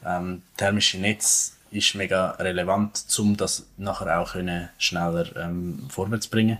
Ähm, 0.04 0.42
thermische 0.56 0.98
Netz 0.98 1.56
ist 1.70 1.94
mega 1.94 2.32
relevant, 2.32 3.04
um 3.18 3.36
das 3.36 3.66
nachher 3.76 4.20
auch 4.20 4.32
können 4.32 4.68
schneller 4.78 5.36
ähm, 5.36 5.86
vorwärts 5.88 6.24
zu 6.26 6.30
bringen. 6.30 6.58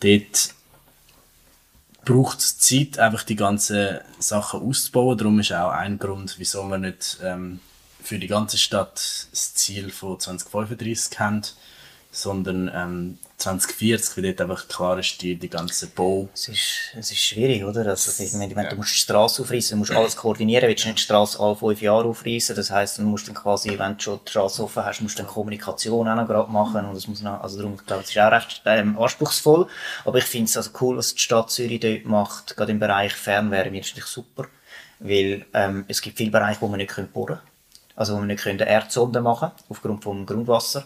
Dort 0.00 0.54
braucht 2.04 2.38
es 2.38 2.58
Zeit, 2.58 2.98
einfach 2.98 3.22
die 3.22 3.36
ganzen 3.36 3.98
Sachen 4.18 4.62
auszubauen. 4.62 5.18
Darum 5.18 5.38
ist 5.40 5.52
auch 5.52 5.70
ein 5.70 5.98
Grund, 5.98 6.36
wieso 6.38 6.66
wir 6.68 6.78
nicht 6.78 7.18
ähm, 7.22 7.60
für 8.02 8.18
die 8.18 8.28
ganze 8.28 8.56
Stadt 8.56 9.28
das 9.30 9.54
Ziel 9.54 9.90
von 9.90 10.18
2035 10.18 11.20
haben, 11.20 11.42
sondern 12.10 12.70
ähm, 12.72 13.18
2040, 13.38 14.16
weil 14.16 14.32
dort 14.34 14.40
einfach 14.40 14.66
klar 14.66 14.98
ist, 14.98 15.22
die, 15.22 15.36
die 15.36 15.48
ganze 15.48 15.86
Bau. 15.86 16.28
Es 16.34 16.48
ist, 16.48 16.92
es 16.96 17.12
ist 17.12 17.20
schwierig, 17.20 17.62
oder? 17.62 17.86
Also, 17.86 18.22
ich 18.22 18.32
meine, 18.32 18.54
wenn 18.56 18.68
du 18.68 18.74
musst 18.74 18.94
die 18.94 18.98
Straße 18.98 19.42
aufreißen, 19.42 19.76
du 19.76 19.78
musst 19.78 19.92
alles 19.92 20.16
koordinieren, 20.16 20.68
willst 20.68 20.84
du 20.84 20.88
nicht 20.88 20.98
die 20.98 21.04
Straße 21.04 21.38
alle 21.38 21.54
fünf 21.54 21.80
Jahre 21.80 22.06
aufreißen. 22.08 22.56
Das 22.56 22.72
heisst, 22.72 22.98
du 22.98 23.02
musst 23.02 23.28
dann 23.28 23.36
quasi, 23.36 23.78
wenn 23.78 23.96
du 23.96 24.02
schon 24.02 24.20
die 24.26 24.30
Straße 24.30 24.64
offen 24.64 24.84
hast, 24.84 25.00
musst 25.02 25.18
du 25.18 25.22
dann 25.22 25.30
Kommunikation 25.30 26.08
auch 26.08 26.16
noch 26.16 26.26
gerade 26.26 26.50
machen. 26.50 26.84
Und 26.84 26.94
das 26.96 27.06
muss 27.06 27.22
noch, 27.22 27.40
also 27.40 27.58
darum, 27.58 27.74
ich 27.74 27.86
glaube, 27.86 28.02
es 28.02 28.10
ist 28.10 28.18
auch 28.18 28.32
recht 28.32 28.60
ähm, 28.66 28.98
anspruchsvoll. 28.98 29.68
Aber 30.04 30.18
ich 30.18 30.24
finde 30.24 30.46
es 30.46 30.56
also 30.56 30.70
cool, 30.80 30.96
was 30.96 31.14
die 31.14 31.20
Stadt 31.20 31.50
Zürich 31.52 31.78
dort 31.78 32.06
macht, 32.06 32.56
gerade 32.56 32.72
im 32.72 32.80
Bereich 32.80 33.12
Fernwärme, 33.12 33.78
ist 33.78 33.90
natürlich 33.90 34.06
super. 34.06 34.46
Weil, 34.98 35.46
ähm, 35.54 35.84
es 35.86 36.02
gibt 36.02 36.16
viele 36.16 36.32
Bereiche, 36.32 36.60
wo 36.60 36.66
man 36.66 36.78
nicht 36.78 36.92
bohren 37.12 37.36
können. 37.36 37.40
Also, 37.94 38.16
wo 38.16 38.18
wir 38.18 38.26
nicht 38.26 38.44
Erdsonden 38.44 39.22
machen 39.22 39.52
aufgrund 39.68 40.02
vom 40.02 40.26
Grundwasser. 40.26 40.84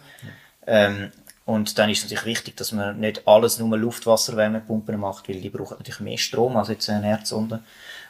Ähm, 0.66 1.12
und 1.44 1.76
dann 1.78 1.90
ist 1.90 1.98
es 1.98 2.04
natürlich 2.04 2.24
wichtig, 2.24 2.56
dass 2.56 2.72
man 2.72 3.00
nicht 3.00 3.26
alles 3.26 3.58
nur 3.58 3.76
Luftwasserwärmepumpen 3.76 4.98
macht, 4.98 5.28
weil 5.28 5.40
die 5.40 5.50
brauchen 5.50 5.76
natürlich 5.78 6.00
mehr 6.00 6.18
Strom 6.18 6.56
als 6.56 6.68
jetzt 6.68 6.88
eine 6.88 7.08
Erdsonde. 7.08 7.60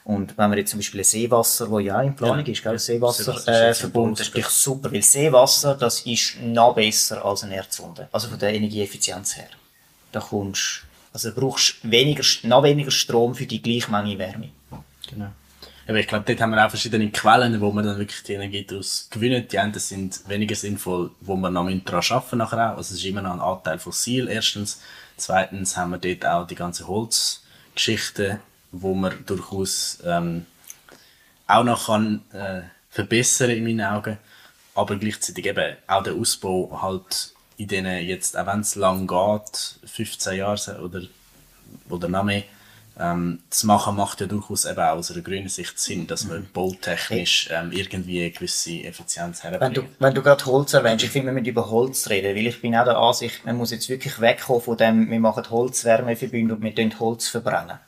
Und 0.04 0.36
wenn 0.36 0.50
man 0.50 0.58
jetzt 0.58 0.70
zum 0.70 0.80
Beispiel 0.80 1.00
ein 1.00 1.04
Seewasser, 1.04 1.70
wo 1.70 1.78
ja 1.78 2.02
in 2.02 2.14
Planung 2.16 2.44
Ja. 2.44 2.52
ist, 2.52 2.62
gell. 2.62 2.78
Seewasser, 2.78 3.22
Seewasser 3.22 3.70
ist 3.70 3.78
äh, 3.78 3.80
verbunden, 3.80 4.20
ist 4.20 4.28
natürlich 4.28 4.48
super, 4.48 4.92
weil 4.92 5.02
Seewasser, 5.02 5.76
das 5.76 6.00
ist 6.00 6.40
noch 6.42 6.74
besser 6.74 7.24
als 7.24 7.44
eine 7.44 7.54
Erdsonde. 7.54 8.08
Also 8.12 8.28
von 8.28 8.38
der 8.38 8.52
Energieeffizienz 8.52 9.36
her. 9.36 9.48
Da 10.10 10.20
kommst, 10.20 10.82
also 11.12 11.30
du 11.30 11.40
brauchst 11.40 11.76
weniger, 11.82 12.24
noch 12.42 12.64
weniger 12.64 12.90
Strom 12.90 13.34
für 13.34 13.46
die 13.46 13.62
gleiche 13.62 13.90
Menge 13.90 14.18
Wärme. 14.18 14.48
Genau. 15.08 15.28
Aber 15.86 15.98
ich 15.98 16.06
glaube, 16.06 16.24
dort 16.26 16.40
haben 16.40 16.50
wir 16.50 16.64
auch 16.64 16.70
verschiedene 16.70 17.10
Quellen, 17.10 17.60
wo 17.60 17.72
man 17.72 17.84
dann 17.84 17.98
wirklich 17.98 18.22
die 18.22 18.34
Energie 18.34 18.64
daraus 18.64 19.08
gewinnen. 19.10 19.46
Die 19.48 19.58
einen 19.58 19.74
sind 19.74 20.28
weniger 20.28 20.54
sinnvoll, 20.54 21.10
wo 21.20 21.34
man 21.34 21.52
noch 21.52 21.68
daran 21.84 22.04
arbeiten 22.10 22.38
nachher 22.38 22.72
auch. 22.72 22.76
Also 22.76 22.94
es 22.94 23.00
ist 23.00 23.04
immer 23.04 23.22
noch 23.22 23.32
ein 23.32 23.40
Anteil 23.40 23.78
fossil, 23.78 24.28
erstens. 24.28 24.80
Zweitens 25.16 25.76
haben 25.76 25.90
wir 25.90 25.98
dort 25.98 26.26
auch 26.26 26.46
die 26.46 26.54
ganze 26.54 26.86
Holzgeschichte, 26.86 28.40
wo 28.70 28.94
man 28.94 29.24
durchaus 29.26 29.98
ähm, 30.04 30.46
auch 31.46 31.64
noch 31.64 31.86
kann, 31.86 32.22
äh, 32.32 32.62
verbessern 32.90 33.50
in 33.50 33.64
meinen 33.64 33.82
Augen. 33.82 34.18
Aber 34.74 34.96
gleichzeitig 34.96 35.46
eben 35.46 35.76
auch 35.86 36.02
der 36.02 36.14
Ausbau 36.14 36.78
halt 36.80 37.32
in 37.56 37.68
denen 37.68 38.06
jetzt, 38.06 38.36
auch 38.36 38.46
wenn 38.46 38.60
es 38.60 38.74
lang 38.74 39.06
geht, 39.06 39.78
15 39.84 40.36
Jahre 40.36 40.80
oder, 40.82 41.02
oder 41.88 42.08
noch 42.08 42.24
mehr, 42.24 42.44
ähm, 42.98 43.40
zu 43.50 43.66
machen, 43.66 43.96
macht 43.96 44.20
ja 44.20 44.26
durchaus 44.26 44.64
eben 44.64 44.78
auch 44.78 44.96
aus 44.96 45.10
einer 45.10 45.22
grünen 45.22 45.48
Sicht 45.48 45.78
Sinn, 45.78 46.06
dass 46.06 46.24
man 46.24 46.40
mhm. 46.40 46.52
bautechnisch 46.52 47.48
ähm, 47.50 47.72
irgendwie 47.72 48.20
eine 48.20 48.30
gewisse 48.30 48.82
Effizienz 48.84 49.42
herbringt. 49.42 49.76
Wenn 49.76 49.84
du, 49.84 49.88
wenn 49.98 50.14
du 50.14 50.22
gerade 50.22 50.44
Holz 50.46 50.72
erwähnst, 50.72 51.04
ich 51.04 51.10
finde, 51.10 51.28
wir 51.28 51.32
müssen 51.34 51.46
über 51.46 51.70
Holz 51.70 52.08
reden, 52.10 52.36
weil 52.36 52.46
ich 52.46 52.60
bin 52.60 52.76
auch 52.76 52.84
der 52.84 52.98
Ansicht, 52.98 53.44
man 53.44 53.56
muss 53.56 53.70
jetzt 53.70 53.88
wirklich 53.88 54.20
wegkommen 54.20 54.62
von 54.62 54.76
dem, 54.76 55.10
wir 55.10 55.20
machen 55.20 55.48
Holzwärmeverbünde 55.48 56.54
und 56.54 56.62
wir 56.62 57.00
Holz 57.00 57.28
verbrennen. 57.28 57.78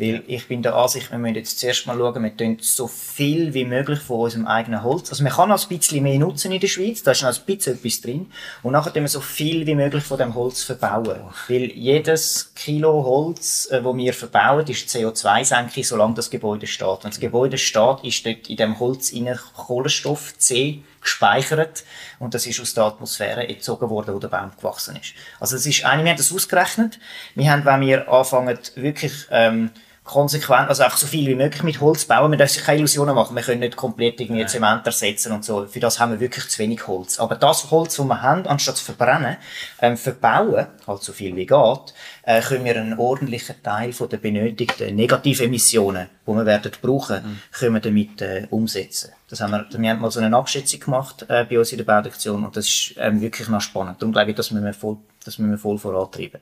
Weil 0.00 0.22
ich 0.28 0.46
bin 0.46 0.62
der 0.62 0.76
Ansicht, 0.76 1.10
wir 1.10 1.18
müssen 1.18 1.34
jetzt 1.34 1.58
zuerst 1.58 1.88
mal 1.88 1.98
schauen, 1.98 2.22
wir 2.22 2.36
tun 2.36 2.58
so 2.60 2.86
viel 2.86 3.52
wie 3.52 3.64
möglich 3.64 3.98
von 3.98 4.20
unserem 4.20 4.46
eigenen 4.46 4.84
Holz. 4.84 5.10
Also 5.10 5.24
man 5.24 5.32
kann 5.32 5.48
noch 5.48 5.60
ein 5.60 5.76
bisschen 5.76 6.04
mehr 6.04 6.20
nutzen 6.20 6.52
in 6.52 6.60
der 6.60 6.68
Schweiz, 6.68 7.02
da 7.02 7.10
ist 7.10 7.22
noch 7.22 7.36
ein 7.36 7.44
bisschen 7.44 7.74
etwas 7.74 8.00
drin. 8.00 8.30
Und 8.62 8.74
nachher 8.74 8.92
tun 8.92 9.02
wir 9.02 9.08
so 9.08 9.20
viel 9.20 9.66
wie 9.66 9.74
möglich 9.74 10.04
von 10.04 10.16
dem 10.16 10.36
Holz 10.36 10.62
verbauen. 10.62 11.18
Weil 11.48 11.72
jedes 11.72 12.52
Kilo 12.54 13.04
Holz, 13.04 13.68
äh, 13.72 13.82
wo 13.82 13.96
wir 13.96 14.14
verbauen, 14.14 14.64
ist 14.68 14.88
CO2-Senke, 14.88 15.82
solange 15.82 16.14
das 16.14 16.30
Gebäude 16.30 16.68
steht. 16.68 17.02
Wenn 17.02 17.10
das 17.10 17.18
Gebäude 17.18 17.58
steht, 17.58 18.04
ist 18.04 18.24
dort 18.24 18.48
in 18.48 18.56
dem 18.56 18.78
Holz 18.78 19.12
Kohlenstoff 19.56 20.38
C 20.38 20.80
gespeichert 21.00 21.84
und 22.18 22.34
das 22.34 22.46
ist 22.46 22.60
aus 22.60 22.74
der 22.74 22.84
Atmosphäre 22.84 23.48
entzogen 23.48 23.88
worden, 23.90 24.14
wo 24.14 24.18
der 24.18 24.28
Baum 24.28 24.50
gewachsen 24.56 24.96
ist. 24.96 25.14
Also 25.40 25.56
es 25.56 25.66
ist 25.66 25.84
eigentlich, 25.84 26.04
wir 26.04 26.10
haben 26.10 26.18
das 26.18 26.32
ausgerechnet. 26.32 26.98
Wir 27.34 27.50
haben, 27.50 27.64
wenn 27.64 27.80
wir 27.80 28.08
anfangen, 28.12 28.58
wirklich 28.74 29.12
ähm, 29.30 29.70
konsequent, 30.08 30.68
also 30.68 30.82
einfach 30.82 30.96
so 30.96 31.06
viel 31.06 31.28
wie 31.28 31.34
möglich 31.34 31.62
mit 31.62 31.80
Holz 31.80 32.06
bauen. 32.06 32.30
Man 32.30 32.38
darf 32.38 32.50
sich 32.50 32.64
keine 32.64 32.78
Illusionen 32.78 33.14
machen. 33.14 33.36
Wir 33.36 33.42
können 33.42 33.60
nicht 33.60 33.76
komplett 33.76 34.20
irgendwie 34.20 34.40
Nein. 34.40 34.48
Zement 34.48 34.86
ersetzen 34.86 35.32
und 35.32 35.44
so. 35.44 35.66
Für 35.66 35.80
das 35.80 36.00
haben 36.00 36.12
wir 36.12 36.20
wirklich 36.20 36.48
zu 36.48 36.58
wenig 36.58 36.86
Holz. 36.86 37.20
Aber 37.20 37.36
das 37.36 37.70
Holz, 37.70 37.96
das 37.96 38.06
wir 38.06 38.22
haben, 38.22 38.46
anstatt 38.46 38.78
zu 38.78 38.84
verbrennen, 38.84 39.36
ähm, 39.80 39.96
verbauen, 39.96 40.66
halt 40.86 41.02
so 41.02 41.12
viel 41.12 41.36
wie 41.36 41.46
geht, 41.46 41.94
äh, 42.22 42.40
können 42.40 42.64
wir 42.64 42.76
einen 42.76 42.98
ordentlichen 42.98 43.62
Teil 43.62 43.92
von 43.92 44.08
der 44.08 44.16
benötigten 44.16 44.96
Negativemissionen, 44.96 46.08
die 46.26 46.32
wir 46.32 46.46
werden 46.46 46.72
brauchen, 46.80 47.16
mhm. 47.16 47.38
können 47.52 47.74
wir 47.74 47.80
damit 47.80 48.22
äh, 48.22 48.46
umsetzen. 48.50 49.12
Das 49.28 49.42
haben 49.42 49.50
wir, 49.52 49.66
wir 49.70 49.90
haben 49.90 50.00
mal 50.00 50.10
so 50.10 50.20
eine 50.20 50.34
Abschätzung 50.34 50.80
gemacht 50.80 51.26
äh, 51.28 51.44
bei 51.44 51.58
uns 51.58 51.70
in 51.72 51.78
der 51.78 51.84
Baudektion 51.84 52.44
und 52.44 52.56
das 52.56 52.66
ist 52.66 52.94
ähm, 52.96 53.20
wirklich 53.20 53.48
noch 53.48 53.60
spannend. 53.60 54.00
Darum 54.00 54.12
glaube 54.12 54.30
ich, 54.30 54.36
dass 54.36 54.50
wir 54.52 54.72
voll, 54.72 54.96
dass 55.24 55.38
wir 55.38 55.58
voll 55.58 55.78
vorantreiben. 55.78 56.40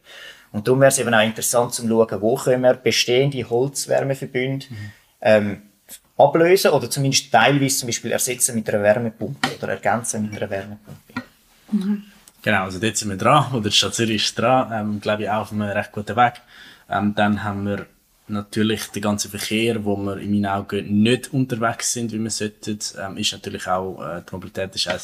Und 0.56 0.66
darum 0.66 0.80
wäre 0.80 0.88
es 0.88 0.98
eben 0.98 1.12
auch 1.12 1.22
interessant 1.22 1.74
zu 1.74 1.86
schauen, 1.86 2.20
wo 2.22 2.34
können 2.36 2.62
wir 2.62 2.74
bestehende 2.74 3.48
Holzwärmeverbünde 3.48 4.66
mhm. 4.70 4.76
ähm, 5.20 5.62
ablösen 6.16 6.70
oder 6.70 6.88
zumindest 6.88 7.30
teilweise 7.30 7.76
zum 7.76 7.88
Beispiel 7.88 8.12
ersetzen 8.12 8.54
mit 8.54 8.66
einer 8.70 8.82
Wärmepumpe 8.82 9.50
oder 9.54 9.68
ergänzen 9.68 10.22
mit 10.22 10.40
einer 10.40 10.50
Wärmepumpe. 10.50 11.12
Mhm. 11.72 12.04
Genau, 12.40 12.62
also 12.62 12.78
dort 12.78 12.96
sind 12.96 13.10
wir 13.10 13.18
dran, 13.18 13.52
oder 13.52 13.68
die 13.68 13.76
Stadt 13.76 13.94
Zürich 13.94 14.24
ist 14.24 14.38
dran, 14.38 14.70
ähm, 14.72 15.00
glaube 15.00 15.24
ich 15.24 15.28
auch 15.30 15.42
auf 15.42 15.52
einem 15.52 15.62
recht 15.62 15.92
guten 15.92 16.16
Weg. 16.16 16.34
Ähm, 16.88 17.14
dann 17.14 17.44
haben 17.44 17.66
wir 17.66 17.84
natürlich 18.26 18.86
den 18.86 19.02
ganzen 19.02 19.30
Verkehr, 19.30 19.84
wo 19.84 19.94
wir 19.98 20.16
in 20.16 20.30
meinen 20.30 20.46
Augen 20.46 21.02
nicht 21.02 21.34
unterwegs 21.34 21.92
sind, 21.92 22.12
wie 22.12 22.18
wir 22.18 22.30
sollten, 22.30 22.78
ähm, 22.98 23.18
ist 23.18 23.32
natürlich 23.32 23.66
auch, 23.66 24.00
äh, 24.00 24.22
die 24.26 24.34
Mobilität 24.34 24.74
ist 24.74 24.88
ein 24.88 25.00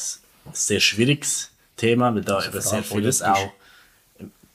sehr 0.55 0.81
schwieriges 0.81 1.51
Thema, 1.77 2.15
weil 2.15 2.23
da 2.23 2.43
eben 2.43 2.61
sehr 2.61 2.83
vieles 2.83 3.21
auch 3.21 3.53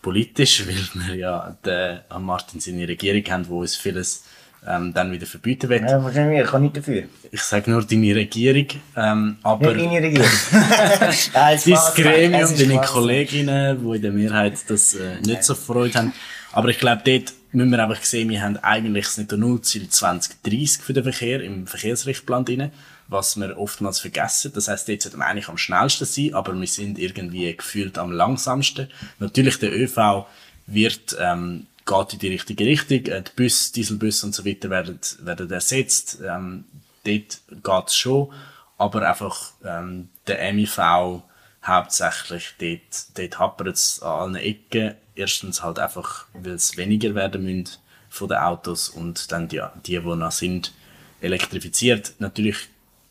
politisch, 0.01 0.65
weil 0.67 1.07
wir 1.07 1.15
ja 1.15 1.57
den, 1.65 1.99
an 2.09 2.23
Martin 2.23 2.59
seine 2.59 2.87
Regierung 2.87 3.23
haben, 3.31 3.47
wo 3.47 3.61
uns 3.61 3.75
vieles 3.75 4.23
ähm, 4.67 4.93
dann 4.93 5.11
wieder 5.11 5.25
verbieten 5.25 5.69
wird. 5.69 5.83
Ja, 5.83 6.03
wahrscheinlich, 6.03 6.41
ich 6.41 6.47
kann 6.47 6.61
nicht 6.63 6.77
dafür. 6.77 7.03
Ich 7.31 7.41
sage 7.41 7.71
nur 7.71 7.83
deine 7.83 8.15
Regierung, 8.15 8.67
ähm, 8.95 9.37
aber... 9.43 9.73
Nicht 9.73 9.85
deine 9.85 10.01
Regierung. 10.07 10.29
Dein 11.33 11.59
Gremium, 11.95 12.57
deine 12.57 12.81
Kolleginnen, 12.81 13.79
die 13.81 13.95
in 13.95 14.01
der 14.01 14.11
Mehrheit 14.11 14.57
das 14.67 14.93
äh, 14.95 15.21
nicht 15.25 15.43
so 15.43 15.55
Freude 15.55 15.99
haben. 15.99 16.13
Aber 16.51 16.69
ich 16.69 16.79
glaube, 16.79 17.01
dort 17.05 17.33
müssen 17.51 17.71
wir 17.71 17.83
einfach 17.83 18.03
sehen, 18.03 18.29
wir 18.29 18.41
haben 18.41 18.57
eigentlich 18.57 19.05
das 19.05 19.17
Netto-Null-Ziel 19.17 19.89
2030 19.89 20.81
für 20.81 20.93
den 20.93 21.03
Verkehr 21.03 21.41
im 21.41 21.67
Verkehrsrichtplan 21.67 22.45
drin 22.45 22.71
was 23.07 23.37
wir 23.37 23.57
oftmals 23.57 23.99
vergessen. 23.99 24.51
Das 24.53 24.67
heißt, 24.67 24.87
dort 24.89 25.01
sollten 25.01 25.19
wir 25.19 25.25
eigentlich 25.25 25.49
am 25.49 25.57
schnellsten 25.57 26.05
sein, 26.05 26.33
aber 26.33 26.59
wir 26.59 26.67
sind 26.67 26.99
irgendwie 26.99 27.55
gefühlt 27.55 27.97
am 27.97 28.11
langsamsten. 28.11 28.89
Natürlich, 29.19 29.59
der 29.59 29.73
ÖV 29.73 30.25
wird, 30.65 31.15
ähm, 31.19 31.67
geht 31.85 32.13
in 32.13 32.19
die 32.19 32.27
richtige 32.27 32.65
Richtung. 32.65 33.05
Äh, 33.05 33.23
die 33.23 33.31
Bus, 33.35 33.71
Dieselbus 33.71 34.23
und 34.23 34.35
so 34.35 34.45
weiter 34.45 34.69
werden, 34.69 34.99
werden 35.19 35.49
ersetzt. 35.49 36.19
Ähm, 36.25 36.65
dort 37.05 37.39
geht's 37.63 37.95
schon. 37.95 38.31
Aber 38.77 39.07
einfach, 39.07 39.53
ähm, 39.65 40.09
der 40.27 40.53
MIV 40.53 41.23
hauptsächlich 41.63 42.53
dort, 42.59 43.17
dort 43.17 43.39
hapert 43.39 43.67
es 43.75 44.01
an 44.01 44.35
allen 44.35 44.35
Ecken. 44.35 44.95
Erstens 45.15 45.63
halt 45.63 45.79
einfach, 45.79 46.25
weil 46.33 46.53
es 46.53 46.77
weniger 46.77 47.15
werden 47.15 47.43
müssen 47.43 47.77
von 48.09 48.27
den 48.27 48.37
Autos 48.37 48.89
und 48.89 49.31
dann 49.31 49.47
die, 49.47 49.61
die, 49.85 49.99
die 49.99 50.15
noch 50.15 50.31
sind, 50.31 50.73
elektrifiziert. 51.21 52.13
Natürlich 52.19 52.67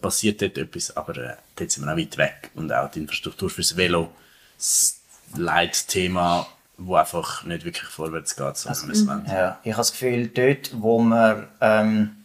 passiert 0.07 0.40
dort 0.40 0.57
etwas, 0.57 0.97
aber 0.97 1.16
äh, 1.16 1.35
dort 1.57 1.71
sind 1.73 1.85
wir 1.85 1.92
auch 1.92 1.99
weit 1.99 2.16
weg. 2.16 2.51
Und 2.55 2.73
auch 2.73 2.88
die 2.90 3.01
Infrastruktur 3.01 3.51
fürs 3.51 3.77
Velo, 3.77 4.12
das 4.57 5.01
Leitthema, 5.35 6.47
wo 6.79 6.95
einfach 6.95 7.42
nicht 7.42 7.64
wirklich 7.64 7.88
vorwärts 7.88 8.37
geht, 8.37 8.57
so 8.57 8.69
also, 8.69 8.87
Ja, 9.27 9.59
ich 9.64 9.73
habe 9.73 9.81
das 9.81 9.90
Gefühl, 9.92 10.29
dort, 10.29 10.71
wo 10.81 11.01
man 11.01 11.49
ähm, 11.61 12.15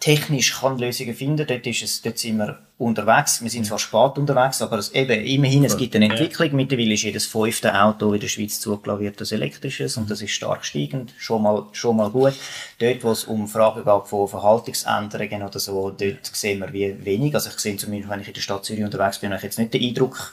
technisch 0.00 0.60
kann 0.60 0.78
Lösungen 0.78 1.14
finden, 1.14 1.46
dort, 1.46 1.66
ist 1.66 1.82
es, 1.82 2.02
dort 2.02 2.18
sind 2.18 2.38
wir 2.38 2.58
unterwegs. 2.78 3.42
Wir 3.42 3.50
sind 3.50 3.66
zwar 3.66 3.78
spät 3.78 4.16
unterwegs, 4.16 4.62
aber 4.62 4.78
es, 4.78 4.92
eben, 4.92 5.24
immerhin, 5.24 5.64
es 5.64 5.76
gibt 5.76 5.94
eine 5.96 6.06
Entwicklung. 6.06 6.54
Mittlerweile 6.54 6.94
ist 6.94 7.02
jedes 7.02 7.26
fünfte 7.26 7.80
Auto 7.80 8.12
in 8.12 8.20
der 8.20 8.28
Schweiz 8.28 8.60
zugelassen 8.60 9.02
wird, 9.02 9.20
das 9.20 9.32
elektrisches, 9.32 9.96
und 9.96 10.10
das 10.10 10.22
ist 10.22 10.30
stark 10.32 10.64
steigend. 10.64 11.12
Schon 11.18 11.42
mal, 11.42 11.66
schon 11.72 11.96
mal 11.96 12.10
gut. 12.10 12.34
Dort, 12.78 13.02
wo 13.04 13.12
es 13.12 13.24
um 13.24 13.48
Fragen 13.48 13.84
geht 13.84 14.06
von 14.06 14.28
Verhaltensänderungen 14.28 15.42
oder 15.42 15.58
so, 15.58 15.90
dort 15.90 16.26
sehen 16.26 16.60
wir 16.60 16.72
wie 16.72 17.04
wenig. 17.04 17.34
Also 17.34 17.50
ich 17.50 17.58
sehe 17.58 17.76
zumindest, 17.76 18.10
wenn 18.10 18.20
ich 18.20 18.28
in 18.28 18.34
der 18.34 18.40
Stadt 18.40 18.64
Zürich 18.64 18.84
unterwegs 18.84 19.18
bin, 19.18 19.30
habe 19.30 19.38
ich 19.38 19.44
jetzt 19.44 19.58
nicht 19.58 19.74
den 19.74 19.82
Eindruck, 19.82 20.32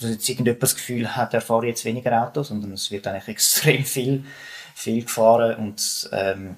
dass 0.00 0.10
jetzt 0.10 0.28
irgendjemand 0.28 0.62
das 0.62 0.74
Gefühl 0.74 1.16
hat, 1.16 1.34
er 1.34 1.40
fahre 1.40 1.66
jetzt 1.66 1.84
weniger 1.84 2.22
Autos, 2.22 2.48
sondern 2.48 2.72
es 2.72 2.90
wird 2.90 3.06
eigentlich 3.06 3.28
extrem 3.28 3.84
viel, 3.84 4.24
viel 4.74 5.02
gefahren 5.02 5.56
und, 5.56 6.08
ähm, 6.12 6.56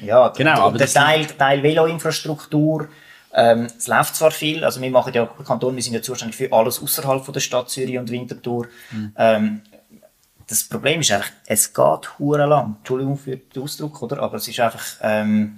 ja, 0.00 0.28
genau, 0.28 0.66
aber 0.66 0.78
der 0.78 0.88
Teil, 0.88 1.26
Teil 1.26 1.62
Veloinfrastruktur, 1.62 2.88
ähm, 3.32 3.66
es 3.76 3.86
läuft 3.88 4.14
zwar 4.14 4.30
viel, 4.30 4.64
also 4.64 4.80
wir 4.80 4.90
machen 4.90 5.12
ja, 5.12 5.26
Kanton, 5.26 5.74
wir 5.74 5.82
sind 5.82 5.94
ja 5.94 6.02
zuständig 6.02 6.36
für 6.36 6.52
alles 6.52 6.80
außerhalb 6.80 7.32
der 7.32 7.40
Stadt 7.40 7.68
Zürich 7.68 7.98
und 7.98 8.10
Winterthur. 8.10 8.68
Mhm. 8.92 9.12
Ähm, 9.16 9.62
das 10.46 10.64
Problem 10.64 11.00
ist 11.00 11.10
einfach, 11.10 11.30
es 11.46 11.72
geht 11.72 12.18
hure 12.18 12.46
lang. 12.46 12.76
Entschuldigung 12.78 13.16
für 13.16 13.36
den 13.36 13.62
Ausdruck, 13.62 14.02
oder? 14.02 14.20
Aber 14.20 14.36
es 14.36 14.46
ist 14.46 14.60
einfach, 14.60 14.84
ähm, 15.00 15.56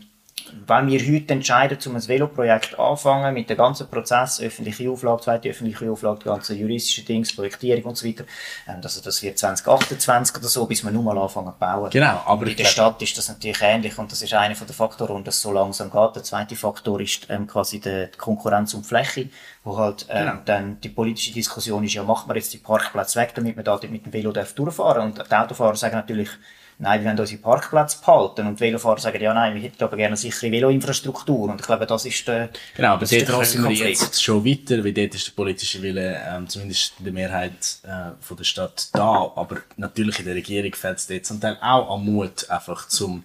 wenn 0.66 0.88
wir 0.88 1.00
heute 1.00 1.34
entscheiden, 1.34 1.78
um 1.86 1.96
ein 1.96 2.08
Veloprojekt 2.08 2.78
anfangen, 2.78 3.34
mit 3.34 3.50
dem 3.50 3.56
ganzen 3.56 3.88
Prozess, 3.88 4.40
öffentliche 4.40 4.90
Auflage, 4.90 5.22
zweite 5.22 5.48
öffentliche 5.50 5.90
Auflage, 5.90 6.20
die 6.20 6.24
ganzen 6.24 6.58
juristischen 6.58 7.04
Dings, 7.04 7.34
Projektierung 7.34 7.84
und 7.84 7.96
so 7.96 8.06
weiter, 8.06 8.24
ähm, 8.68 8.80
also 8.82 9.00
das 9.00 9.22
wird 9.22 9.38
2028 9.38 10.36
oder 10.36 10.48
so, 10.48 10.66
bis 10.66 10.84
wir 10.84 10.90
nur 10.90 11.02
mal 11.02 11.18
anfangen 11.18 11.52
zu 11.52 11.58
bauen. 11.58 11.90
Genau, 11.90 12.22
aber 12.24 12.46
in 12.46 12.56
der 12.56 12.64
Stadt 12.64 13.00
ist 13.02 13.16
das 13.18 13.28
natürlich 13.28 13.60
ähnlich 13.62 13.98
und 13.98 14.10
das 14.10 14.22
ist 14.22 14.34
einer 14.34 14.54
der 14.54 14.74
Faktoren, 14.74 15.08
warum 15.08 15.24
das 15.24 15.40
so 15.40 15.52
langsam 15.52 15.90
geht. 15.90 16.16
Der 16.16 16.22
zweite 16.22 16.56
Faktor 16.56 17.00
ist 17.00 17.26
ähm, 17.30 17.46
quasi 17.46 17.80
die, 17.80 18.08
die 18.12 18.18
Konkurrenz 18.18 18.74
um 18.74 18.84
Fläche, 18.84 19.28
wo 19.64 19.76
halt 19.76 20.06
ähm, 20.08 20.26
genau. 20.26 20.42
dann 20.44 20.80
die 20.80 20.88
politische 20.88 21.32
Diskussion 21.32 21.84
ist, 21.84 21.94
ja, 21.94 22.02
macht 22.02 22.26
man 22.26 22.36
jetzt 22.36 22.52
die 22.52 22.58
Parkplätze 22.58 23.20
weg, 23.20 23.32
damit 23.34 23.56
man 23.56 23.64
da 23.64 23.78
mit 23.88 24.06
dem 24.06 24.12
Velo 24.12 24.32
durchfahren 24.32 25.14
darf. 25.14 25.20
Und 25.20 25.30
die 25.30 25.34
Autofahrer 25.34 25.76
sagen 25.76 25.96
natürlich, 25.96 26.30
nein, 26.78 27.00
wir 27.00 27.06
wollen 27.08 27.18
unsere 27.18 27.40
Parkplätze 27.40 27.98
behalten. 28.00 28.46
Und 28.46 28.60
die 28.60 28.64
Velofahrer 28.64 28.98
sagen, 28.98 29.20
ja, 29.20 29.32
nein, 29.32 29.54
wir 29.54 29.62
hätten 29.62 29.82
aber 29.82 29.96
gerne 29.96 30.08
eine 30.08 30.16
sichere 30.16 30.50
Veloinfrastruktur. 30.50 31.50
Und 31.50 31.60
ich 31.60 31.66
glaube, 31.66 31.86
das 31.86 32.04
ist 32.04 32.26
der, 32.28 32.50
Genau, 32.74 32.94
aber 32.94 33.06
dort 33.06 33.26
kommen 33.26 33.68
wir 33.68 33.88
jetzt 33.88 34.22
schon 34.22 34.44
weiter, 34.44 34.84
weil 34.84 34.92
dort 34.92 35.14
ist 35.14 35.26
der 35.26 35.32
politische 35.32 35.82
Wille, 35.82 36.20
ähm, 36.28 36.48
zumindest 36.48 36.94
in 36.98 37.04
der 37.04 37.14
Mehrheit 37.14 37.78
äh, 37.84 38.10
von 38.20 38.36
der 38.36 38.44
Stadt 38.44 38.88
da. 38.92 39.32
Aber 39.34 39.58
natürlich 39.76 40.18
in 40.18 40.26
der 40.26 40.34
Regierung 40.34 40.74
fällt 40.74 40.98
es 40.98 41.06
dort 41.06 41.26
zum 41.26 41.40
Teil 41.40 41.56
auch 41.60 41.94
am 41.94 42.04
Mut, 42.04 42.50
einfach 42.50 42.88
zum 42.88 43.24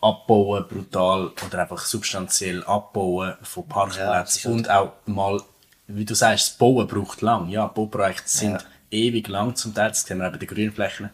Abbauen 0.00 0.66
brutal 0.68 1.32
oder 1.46 1.62
einfach 1.62 1.84
substanziell 1.86 2.62
Abbauen 2.64 3.34
von 3.42 3.66
Parkplätzen 3.66 4.50
ja, 4.50 4.56
und 4.56 4.70
auch 4.70 4.92
mal, 5.06 5.40
wie 5.86 6.04
du 6.04 6.14
sagst, 6.14 6.50
das 6.50 6.58
Bauen 6.58 6.86
braucht 6.86 7.22
lang. 7.22 7.48
Ja, 7.48 7.66
Bauprojekte 7.66 8.28
sind 8.28 8.52
ja. 8.52 8.98
ewig 8.98 9.28
lang 9.28 9.56
zum 9.56 9.74
Teil, 9.74 9.88
das 9.88 10.04
kennen 10.04 10.20
wir 10.20 10.28
auch 10.28 10.32
bei 10.32 10.38
den 10.38 10.48
Grünflächen. 10.48 11.08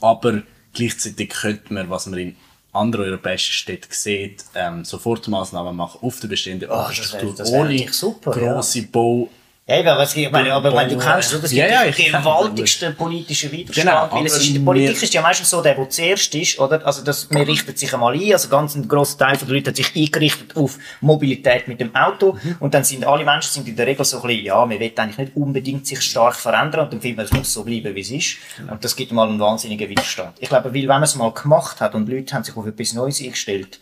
Aber 0.00 0.42
Gleichzeitig 0.74 1.30
könnte 1.30 1.72
man, 1.72 1.88
was 1.88 2.06
man 2.06 2.18
in 2.18 2.36
andere 2.72 3.04
europäische 3.04 3.52
Städte 3.52 3.88
sieht, 3.90 4.44
ähm, 4.54 4.84
Sofortmaßnahmen 4.84 5.74
machen 5.76 6.00
auf 6.02 6.18
der 6.20 6.28
bestehenden 6.28 6.68
Oh, 6.70 6.74
das 6.74 6.90
Infrastruktur, 6.90 7.30
wär- 7.30 7.36
das 7.36 7.52
wär 7.52 7.60
ohne 7.60 7.92
super, 7.92 8.40
ja. 8.42 8.52
grosse 8.54 8.82
Bau, 8.82 9.28
Ja, 9.66 9.78
eben, 9.78 9.86
was 9.96 10.14
ich 10.14 10.30
meine, 10.30 10.52
aber 10.52 10.76
wenn 10.76 10.90
du 10.90 10.98
kennst, 10.98 11.32
oder? 11.32 11.44
es 11.44 11.50
gibt 11.50 11.52
ja, 11.70 11.84
ja, 11.86 11.90
den 11.90 12.12
gewaltigsten 12.12 12.94
politischen 12.96 13.50
Widerstand, 13.50 13.88
Genau, 13.88 14.08
weil 14.10 14.26
es 14.26 14.36
ist, 14.36 14.48
die 14.48 14.58
mir- 14.58 14.64
Politik 14.66 15.02
ist 15.02 15.14
ja 15.14 15.22
meistens 15.22 15.48
so, 15.48 15.62
der, 15.62 15.74
der 15.74 15.88
zuerst 15.88 16.34
ist, 16.34 16.58
oder? 16.58 16.84
Also, 16.86 17.02
das, 17.02 17.30
man 17.30 17.44
richtet 17.44 17.78
sich 17.78 17.90
einmal 17.94 18.12
ein, 18.12 18.30
also 18.34 18.50
ganz 18.50 18.74
ein 18.74 18.86
grosser 18.86 19.16
Teil 19.16 19.38
der 19.38 19.48
Leute 19.48 19.70
hat 19.70 19.76
sich 19.76 19.96
eingerichtet 19.96 20.54
auf 20.54 20.78
Mobilität 21.00 21.66
mit 21.66 21.80
dem 21.80 21.96
Auto, 21.96 22.34
Mhm. 22.42 22.56
und 22.60 22.74
dann 22.74 22.84
sind 22.84 23.06
alle 23.06 23.24
Menschen 23.24 23.50
sind 23.52 23.66
in 23.66 23.74
der 23.74 23.86
Regel 23.86 24.04
so 24.04 24.20
ein 24.20 24.26
bisschen, 24.28 24.44
ja, 24.44 24.56
man 24.66 24.78
will 24.78 24.92
eigentlich 24.94 25.16
nicht 25.16 25.32
unbedingt 25.34 25.86
sich 25.86 26.02
stark 26.02 26.34
verändern, 26.36 26.80
und 26.84 26.92
dann 26.92 27.00
findet 27.00 27.16
man, 27.16 27.24
es 27.24 27.32
muss 27.32 27.50
so 27.54 27.64
bleiben, 27.64 27.94
wie 27.94 28.00
es 28.00 28.10
ist, 28.10 28.36
Genau. 28.58 28.72
und 28.72 28.84
das 28.84 28.94
gibt 28.94 29.12
mal 29.12 29.26
einen 29.26 29.40
wahnsinnigen 29.40 29.88
Widerstand. 29.88 30.36
Ich 30.40 30.50
glaube, 30.50 30.74
weil, 30.74 30.82
wenn 30.82 30.88
man 30.88 31.04
es 31.04 31.14
mal 31.14 31.32
gemacht 31.32 31.80
hat, 31.80 31.94
und 31.94 32.06
Leute 32.06 32.34
haben 32.34 32.44
sich 32.44 32.54
auf 32.54 32.66
etwas 32.66 32.92
Neues 32.92 33.18
eingestellt, 33.22 33.80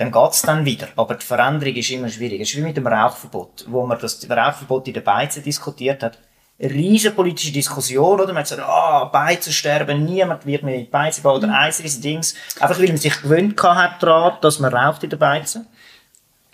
dann 0.00 0.10
geht's 0.10 0.40
dann 0.42 0.64
wieder. 0.64 0.88
Aber 0.96 1.14
die 1.14 1.26
Veränderung 1.26 1.74
ist 1.74 1.90
immer 1.90 2.08
schwierig. 2.08 2.40
Es 2.40 2.48
ist 2.48 2.56
wie 2.56 2.62
mit 2.62 2.76
dem 2.76 2.86
Rauchverbot, 2.86 3.66
wo 3.68 3.84
man 3.84 3.98
das 3.98 4.28
Rauchverbot 4.28 4.88
in 4.88 4.94
der 4.94 5.02
Beize 5.02 5.42
diskutiert 5.42 6.02
hat. 6.02 6.18
Eine 6.58 6.70
riesen 6.70 7.14
politische 7.14 7.52
Diskussion, 7.52 8.18
oder? 8.18 8.28
Man 8.28 8.38
hat 8.38 8.44
gesagt, 8.44 8.62
ah, 8.62 9.04
Beizen 9.04 9.52
sterben, 9.52 10.04
niemand 10.06 10.46
wird 10.46 10.62
mehr 10.62 10.76
in 10.76 10.84
die 10.84 10.90
Beize 10.90 11.20
gehen, 11.20 11.30
oder 11.30 11.54
eins 11.54 11.82
riesen 11.82 12.00
Dings. 12.00 12.34
Einfach 12.58 12.78
weil 12.78 12.88
man 12.88 12.96
sich 12.96 13.20
gewöhnt 13.20 13.62
hat 13.62 14.02
daran, 14.02 14.38
dass 14.40 14.58
man 14.58 14.72
raucht 14.72 15.04
in 15.04 15.10
der 15.10 15.18
Beize. 15.18 15.66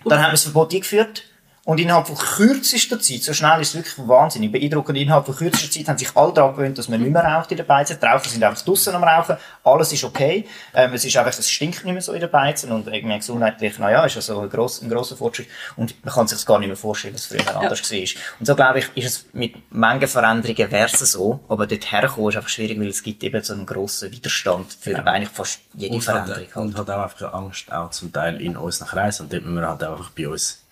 Dann 0.03 0.19
haben 0.19 0.27
wir 0.27 0.31
das 0.31 0.43
Verbot 0.43 0.73
eingeführt. 0.73 1.23
Und 1.67 1.81
innerhalb 1.81 2.07
von 2.07 2.15
kürzester 2.15 2.97
Zeit, 2.97 3.23
so 3.23 3.33
schnell 3.33 3.59
ist 3.59 3.67
es 3.67 3.75
wirklich 3.75 4.07
wahnsinnig 4.07 4.53
beeindruckend, 4.53 4.97
innerhalb 4.97 5.25
von 5.25 5.35
kürzester 5.35 5.69
Zeit 5.69 5.89
haben 5.89 5.97
sich 5.97 6.15
alle 6.15 6.31
daran 6.31 6.55
gewöhnt, 6.55 6.77
dass 6.77 6.87
man 6.87 7.01
nicht 7.01 7.11
mehr 7.11 7.21
raucht 7.21 7.51
in 7.51 7.57
der 7.57 7.65
Beize. 7.65 7.97
Die 7.97 8.05
Raucher 8.05 8.29
sind 8.29 8.41
einfach 8.41 8.63
draussen 8.63 8.95
am 8.95 9.03
Rauchen. 9.03 9.35
Alles 9.65 9.91
ist 9.91 10.05
okay. 10.05 10.45
Ähm, 10.73 10.93
es 10.93 11.03
ist 11.03 11.17
einfach, 11.17 11.37
es 11.37 11.49
stinkt 11.49 11.83
nicht 11.83 11.91
mehr 11.91 12.01
so 12.01 12.13
in 12.13 12.21
der 12.21 12.29
Beize. 12.29 12.73
Und 12.73 12.87
irgendwie 12.87 13.17
gesundheitlich, 13.17 13.77
naja, 13.79 14.05
ist 14.05 14.15
also 14.15 14.39
ein, 14.39 14.49
gross, 14.49 14.81
ein 14.81 14.89
grosser 14.89 15.17
Fortschritt. 15.17 15.49
Und 15.75 15.93
man 16.05 16.13
kann 16.13 16.25
sich 16.25 16.45
gar 16.45 16.57
nicht 16.57 16.69
mehr 16.69 16.77
vorstellen, 16.77 17.15
dass 17.15 17.23
es 17.23 17.27
früher 17.27 17.45
anders 17.53 17.91
war. 17.91 17.99
Und 18.39 18.45
so, 18.45 18.55
glaube 18.55 18.79
ich, 18.79 18.89
ist 18.95 19.05
es 19.05 19.25
mit 19.33 19.55
Mengenveränderungen 19.69 20.71
wäre 20.71 20.85
es 20.85 20.99
so. 20.99 21.41
Aber 21.49 21.67
dort 21.67 21.91
herkommen 21.91 22.29
ist 22.29 22.37
einfach 22.37 22.47
schwierig, 22.47 22.79
weil 22.79 22.87
es 22.87 23.03
gibt 23.03 23.21
eben 23.25 23.43
so 23.43 23.51
einen 23.51 23.65
grossen 23.65 24.09
Widerstand 24.13 24.71
für 24.71 25.05
eigentlich 25.05 25.31
fast 25.31 25.59
jede 25.73 25.95
und 25.95 26.01
Veränderung. 26.01 26.47
hat, 26.47 26.55
und 26.55 26.77
hat 26.77 26.89
auch 26.89 27.03
einfach 27.03 27.33
Angst, 27.33 27.69
auch 27.73 27.89
zum 27.89 28.13
Teil 28.13 28.39
in 28.39 28.55
unseren 28.55 28.87
Kreisen. 28.87 29.23
Und 29.23 29.33
dort 29.33 29.43
müssen 29.43 29.59
wir 29.59 29.67
halt 29.67 29.83
einfach 29.83 30.11
bei 30.11 30.29
uns 30.29 30.63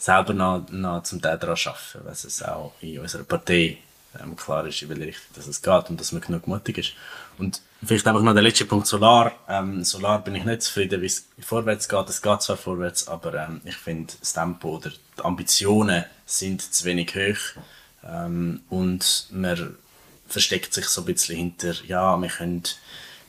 selber 0.00 0.32
noch, 0.32 0.66
noch 0.70 1.02
zum 1.02 1.20
Teil 1.20 1.38
daran 1.38 1.58
arbeiten, 1.64 2.04
weil 2.04 2.12
es 2.12 2.42
auch 2.42 2.72
in 2.80 2.98
unserer 2.98 3.22
Partei 3.22 3.78
ähm, 4.18 4.34
klar 4.34 4.66
ist, 4.66 4.82
in 4.82 4.88
welche 4.88 5.06
Richtung 5.06 5.34
dass 5.34 5.46
es 5.46 5.62
geht 5.62 5.90
und 5.90 6.00
dass 6.00 6.12
man 6.12 6.22
genug 6.22 6.46
mutig 6.46 6.78
ist. 6.78 6.92
Und 7.38 7.60
vielleicht 7.84 8.06
einfach 8.06 8.22
noch 8.22 8.32
der 8.32 8.42
letzte 8.42 8.64
Punkt 8.64 8.86
Solar. 8.86 9.32
Ähm, 9.46 9.84
Solar 9.84 10.24
bin 10.24 10.34
ich 10.34 10.44
nicht 10.44 10.62
zufrieden, 10.62 11.02
wie 11.02 11.06
es 11.06 11.26
vorwärts 11.38 11.88
geht. 11.88 12.08
Es 12.08 12.22
geht 12.22 12.42
zwar 12.42 12.56
vorwärts, 12.56 13.08
aber 13.08 13.34
ähm, 13.34 13.60
ich 13.64 13.76
finde, 13.76 14.14
das 14.18 14.32
Tempo 14.32 14.76
oder 14.76 14.90
die 14.90 15.22
Ambitionen 15.22 16.04
sind 16.24 16.62
zu 16.62 16.84
wenig 16.86 17.14
hoch. 17.14 17.60
Ähm, 18.04 18.62
und 18.70 19.26
man 19.30 19.76
versteckt 20.28 20.72
sich 20.72 20.86
so 20.86 21.02
ein 21.02 21.06
bisschen 21.06 21.36
hinter, 21.36 21.74
ja, 21.86 22.16
wir 22.16 22.28
können 22.28 22.62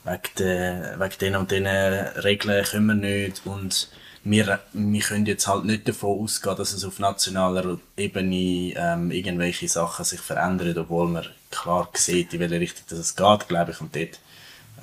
wegen, 0.05 0.35
de, 0.37 0.99
wegen 0.99 1.17
den 1.19 1.35
und 1.35 1.51
den 1.51 1.67
Regeln 1.67 2.63
können 2.63 2.85
wir 2.87 2.95
nicht 2.95 3.41
und 3.45 3.89
wir, 4.23 4.59
wir 4.73 5.01
können 5.01 5.25
jetzt 5.25 5.47
halt 5.47 5.65
nicht 5.65 5.87
davon 5.87 6.19
ausgehen, 6.19 6.55
dass 6.55 6.73
es 6.73 6.85
auf 6.85 6.99
nationaler 6.99 7.79
Ebene 7.97 8.73
ähm, 8.75 9.11
irgendwelche 9.11 9.67
Sachen 9.67 10.05
sich 10.05 10.19
verändern, 10.19 10.77
obwohl 10.77 11.07
man 11.07 11.25
klar 11.49 11.89
sieht, 11.93 12.33
in 12.33 12.39
welche 12.39 12.59
Richtung 12.59 12.85
das 12.89 12.99
es 12.99 13.15
geht, 13.15 13.47
glaube 13.47 13.71
ich, 13.71 13.81
und 13.81 13.95
dort, 13.95 14.19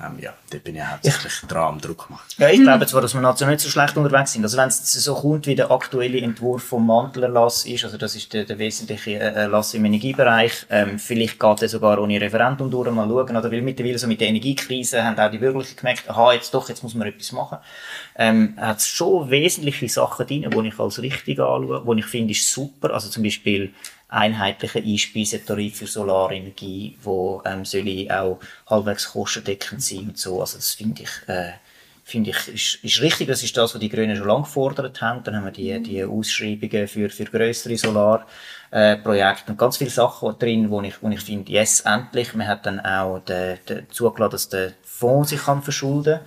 ähm, 0.01 0.17
ja, 0.21 0.33
dort 0.49 0.63
bin 0.63 0.75
ich 0.75 0.83
hauptsächlich 0.83 1.33
dran 1.47 1.73
am 1.73 1.81
Druck 1.81 2.09
machen. 2.09 2.23
Ja, 2.37 2.49
ich 2.49 2.61
glaube 2.61 2.85
zwar, 2.85 3.01
dass 3.01 3.13
wir 3.13 3.21
national 3.21 3.55
nicht 3.55 3.63
so 3.63 3.69
schlecht 3.69 3.97
unterwegs 3.97 4.31
sind. 4.31 4.43
Also 4.43 4.57
wenn 4.57 4.69
es 4.69 4.91
so 4.91 5.13
kommt, 5.13 5.45
wie 5.45 5.55
der 5.55 5.71
aktuelle 5.71 6.21
Entwurf 6.21 6.63
vom 6.63 6.87
Mantelerlass 6.87 7.65
ist, 7.65 7.83
also 7.83 7.97
das 7.97 8.15
ist 8.15 8.33
der, 8.33 8.45
der 8.45 8.57
wesentliche 8.57 9.11
äh, 9.11 9.33
Erlass 9.33 9.73
im 9.73 9.83
Energiebereich, 9.83 10.67
ähm, 10.69 10.99
vielleicht 10.99 11.39
geht 11.39 11.61
er 11.61 11.67
sogar 11.67 11.99
ohne 11.99 12.19
Referendum 12.21 12.71
durch, 12.71 12.89
mal 12.91 13.07
schauen, 13.07 13.35
oder 13.35 13.51
weil 13.51 13.61
mittlerweile 13.61 13.99
so 13.99 14.07
mit 14.07 14.21
der 14.21 14.29
Energiekrise 14.29 15.03
haben 15.03 15.19
auch 15.19 15.31
die 15.31 15.37
Bürgerlichen 15.37 15.75
gemerkt, 15.75 16.09
aha, 16.09 16.33
jetzt 16.33 16.53
doch, 16.53 16.69
jetzt 16.69 16.81
muss 16.81 16.95
man 16.95 17.07
etwas 17.07 17.31
machen. 17.33 17.57
Ähm, 18.15 18.53
hat 18.57 18.81
schon 18.81 19.29
wesentliche 19.29 19.89
Sachen 19.89 20.25
drin, 20.27 20.49
die 20.49 20.67
ich 20.67 20.79
als 20.79 21.01
richtig 21.01 21.39
anschaue, 21.39 21.83
die 21.95 21.99
ich 21.99 22.05
finde, 22.05 22.31
ist 22.31 22.51
super, 22.51 22.93
also 22.93 23.09
zum 23.09 23.23
Beispiel 23.23 23.73
einheitlicher 24.09 24.79
Einspeisetarif 24.79 25.77
für 25.77 25.87
Solarenergie, 25.87 26.97
wo 27.03 27.41
ähm, 27.45 27.63
soll 27.63 28.07
auch 28.09 28.39
halbwegs 28.67 29.11
kostendeckend 29.11 29.83
sein 29.83 30.09
und 30.09 30.17
so. 30.17 30.41
Also 30.41 30.57
das 30.57 30.73
finde 30.73 31.03
ich, 31.03 31.29
äh, 31.29 31.51
finde 32.03 32.31
ich, 32.31 32.47
ist, 32.47 32.83
ist 32.83 33.01
richtig. 33.01 33.27
Das 33.27 33.43
ist 33.43 33.55
das, 33.55 33.73
was 33.73 33.79
die 33.79 33.89
Grünen 33.89 34.17
schon 34.17 34.27
lange 34.27 34.43
gefordert 34.43 34.99
haben. 35.01 35.23
Dann 35.23 35.35
haben 35.35 35.45
wir 35.45 35.51
die, 35.51 35.81
die 35.83 36.03
Ausschreibungen 36.03 36.87
für, 36.87 37.09
für 37.09 37.25
grössere 37.25 37.77
Solarprojekte 37.77 39.43
äh, 39.47 39.51
und 39.51 39.57
ganz 39.57 39.77
viele 39.77 39.91
Sachen 39.91 40.37
drin, 40.39 40.71
wo 40.71 40.81
ich, 40.81 41.01
wo 41.03 41.09
ich 41.09 41.21
finde, 41.21 41.51
yes, 41.51 41.81
endlich. 41.81 42.33
Man 42.33 42.47
hat 42.47 42.65
dann 42.65 42.79
auch 42.79 43.19
den, 43.19 43.59
den 43.69 43.89
zugelassen, 43.91 44.31
dass 44.31 44.49
der 44.49 44.73
Fonds 44.83 45.29
sich 45.29 45.41
kann 45.41 45.61
verschulden 45.61 46.19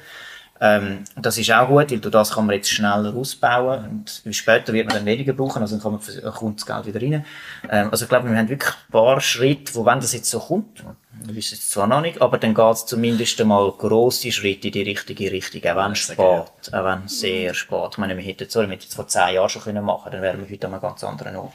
ähm, 0.64 1.02
das 1.16 1.38
ist 1.38 1.50
auch 1.50 1.66
gut, 1.66 1.90
weil 1.90 1.98
durch 1.98 2.12
das 2.12 2.30
kann 2.30 2.46
man 2.46 2.54
jetzt 2.54 2.70
schneller 2.70 3.12
ausbauen 3.16 4.06
und 4.24 4.34
später 4.34 4.72
wird 4.72 4.86
man 4.86 4.94
dann 4.94 5.06
weniger 5.06 5.32
brauchen, 5.32 5.60
also 5.60 5.74
dann 5.74 5.82
kann 5.82 6.22
man, 6.22 6.32
kommt 6.32 6.60
das 6.60 6.66
Geld 6.66 6.86
wieder 6.86 7.02
rein. 7.04 7.24
Ähm, 7.68 7.88
also 7.90 8.04
ich 8.04 8.08
glaube, 8.08 8.30
wir 8.30 8.38
haben 8.38 8.48
wirklich 8.48 8.70
ein 8.70 8.92
paar 8.92 9.20
Schritte, 9.20 9.74
wo 9.74 9.84
wenn 9.84 9.98
das 9.98 10.12
jetzt 10.12 10.30
so 10.30 10.38
kommt, 10.38 10.84
wir 11.24 11.34
wissen 11.34 11.54
es 11.54 11.68
zwar 11.68 11.88
noch 11.88 12.00
nicht, 12.00 12.22
aber 12.22 12.38
dann 12.38 12.54
geht 12.54 12.74
es 12.74 12.86
zumindest 12.86 13.40
einmal 13.40 13.72
grosse 13.72 14.30
Schritte 14.30 14.68
in 14.68 14.72
die 14.72 14.82
richtige 14.82 15.32
Richtung, 15.32 15.68
auch 15.68 15.84
wenn 15.84 15.96
spät, 15.96 16.18
auch 16.18 16.48
wenn 16.70 17.08
sehr 17.08 17.54
spät. 17.54 17.88
Ich 17.90 17.98
meine, 17.98 18.16
wir 18.16 18.22
hätten, 18.22 18.48
sorry, 18.48 18.68
wir 18.68 18.76
hätten 18.76 18.86
es 18.88 18.94
vor 18.94 19.08
zehn 19.08 19.34
Jahren 19.34 19.48
schon 19.48 19.62
können 19.62 19.84
machen 19.84 20.12
dann 20.12 20.22
wären 20.22 20.40
wir 20.40 20.48
heute 20.48 20.68
an 20.68 20.74
einem 20.74 20.82
ganz 20.82 21.02
anderen 21.02 21.36
Ort. 21.36 21.54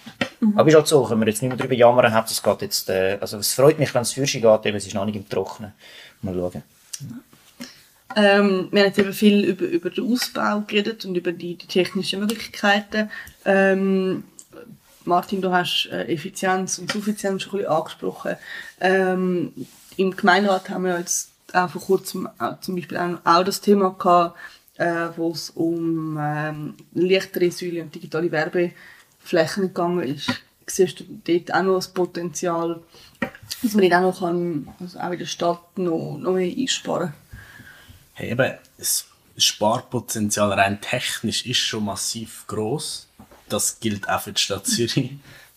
Aber 0.56 0.68
ist 0.68 0.76
halt 0.76 0.88
so, 0.88 1.06
können 1.06 1.22
wir 1.22 1.28
jetzt 1.28 1.42
nicht 1.42 1.50
mehr 1.50 1.58
darüber 1.58 1.76
jammern, 1.76 2.14
es 2.26 2.44
geht 2.44 2.62
jetzt, 2.62 2.90
äh, 2.90 3.18
also 3.22 3.38
es 3.38 3.54
freut 3.54 3.80
mich, 3.80 3.94
wenn 3.96 4.02
es 4.02 4.12
für 4.12 4.24
geht, 4.24 4.66
eben, 4.66 4.78
es 4.78 4.86
ist 4.86 4.96
noch 4.96 5.06
nicht 5.06 5.16
im 5.16 5.30
Trocknen. 5.30 5.72
Mal 6.22 6.34
schauen. 6.34 6.64
Ähm, 8.16 8.70
wir 8.72 8.82
haben 8.82 8.88
jetzt 8.88 9.00
eben 9.00 9.14
viel 9.14 9.44
über, 9.44 9.66
über 9.66 9.90
den 9.90 10.12
Ausbau 10.12 10.64
geredet 10.66 11.06
und 11.06 11.16
über 11.16 11.32
die, 11.32 11.56
die 11.56 11.68
technischen 11.68 12.22
Möglichkeiten. 12.22 13.10
Ähm, 13.46 14.24
Martin, 15.06 15.42
du 15.42 15.52
hast 15.52 15.88
äh, 15.92 16.06
Effizienz 16.06 16.80
und 16.80 16.92
Suffizienz 16.92 17.44
schon 17.44 17.54
ein 17.54 17.58
bisschen 17.60 17.74
angesprochen. 17.74 18.36
Ähm, 18.80 19.54
Im 19.98 20.16
Gemeinderat 20.16 20.70
haben 20.70 20.86
wir 20.86 21.00
jetzt 21.00 21.32
auch 21.54 21.70
vor 21.70 21.82
kurzem 21.82 22.30
auch, 22.38 22.60
zum 22.60 22.76
Beispiel 22.76 22.98
auch, 22.98 23.44
das 23.44 23.62
Thema 23.62 23.96
gehabt, 23.98 24.38
äh, 24.78 25.08
wo 25.16 25.32
es 25.32 25.50
um 25.52 26.18
ähm, 26.20 26.74
leichtere 26.94 27.52
Säule 27.52 27.84
und 27.84 27.96
digitale 27.96 28.32
Werbeflächen 28.32 29.64
gegangen 29.64 30.04
ist. 30.04 30.30
Siehst 30.66 31.00
du 31.00 31.06
dort 31.26 31.54
auch 31.54 31.64
noch 31.64 31.76
das 31.76 31.88
Potenzial, 31.88 32.82
dass 33.64 33.74
man 33.74 33.90
dort 33.90 33.94
auch 33.94 34.02
noch 34.02 34.20
kann, 34.20 34.68
also 34.80 35.00
auch 35.00 35.12
in 35.12 35.20
der 35.20 35.26
Stadt 35.26 35.78
noch, 35.78 36.18
noch 36.18 36.34
mehr 36.34 36.54
einsparen 36.56 37.08
kann? 37.08 37.27
Hey, 38.20 38.32
eben, 38.32 38.52
das 38.80 39.06
Sparpotenzial 39.38 40.52
rein 40.54 40.82
technisch 40.82 41.46
ist 41.46 41.60
schon 41.60 41.86
massiv 41.86 42.46
groß. 42.48 43.08
Das 43.48 43.80
gilt 43.80 44.10
auch 44.10 44.22
für 44.22 44.34
die 44.34 44.42
Stadt 44.42 44.66
Zürich. 44.66 45.12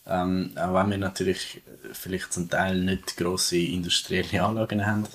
Ähm, 0.07 0.53
auch 0.57 0.75
wenn 0.75 0.91
wir 0.91 0.99
natürlich 0.99 1.63
vielleicht 1.95 2.35
zum 2.35 2.51
Teil 2.51 2.77
nicht 2.83 3.17
grosse 3.17 3.57
industrielle 3.57 4.43
Anlagen 4.45 4.85
haben 4.85 5.07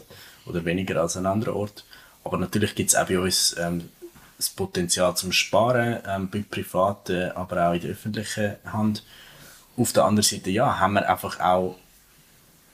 oder 0.47 0.65
weniger 0.65 0.99
als 0.99 1.17
an 1.17 1.27
anderen 1.27 1.53
Ort. 1.53 1.86
Aber 2.23 2.39
natürlich 2.39 2.73
gibt 2.73 2.89
es 2.89 2.95
auch 2.95 3.05
bei 3.05 3.19
uns 3.19 3.55
ähm, 3.60 3.91
das 4.38 4.49
Potenzial 4.49 5.15
zum 5.15 5.31
Sparen, 5.31 5.99
ähm, 6.08 6.31
bei 6.31 6.43
privaten, 6.49 7.31
aber 7.34 7.69
auch 7.69 7.73
in 7.75 7.81
der 7.81 7.91
öffentlichen 7.91 8.55
Hand. 8.65 9.03
Auf 9.77 9.93
der 9.93 10.05
anderen 10.05 10.27
Seite, 10.27 10.49
ja, 10.49 10.79
haben 10.79 10.93
wir 10.93 11.08
einfach 11.08 11.39
auch 11.39 11.77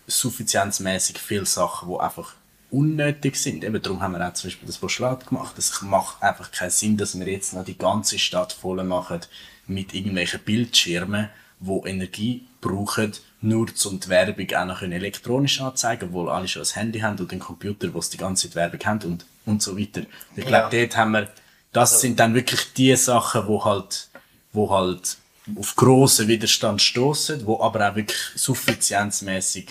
suffizienzmäßig 0.07 1.17
viele 1.17 1.45
Sachen, 1.45 1.89
die 1.89 1.99
einfach 1.99 2.35
unnötig 2.71 3.35
sind. 3.35 3.63
Eben 3.63 3.81
darum 3.81 4.01
haben 4.01 4.13
wir 4.13 4.27
auch 4.27 4.33
zum 4.33 4.49
Beispiel 4.49 4.67
das 4.67 4.77
Postulat 4.77 5.27
gemacht. 5.27 5.57
Es 5.57 5.81
macht 5.81 6.23
einfach 6.23 6.51
keinen 6.51 6.71
Sinn, 6.71 6.97
dass 6.97 7.19
wir 7.19 7.27
jetzt 7.27 7.53
noch 7.53 7.65
die 7.65 7.77
ganze 7.77 8.17
Stadt 8.17 8.53
voll 8.53 8.83
machen 8.83 9.19
mit 9.67 9.93
irgendwelchen 9.93 10.39
Bildschirmen, 10.39 11.29
wo 11.59 11.85
Energie 11.85 12.47
brauchen, 12.61 13.13
nur 13.41 13.67
um 13.85 13.99
die 13.99 14.09
Werbung 14.09 14.47
auch 14.55 14.65
noch 14.65 14.81
elektronisch 14.81 15.61
anzeigen, 15.61 16.09
obwohl 16.09 16.29
alle 16.29 16.47
schon 16.47 16.63
ein 16.63 16.73
Handy 16.73 16.99
haben 16.99 17.19
und 17.19 17.31
einen 17.31 17.39
Computer, 17.39 17.93
wo 17.93 17.99
die 17.99 18.17
ganze 18.17 18.47
Zeit 18.47 18.55
Werbung 18.55 18.79
haben 18.85 19.11
und, 19.11 19.25
und 19.45 19.61
so 19.61 19.77
weiter. 19.77 20.03
Ich 20.35 20.45
glaube, 20.45 20.75
dort 20.75 20.97
haben 20.97 21.11
wir, 21.11 21.29
das 21.73 22.01
sind 22.01 22.19
dann 22.19 22.33
wirklich 22.33 22.73
die 22.73 22.95
Sachen, 22.95 23.47
wo 23.47 23.63
halt, 23.65 24.09
wo 24.53 24.69
halt 24.69 25.17
auf 25.55 25.75
grossen 25.75 26.27
Widerstand 26.27 26.81
stoßen, 26.81 27.45
wo 27.45 27.61
aber 27.61 27.89
auch 27.89 27.95
wirklich 27.95 28.19
suffizienzmäßig 28.35 29.67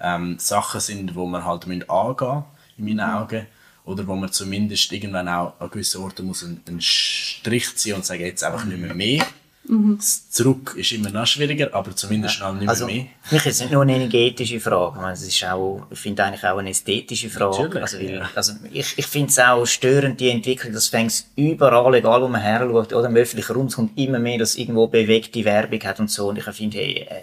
ähm, 0.00 0.36
Sachen 0.38 0.80
sind, 0.80 1.14
wo 1.14 1.26
man 1.26 1.44
halt 1.44 1.66
müssen 1.66 1.88
angehen 1.88 2.44
in 2.76 2.84
meinen 2.84 3.00
Augen. 3.00 3.46
Oder 3.84 4.06
wo 4.06 4.14
man 4.14 4.30
zumindest 4.30 4.92
irgendwann 4.92 5.28
auch 5.28 5.58
an 5.58 5.70
gewissen 5.70 6.02
Orten 6.02 6.26
muss 6.26 6.44
einen, 6.44 6.60
einen 6.68 6.80
Strich 6.80 7.74
ziehen 7.76 7.94
und 7.94 8.04
sagen, 8.04 8.20
jetzt 8.20 8.44
einfach 8.44 8.64
nicht 8.64 8.78
mehr 8.78 8.94
mehr. 8.94 9.24
Das 9.70 10.30
Zurück 10.30 10.74
ist 10.78 10.92
immer 10.92 11.10
noch 11.10 11.26
schwieriger, 11.26 11.68
aber 11.74 11.94
zumindest 11.94 12.40
noch 12.40 12.52
nicht 12.52 12.62
mehr 12.62 12.70
Also, 12.70 12.86
mehr. 12.86 13.06
für 13.22 13.34
mich 13.34 13.46
ist 13.46 13.54
es 13.54 13.60
nicht 13.60 13.72
nur 13.72 13.82
eine 13.82 13.96
energetische 13.96 14.60
Frage. 14.60 14.98
Meine, 14.98 15.12
es 15.12 15.22
ist 15.22 15.44
auch, 15.44 15.86
ich 15.90 15.98
finde 15.98 16.24
eigentlich 16.24 16.44
auch 16.44 16.56
eine 16.56 16.70
ästhetische 16.70 17.28
Frage. 17.28 17.64
Natürlich, 17.64 17.82
also, 17.82 17.98
weil, 17.98 18.14
ja. 18.14 18.30
also, 18.34 18.52
ich, 18.72 18.94
ich 18.96 19.06
finde 19.06 19.28
es 19.28 19.38
auch 19.38 19.66
störend, 19.66 20.20
die 20.20 20.30
Entwicklung, 20.30 20.72
das 20.72 20.88
fängt 20.88 21.24
überall, 21.36 21.94
egal 21.94 22.22
wo 22.22 22.28
man 22.28 22.40
her 22.40 22.60
schaut, 22.60 22.94
oder 22.94 23.08
im 23.08 23.16
öffentlichen 23.16 23.52
Raum, 23.52 23.66
es 23.66 23.76
kommt 23.76 23.98
immer 23.98 24.18
mehr, 24.18 24.38
dass 24.38 24.56
irgendwo 24.56 24.86
bewegte 24.86 25.44
Werbung 25.44 25.80
hat 25.80 26.00
und 26.00 26.10
so. 26.10 26.28
Und 26.28 26.38
ich 26.38 26.44
finde, 26.44 26.78
hey, 26.78 27.06
äh, 27.08 27.20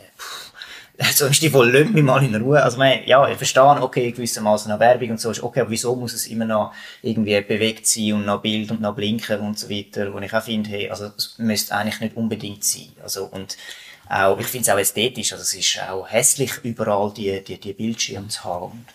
so 1.14 1.26
ist 1.26 1.42
die 1.42 1.50
voll, 1.50 1.72
lasst 1.72 1.94
mich 1.94 2.04
mal 2.04 2.24
in 2.24 2.36
Ruhe. 2.36 2.62
Also, 2.62 2.78
mein, 2.78 3.06
ja, 3.06 3.28
ich 3.28 3.38
verstehe, 3.38 3.64
okay, 3.82 4.12
gewissermaßen 4.12 4.72
noch 4.72 4.80
Werbung 4.80 5.12
und 5.12 5.20
so 5.20 5.32
ist 5.32 5.44
okay, 5.44 5.62
aber 5.62 5.70
wieso 5.70 5.96
muss 5.96 6.14
es 6.14 6.28
immer 6.28 6.46
noch 6.46 6.74
irgendwie 7.02 7.40
bewegt 7.42 7.86
sein 7.88 8.14
und 8.14 8.26
noch 8.26 8.42
Bild 8.42 8.72
und 8.72 8.82
noch 8.82 8.96
blinken 8.96 9.40
und 9.42 9.60
so 9.60 9.70
weiter, 9.70 10.14
wo 10.14 10.20
ich 10.20 10.34
auch 10.34 10.44
finde, 10.44 10.70
hey, 10.70 10.90
also, 10.90 11.12
es 11.18 11.36
müsste 11.38 11.76
eigentlich 11.76 12.00
nicht 12.00 12.16
unbedingt 12.16 12.64
sein. 12.64 12.90
Also, 13.04 13.26
und 13.26 13.58
auch, 14.10 14.40
ich 14.40 14.48
finde 14.48 14.70
es 14.70 14.74
auch 14.74 14.78
ästhetisch, 14.80 15.32
also, 15.34 15.42
es 15.44 15.54
ist 15.54 15.80
auch 15.90 16.08
hässlich, 16.08 16.52
überall 16.64 17.12
die, 17.14 17.44
die, 17.44 17.60
die 17.60 17.74
Bildschirme 17.74 18.28
zu 18.28 18.44
haben. 18.44 18.66
Und, 18.72 18.86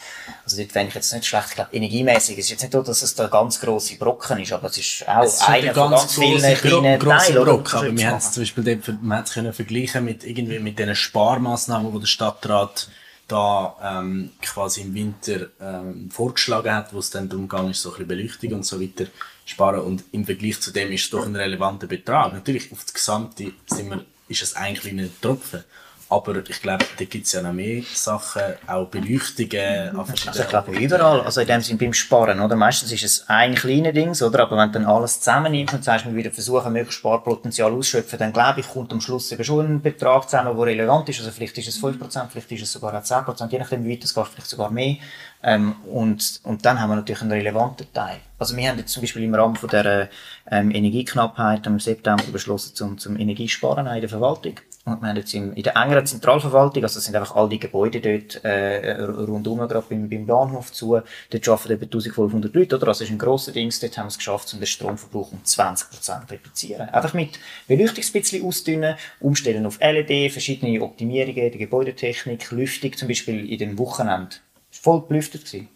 also, 0.45 0.57
dort 0.59 0.73
fände 0.73 0.89
ich 0.89 0.95
jetzt 0.95 1.13
nicht 1.13 1.27
schlecht, 1.27 1.47
ich 1.51 1.55
glaube, 1.57 1.71
energiemäßig, 1.77 2.39
es 2.39 2.45
ist 2.47 2.51
jetzt 2.51 2.63
nicht 2.63 2.73
so, 2.73 2.83
dass 2.83 3.03
es 3.03 3.15
da 3.15 3.27
ganz 3.27 3.61
grosse 3.61 3.97
Brocken 3.97 4.39
ist, 4.41 4.53
aber 4.53 4.69
es 4.69 4.79
ist 4.79 5.09
auch 5.09 5.23
Es 5.25 5.35
ist 5.35 5.49
einer 5.49 5.69
ein 5.69 5.75
von 5.75 5.91
ganz 5.91 6.15
vielen 6.15 6.41
grosse- 6.41 6.69
gro- 6.69 6.81
kleinen 6.81 6.99
Teilen? 7.01 7.45
Brocken, 7.45 7.79
aber 7.79 7.97
wir 7.97 8.07
haben 8.09 8.17
es 8.19 8.33
zum 8.33 8.43
Beispiel 8.43 8.65
dort, 8.65 9.03
man 9.03 9.19
hat 9.19 9.27
es 9.29 9.35
können 9.35 9.53
vergleichen 9.53 10.05
mit 10.05 10.25
irgendwie 10.25 10.59
mit 10.59 10.79
den 10.79 10.95
Sparmaßnahmen, 10.95 11.93
die 11.93 12.01
der 12.01 12.07
Stadtrat 12.07 12.89
da 13.29 13.77
ähm, 14.01 14.31
quasi 14.43 14.81
im 14.81 14.93
Winter 14.95 15.47
ähm, 15.61 16.11
vorgeschlagen 16.11 16.75
hat, 16.75 16.93
wo 16.93 16.99
es 16.99 17.11
dann 17.11 17.29
darum 17.29 17.49
ging, 17.49 17.73
so 17.75 17.91
ein 17.91 17.93
bisschen 17.93 18.09
Beleuchtung 18.09 18.53
und 18.55 18.67
so 18.67 18.81
weiter 18.81 19.05
sparen 19.45 19.81
und 19.83 20.03
im 20.13 20.25
Vergleich 20.25 20.61
zu 20.61 20.73
dem 20.73 20.91
ist 20.93 21.05
es 21.05 21.11
doch 21.11 21.25
ein 21.25 21.37
relevanter 21.37 21.87
Betrag. 21.87 22.33
Natürlich 22.33 22.73
auf 22.73 22.83
das 22.85 22.93
Gesamte 22.95 23.53
sind 23.67 23.91
wir, 23.91 24.05
ist 24.31 24.43
es 24.43 24.57
eigentlich 24.57 24.93
ein 24.93 25.13
Tropfen, 25.21 25.65
aber 26.11 26.37
ich 26.49 26.61
glaube, 26.61 26.85
da 26.99 27.05
gibt 27.05 27.27
es 27.27 27.33
ja 27.33 27.41
noch 27.41 27.53
mehr 27.53 27.83
Sachen, 27.95 28.43
auch 28.67 28.89
Beleuchtungen 28.89 29.97
Also 30.27 30.43
ich 30.43 30.49
glaube 30.49 30.73
überall, 30.73 31.21
also 31.21 31.41
in 31.41 31.47
dem 31.47 31.61
Sinn 31.61 31.79
beim 31.79 31.93
Sparen, 31.93 32.41
oder? 32.41 32.57
Meistens 32.57 32.91
ist 32.91 33.05
es 33.05 33.29
ein 33.29 33.55
kleiner 33.55 33.93
Dings, 33.93 34.21
oder? 34.21 34.41
Aber 34.41 34.57
wenn 34.57 34.73
du 34.73 34.81
dann 34.81 34.89
alles 34.89 35.21
zusammennimmst 35.21 35.73
und 35.73 35.85
sagst, 35.85 36.07
wir 36.07 36.15
wieder 36.17 36.33
versuchen, 36.33 36.73
möglichst 36.73 36.99
Sparpotenzial 36.99 37.73
ausschöpfen, 37.73 38.19
dann 38.19 38.33
glaube 38.33 38.59
ich, 38.59 38.69
kommt 38.69 38.93
am 38.93 39.01
Schluss 39.01 39.31
eben 39.31 39.45
schon 39.45 39.67
ein 39.67 39.83
Betrag 39.83 40.29
zusammen, 40.29 40.57
der 40.57 40.67
relevant 40.67 41.09
ist. 41.09 41.21
Also 41.21 41.31
vielleicht 41.31 41.57
ist 41.59 41.69
es 41.69 41.81
5%, 41.81 42.29
vielleicht 42.29 42.51
ist 42.51 42.63
es 42.63 42.73
sogar 42.73 42.93
auch 42.93 43.05
10%, 43.05 43.49
je 43.49 43.59
nachdem 43.61 43.85
wie 43.85 43.93
weit 43.93 44.03
es 44.03 44.13
geht, 44.13 44.27
vielleicht 44.27 44.51
sogar 44.51 44.73
mehr. 44.73 44.97
Ähm, 45.45 45.77
und, 45.87 46.41
und 46.43 46.67
dann 46.67 46.81
haben 46.81 46.91
wir 46.91 46.97
natürlich 46.97 47.23
einen 47.23 47.31
relevanten 47.31 47.87
Teil. 47.93 48.19
Also 48.37 48.57
wir 48.57 48.69
haben 48.69 48.79
jetzt 48.79 48.93
zum 48.93 49.03
Beispiel 49.03 49.23
im 49.23 49.35
Rahmen 49.35 49.55
von 49.55 49.71
der 49.71 50.11
ähm, 50.51 50.73
Energieknappheit 50.73 51.67
im 51.69 51.79
September 51.79 52.25
beschlossen 52.33 52.75
zum, 52.75 52.99
zum 52.99 53.17
Energiesparen 53.17 53.87
in 53.87 54.01
der 54.01 54.09
Verwaltung. 54.09 54.55
Und 54.87 55.03
wir 55.03 55.09
haben 55.09 55.17
jetzt 55.17 55.35
im, 55.35 55.53
in 55.53 55.63
der 55.63 55.77
engeren 55.77 56.07
Zentralverwaltung, 56.07 56.83
also 56.83 56.97
das 56.97 57.05
sind 57.05 57.15
einfach 57.15 57.37
all 57.37 57.51
die 57.51 57.59
Gebäude 57.59 58.01
dort 58.01 58.43
äh, 58.45 58.93
rundum, 59.03 59.59
gerade 59.59 59.85
beim, 59.89 60.09
beim 60.09 60.25
Bahnhof 60.25 60.73
zu, 60.73 61.01
dort 61.31 61.49
arbeiten 61.49 61.73
eben 61.73 61.85
1500 61.85 62.55
Leute, 62.55 62.77
oder? 62.77 62.89
Also 62.89 63.05
ist 63.05 63.11
ein 63.11 63.19
grosser 63.19 63.53
Dings, 63.53 63.79
dort 63.81 63.99
haben 63.99 64.07
wir 64.07 64.09
es 64.09 64.17
geschafft, 64.17 64.53
um 64.55 64.61
den 64.61 64.67
Stromverbrauch 64.67 65.33
um 65.33 65.41
20% 65.45 66.01
zu 66.01 66.13
reduzieren. 66.31 66.89
Einfach 66.89 67.13
mit 67.13 67.39
Beleuchtung 67.69 68.05
ein 68.05 68.13
bisschen 68.13 68.47
ausdünnen, 68.47 68.97
umstellen 69.21 69.67
auf 69.67 69.79
LED, 69.81 70.33
verschiedene 70.33 70.81
Optimierungen 70.81 71.37
in 71.37 71.51
der 71.51 71.59
Gebäudetechnik, 71.59 72.51
Lüftung 72.51 72.95
zum 72.95 73.09
Beispiel 73.09 73.51
in 73.53 73.59
den 73.59 73.79
Wochenenden. 73.79 74.41
Voll 74.71 75.03
belüftet. 75.03 75.45
Gewesen. 75.45 75.69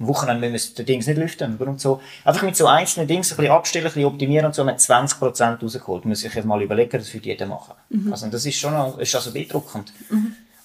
Am 0.00 0.06
Wochenende 0.06 0.48
müssen 0.48 0.76
wir 0.76 0.84
die 0.84 0.92
Dings 0.92 1.06
nicht 1.06 1.18
lüften, 1.18 1.56
und 1.56 1.80
so. 1.80 2.00
Einfach 2.24 2.42
mit 2.42 2.56
so 2.56 2.66
einzelnen 2.66 3.08
Dings 3.08 3.32
ein 3.32 3.36
bisschen 3.36 3.52
abstellen, 3.52 3.86
ein 3.86 3.92
bisschen 3.92 4.04
optimieren 4.04 4.46
und 4.46 4.54
so, 4.54 4.62
haben 4.62 4.68
wir 4.68 4.76
20% 4.76 5.60
rausgeholt. 5.60 6.04
Muss 6.04 6.24
ich 6.24 6.32
jetzt 6.32 6.44
mal 6.44 6.62
überlegen, 6.62 6.98
das 6.98 7.12
würde 7.12 7.26
jeder 7.26 7.46
machen. 7.46 7.74
Also, 8.10 8.28
das 8.28 8.46
ist 8.46 8.58
schon 8.58 8.74
noch, 8.74 8.98
ist 8.98 9.14
also 9.14 9.32
beeindruckend. 9.32 9.92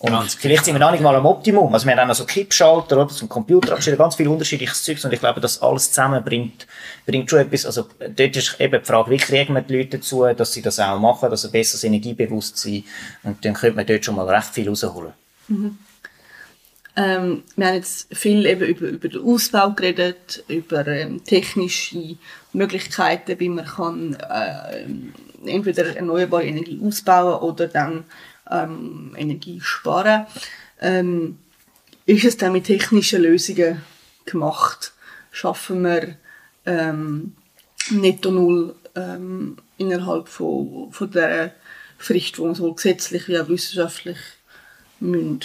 Und 0.03 0.11
Ganz 0.11 0.35
vielleicht 0.35 0.65
sind 0.65 0.75
wir 0.75 0.79
noch 0.79 0.91
nicht 0.91 1.01
mal 1.01 1.15
am 1.15 1.25
Optimum. 1.25 1.73
Also 1.73 1.85
wir 1.85 1.93
haben 1.93 2.01
auch 2.01 2.07
noch 2.07 2.15
so 2.15 2.25
Kippschalter 2.25 2.97
oder 2.97 3.07
zum 3.07 3.29
Computer 3.29 3.71
abstellen, 3.71 3.97
ganz 3.97 4.15
viel 4.15 4.27
unterschiedliches 4.27 4.83
Zeugs. 4.83 5.05
Und 5.05 5.13
ich 5.13 5.19
glaube, 5.21 5.39
das 5.39 5.61
alles 5.61 5.93
zusammen 5.93 6.21
bringt, 6.21 6.67
bringt 7.05 7.29
schon 7.29 7.39
etwas. 7.39 7.65
Also 7.65 7.87
dort 7.99 8.35
ist 8.35 8.59
eben 8.59 8.81
die 8.81 8.85
Frage, 8.85 9.09
wie 9.11 9.15
kriegen 9.15 9.53
wir 9.53 9.61
die 9.61 9.77
Leute 9.77 9.99
dazu, 9.99 10.25
dass 10.25 10.51
sie 10.51 10.61
das 10.61 10.77
auch 10.81 10.99
machen, 10.99 11.29
dass 11.29 11.43
sie 11.43 11.47
besseres 11.47 11.85
Energiebewusstsein. 11.85 12.83
Und 13.23 13.45
dann 13.45 13.53
könnte 13.53 13.77
man 13.77 13.85
dort 13.85 14.03
schon 14.03 14.15
mal 14.15 14.27
recht 14.27 14.49
viel 14.49 14.67
rausholen. 14.67 15.13
Ähm, 16.95 17.43
wir 17.56 17.67
haben 17.67 17.75
jetzt 17.75 18.15
viel 18.15 18.45
eben 18.45 18.67
über, 18.67 18.88
über 18.88 19.08
den 19.08 19.23
Ausbau 19.23 19.71
geredet, 19.71 20.43
über 20.47 20.86
ähm, 20.88 21.23
technische 21.23 22.17
Möglichkeiten, 22.53 23.39
wie 23.39 23.49
man 23.49 23.65
kann 23.65 24.15
äh, 24.15 24.86
entweder 25.49 25.95
erneuerbare 25.95 26.45
Energie 26.45 26.79
ausbauen 26.84 27.41
oder 27.41 27.67
dann 27.67 28.06
ähm, 28.49 29.15
Energie 29.17 29.60
sparen. 29.62 30.27
Ähm, 30.82 31.39
ist 32.06 32.25
es 32.25 32.38
dann 32.38 32.51
mit 32.51 32.65
technischen 32.65 33.23
Lösungen 33.23 33.82
gemacht? 34.25 34.93
Schaffen 35.32 35.84
wir 35.84 36.15
ähm, 36.65 37.36
netto 37.89 38.29
null 38.29 38.75
ähm, 38.95 39.58
innerhalb 39.77 40.27
von, 40.27 40.91
von 40.91 41.10
der 41.12 41.53
Frist, 41.97 42.38
die 42.38 42.41
man 42.41 42.53
sowohl 42.53 42.75
gesetzlich 42.75 43.27
wie 43.27 43.39
auch 43.39 43.47
wissenschaftlich 43.47 44.17
müssen, 44.99 45.39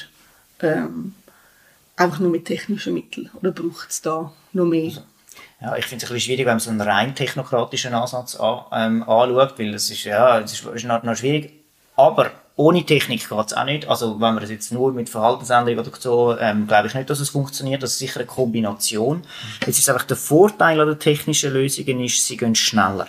ähm, 0.60 1.14
einfach 1.98 2.18
nur 2.20 2.30
mit 2.30 2.44
technischen 2.44 2.94
Mitteln? 2.94 3.30
Oder 3.40 3.52
braucht 3.52 3.90
es 3.90 4.02
da 4.02 4.32
noch 4.52 4.64
mehr? 4.64 4.92
Ja, 5.60 5.76
ich 5.76 5.86
finde 5.86 6.04
es 6.04 6.10
ein 6.10 6.14
bisschen 6.14 6.20
schwierig, 6.20 6.46
wenn 6.46 6.54
man 6.54 6.60
so 6.60 6.70
einen 6.70 6.80
rein 6.80 7.14
technokratischen 7.14 7.94
Ansatz 7.94 8.36
an, 8.36 8.60
ähm, 8.72 9.02
anschaut, 9.02 9.58
weil 9.58 9.72
das 9.72 9.90
ist, 9.90 10.04
ja, 10.04 10.40
das 10.40 10.52
ist, 10.52 10.64
ist 10.64 10.84
noch, 10.84 11.02
noch 11.02 11.16
schwierig. 11.16 11.52
Aber 11.96 12.30
ohne 12.54 12.84
Technik 12.84 13.28
geht 13.28 13.46
es 13.46 13.52
auch 13.52 13.64
nicht. 13.64 13.88
Also, 13.88 14.14
wenn 14.14 14.34
man 14.34 14.40
das 14.40 14.50
jetzt 14.50 14.72
nur 14.72 14.92
mit 14.92 15.08
Verhaltensänderung 15.08 15.78
oder 15.78 15.90
so, 15.98 16.36
ähm, 16.38 16.66
glaube 16.66 16.88
ich 16.88 16.94
nicht, 16.94 17.10
dass 17.10 17.20
es 17.20 17.30
funktioniert. 17.30 17.82
Das 17.82 17.92
ist 17.92 17.98
sicher 17.98 18.20
eine 18.20 18.26
Kombination. 18.26 19.22
Jetzt 19.66 19.78
ist 19.78 19.88
einfach 19.88 20.04
der 20.04 20.16
Vorteil 20.16 20.80
an 20.80 20.88
den 20.88 20.98
technischen 20.98 21.52
Lösungen 21.52 22.00
ist, 22.04 22.24
sie 22.24 22.36
gehen 22.36 22.54
schneller. 22.54 23.08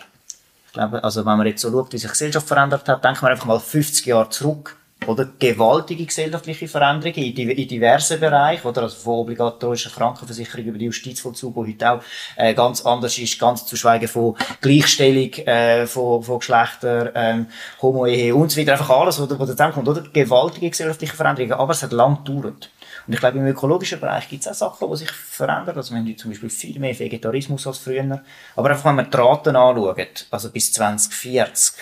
Ich 0.67 0.73
glaube, 0.73 1.03
also, 1.03 1.25
wenn 1.25 1.37
man 1.37 1.47
jetzt 1.47 1.61
so 1.61 1.71
schaut, 1.71 1.93
wie 1.93 1.97
sich 1.97 2.07
die 2.07 2.13
Gesellschaft 2.13 2.47
verändert 2.47 2.87
hat, 2.87 3.03
denken 3.03 3.21
wir 3.23 3.29
einfach 3.29 3.45
mal 3.45 3.59
50 3.59 4.05
Jahre 4.05 4.29
zurück. 4.29 4.75
Oder 5.09 5.27
gewaltige 5.39 6.05
gesellschaftliche 6.05 6.67
Veränderungen 6.67 7.23
in, 7.23 7.49
in 7.49 7.67
diversen 7.67 8.19
Bereichen, 8.19 8.67
oder? 8.67 8.83
Also 8.83 8.97
von 8.97 9.13
obligatorischer 9.15 9.89
Krankenversicherung 9.89 10.65
über 10.65 10.77
die 10.77 10.85
Justizvollzug, 10.85 11.55
wo 11.55 11.65
heute 11.65 11.91
auch 11.91 12.01
äh, 12.35 12.53
ganz 12.53 12.85
anders 12.85 13.17
ist, 13.17 13.39
ganz 13.39 13.65
zu 13.65 13.75
schweigen 13.75 14.07
von 14.07 14.35
Gleichstellung 14.61 15.33
äh, 15.47 15.87
von, 15.87 16.21
von 16.21 16.37
Geschlechter, 16.37 17.11
ähm, 17.15 17.47
Homo-Ehe 17.81 18.35
und 18.35 18.51
so 18.51 18.61
weiter. 18.61 18.73
Einfach 18.73 18.91
alles, 18.91 19.19
was 19.19 19.29
was 19.29 19.37
da 19.37 19.47
zusammenkommt, 19.47 19.87
oder? 19.87 20.01
Gewaltige 20.13 20.69
gesellschaftliche 20.69 21.15
Veränderungen, 21.15 21.53
aber 21.53 21.73
es 21.73 21.81
hat 21.81 21.91
lang 21.91 22.23
gedauert. 22.23 22.69
Und 23.07 23.13
ich 23.13 23.19
glaube, 23.19 23.39
im 23.39 23.47
ökologischen 23.47 23.99
Bereich 23.99 24.29
gibt 24.29 24.45
es 24.45 24.47
auch 24.61 24.77
Sachen, 24.77 24.91
die 24.91 24.97
sich 24.97 25.11
verändern. 25.11 25.75
Also 25.75 25.95
wir 25.95 25.99
haben 25.99 26.17
zum 26.17 26.29
Beispiel 26.29 26.51
viel 26.51 26.79
mehr 26.79 26.97
Vegetarismus 26.97 27.65
als 27.65 27.79
früher. 27.79 28.21
Aber 28.55 28.69
einfach, 28.69 28.85
wenn 28.85 28.97
man 28.97 29.09
die 29.09 29.17
Raten 29.17 29.55
anschaut, 29.55 30.27
also 30.29 30.51
bis 30.51 30.71
2040, 30.71 31.73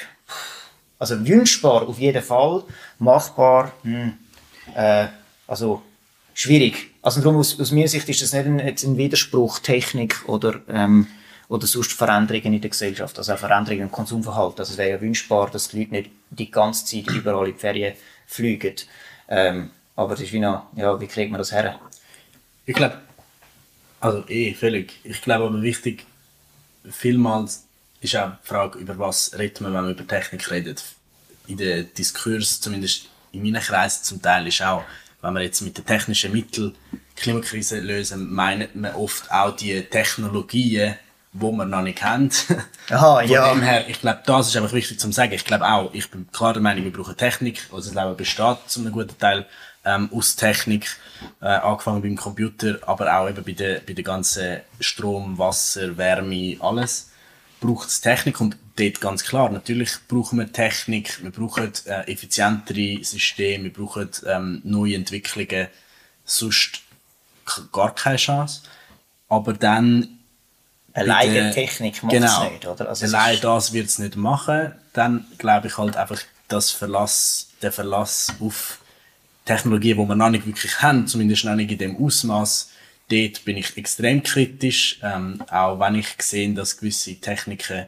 also 1.00 1.28
wünschbar 1.28 1.88
auf 1.88 2.00
jeden 2.00 2.24
Fall, 2.24 2.63
machbar, 2.99 3.71
hm, 3.83 4.13
äh, 4.75 5.07
also 5.47 5.81
schwierig. 6.33 6.91
Also 7.01 7.21
darum 7.21 7.38
aus, 7.38 7.60
aus 7.60 7.71
meiner 7.71 7.88
Sicht 7.88 8.07
ist 8.10 8.21
das 8.21 8.33
nicht 8.33 8.45
ein, 8.45 8.60
jetzt 8.60 8.83
ein 8.83 8.97
Widerspruch 8.97 9.60
Technik 9.60 10.27
oder 10.27 10.62
ähm, 10.67 11.07
oder 11.49 11.65
sonst 11.65 11.93
Veränderungen 11.93 12.53
in 12.53 12.62
der 12.62 12.69
Gesellschaft, 12.69 13.17
also 13.17 13.33
auch 13.33 13.38
Veränderungen 13.38 13.83
im 13.83 13.91
Konsumverhalten. 13.91 14.60
Also 14.60 14.73
es 14.73 14.77
wäre 14.77 14.91
ja 14.91 15.01
wünschbar, 15.01 15.49
dass 15.49 15.69
die 15.69 15.79
Leute 15.79 15.91
nicht 15.91 16.12
die 16.29 16.51
ganze 16.51 16.86
Zeit 16.86 17.07
überall 17.15 17.47
in 17.47 17.53
die 17.53 17.60
Ferien 17.60 17.93
fliegen. 18.25 18.75
Ähm, 19.29 19.71
aber 19.95 20.13
es 20.13 20.21
ist 20.21 20.33
wie 20.33 20.39
noch, 20.39 20.67
ja, 20.75 20.99
wie 20.99 21.07
kriegt 21.07 21.31
man 21.31 21.39
das 21.39 21.51
her? 21.51 21.79
Ich 22.65 22.75
glaube, 22.75 22.97
also 24.01 24.27
eh, 24.27 24.53
völlig. 24.53 24.99
Ich 25.03 25.21
glaube 25.21 25.45
aber 25.45 25.62
wichtig, 25.62 26.05
vielmals 26.89 27.65
ist 28.01 28.15
auch 28.15 28.31
die 28.43 28.47
Frage, 28.47 28.79
über 28.79 28.99
was 28.99 29.38
redet 29.38 29.62
man, 29.62 29.73
wenn 29.73 29.83
man 29.83 29.91
über 29.91 30.05
Technik 30.05 30.51
redet. 30.51 30.83
In 31.47 31.57
den 31.57 31.93
Diskurs, 31.93 32.62
zumindest 32.62 33.07
in 33.31 33.43
meinen 33.43 33.62
Kreisen 33.62 34.03
zum 34.03 34.21
Teil, 34.21 34.47
ist 34.47 34.62
auch, 34.62 34.83
wenn 35.21 35.33
wir 35.33 35.41
jetzt 35.41 35.62
mit 35.62 35.77
den 35.77 35.86
technischen 35.86 36.31
Mitteln 36.31 36.75
die 36.91 37.21
Klimakrise 37.21 37.79
lösen, 37.79 38.33
meint 38.33 38.75
man 38.75 38.93
oft 38.95 39.31
auch 39.31 39.55
die 39.55 39.81
Technologien, 39.83 40.95
die 41.33 41.41
wir 41.41 41.65
noch 41.65 41.81
nicht 41.81 42.03
haben. 42.03 42.29
Aha, 42.89 43.21
Von 43.21 43.29
ja. 43.29 43.53
dem 43.53 43.62
her, 43.62 43.88
ich 43.88 43.99
glaube, 43.99 44.21
das 44.25 44.47
ist 44.47 44.57
einfach 44.57 44.73
wichtig 44.73 44.99
zu 44.99 45.12
sagen. 45.12 45.33
Ich 45.33 45.45
glaube 45.45 45.65
auch, 45.65 45.93
ich 45.93 46.10
bin 46.10 46.27
klar 46.31 46.53
der 46.53 46.62
Meinung, 46.62 46.83
wir 46.83 46.93
brauchen 46.93 47.17
Technik. 47.17 47.67
Also 47.71 47.91
das 47.91 48.03
Leben 48.03 48.17
besteht 48.17 48.57
zu 48.67 48.79
einem 48.81 48.91
guten 48.91 49.17
Teil 49.17 49.45
ähm, 49.86 50.10
aus 50.13 50.36
Technik, 50.36 50.97
äh, 51.41 51.45
angefangen 51.45 52.01
beim 52.01 52.15
Computer, 52.15 52.77
aber 52.86 53.17
auch 53.17 53.29
eben 53.29 53.43
bei 53.43 53.53
der, 53.53 53.79
bei 53.79 53.93
der 53.93 54.03
ganzen 54.03 54.62
Strom, 54.79 55.38
Wasser, 55.38 55.97
Wärme, 55.97 56.58
alles 56.60 57.12
braucht 57.60 57.89
es 57.89 58.01
Technik 58.01 58.39
und 58.41 58.58
dort 58.75 59.01
ganz 59.01 59.23
klar, 59.23 59.49
natürlich 59.49 59.91
brauchen 60.08 60.39
wir 60.39 60.51
Technik, 60.51 61.21
wir 61.23 61.31
brauchen 61.31 61.71
äh, 61.85 62.12
effizientere 62.12 63.03
Systeme, 63.03 63.65
wir 63.65 63.73
brauchen 63.73 64.10
ähm, 64.27 64.62
neue 64.63 64.95
Entwicklungen, 64.95 65.67
sonst 66.25 66.81
gar 67.71 67.93
keine 67.95 68.17
Chance. 68.17 68.62
Aber 69.29 69.53
dann 69.53 70.10
Allein 70.93 71.33
der- 71.33 71.47
die 71.49 71.53
Technik 71.53 72.01
macht 72.03 72.12
genau, 72.13 72.43
es 72.45 72.51
nicht, 72.51 72.65
oder? 72.67 72.89
Also 72.89 73.05
allein 73.05 73.39
das 73.41 73.73
wird 73.73 73.87
es 73.87 73.99
nicht 73.99 74.15
machen. 74.15 74.73
Dann 74.93 75.25
glaube 75.37 75.67
ich 75.67 75.77
halt 75.77 75.95
einfach, 75.95 76.19
dass 76.47 76.71
Verlass, 76.71 77.49
der 77.62 77.71
Verlass 77.71 78.33
auf 78.39 78.79
Technologie, 79.45 79.93
die 79.93 79.99
wir 79.99 80.15
noch 80.15 80.29
nicht 80.29 80.45
wirklich 80.45 80.81
haben, 80.81 81.08
zumindest 81.08 81.45
noch 81.45 81.55
nicht 81.55 81.71
in 81.71 81.77
dem 81.77 82.03
Ausmaß, 82.03 82.69
dort 83.10 83.45
bin 83.45 83.58
ich 83.58 83.77
extrem 83.77 84.23
kritisch, 84.23 84.99
ähm, 85.01 85.41
auch 85.49 85.79
wenn 85.79 85.95
ich 85.95 86.08
sehe, 86.19 86.53
dass 86.53 86.77
gewisse 86.77 87.15
Techniken 87.15 87.85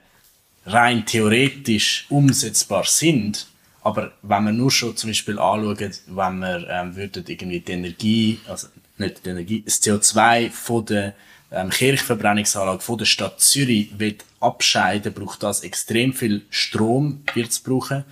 rein 0.65 1.05
theoretisch 1.05 2.05
umsetzbar 2.09 2.85
sind. 2.85 3.47
Aber 3.81 4.11
wenn 4.21 4.43
wir 4.43 4.51
nur 4.51 4.71
schon 4.71 4.95
zum 4.95 5.09
Beispiel 5.09 5.39
anschauen, 5.39 5.93
wenn 6.07 6.39
wir 6.39 6.67
ähm, 6.69 6.95
würden 6.95 7.23
irgendwie 7.27 7.59
die 7.59 7.71
Energie, 7.71 8.39
also 8.47 8.67
nicht 8.97 9.25
die 9.25 9.29
Energie, 9.29 9.61
das 9.65 9.81
CO2 9.81 10.51
von 10.51 10.85
der 10.85 11.15
ähm, 11.51 11.69
Kirchverbrennungsanlage 11.69 12.81
von 12.81 12.97
der 12.97 13.05
Stadt 13.05 13.39
Zürich 13.39 13.97
will 13.97 14.17
abscheiden, 14.39 15.13
braucht 15.13 15.43
das 15.43 15.61
extrem 15.61 16.13
viel 16.13 16.43
Strom, 16.49 17.23
wird's 17.33 17.59
brauchen. 17.59 18.03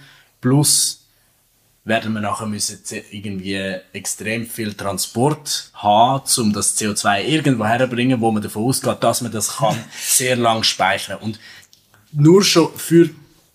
Plus 0.41 1.06
werden 1.88 2.13
wir 2.13 2.21
nachher 2.21 2.47
müssen 2.47 2.79
irgendwie 3.11 3.75
extrem 3.93 4.45
viel 4.45 4.73
Transport 4.73 5.71
haben, 5.73 6.23
um 6.38 6.53
das 6.53 6.77
CO2 6.77 7.23
irgendwo 7.23 7.65
herbringen, 7.65 8.19
wo 8.19 8.29
man 8.31 8.43
davon 8.43 8.65
ausgeht, 8.65 8.97
dass 9.01 9.21
man 9.21 9.31
das 9.31 9.57
kann 9.57 9.77
sehr 9.99 10.35
lang 10.35 10.63
speichern. 10.63 11.17
Und 11.19 11.39
nur 12.11 12.43
schon 12.43 12.73
für 12.75 13.09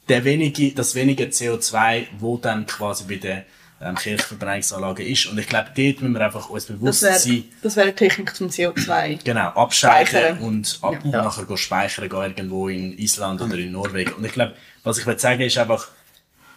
der 0.08 0.24
wenige, 0.24 0.72
das 0.72 0.94
wenige 0.94 1.24
CO2, 1.24 2.06
wo 2.18 2.38
dann 2.38 2.66
quasi 2.66 3.04
bei 3.04 3.16
der 3.16 3.44
ähm, 3.82 3.96
Kirchverbrennungsanlage 3.96 5.04
ist. 5.04 5.26
Und 5.26 5.38
ich 5.38 5.46
glaube, 5.46 5.70
dort 5.76 6.00
müssen 6.00 6.14
wir 6.14 6.20
einfach 6.24 6.48
uns 6.48 6.66
Das 6.66 6.76
bewusst 6.76 7.02
wäre 7.02 7.18
sein, 7.18 7.44
das 7.62 7.76
wär 7.76 7.84
eine 7.84 7.94
Technik 7.94 8.34
zum 8.34 8.48
CO2. 8.48 9.24
Genau, 9.24 9.48
abscheiden 9.48 10.08
Speichern. 10.08 10.38
und 10.38 10.78
ab, 10.82 11.04
und 11.04 11.10
nachher 11.10 11.44
go 11.44 11.56
speichern 11.56 12.08
gehen 12.08 12.22
irgendwo 12.22 12.68
in 12.68 12.96
Island 12.98 13.40
oder 13.40 13.56
in 13.56 13.72
Norwegen. 13.72 14.12
Und 14.12 14.24
ich 14.24 14.32
glaube, 14.32 14.54
was 14.84 14.98
ich 14.98 15.06
will 15.06 15.18
sagen 15.18 15.42
ist 15.42 15.58
einfach, 15.58 15.88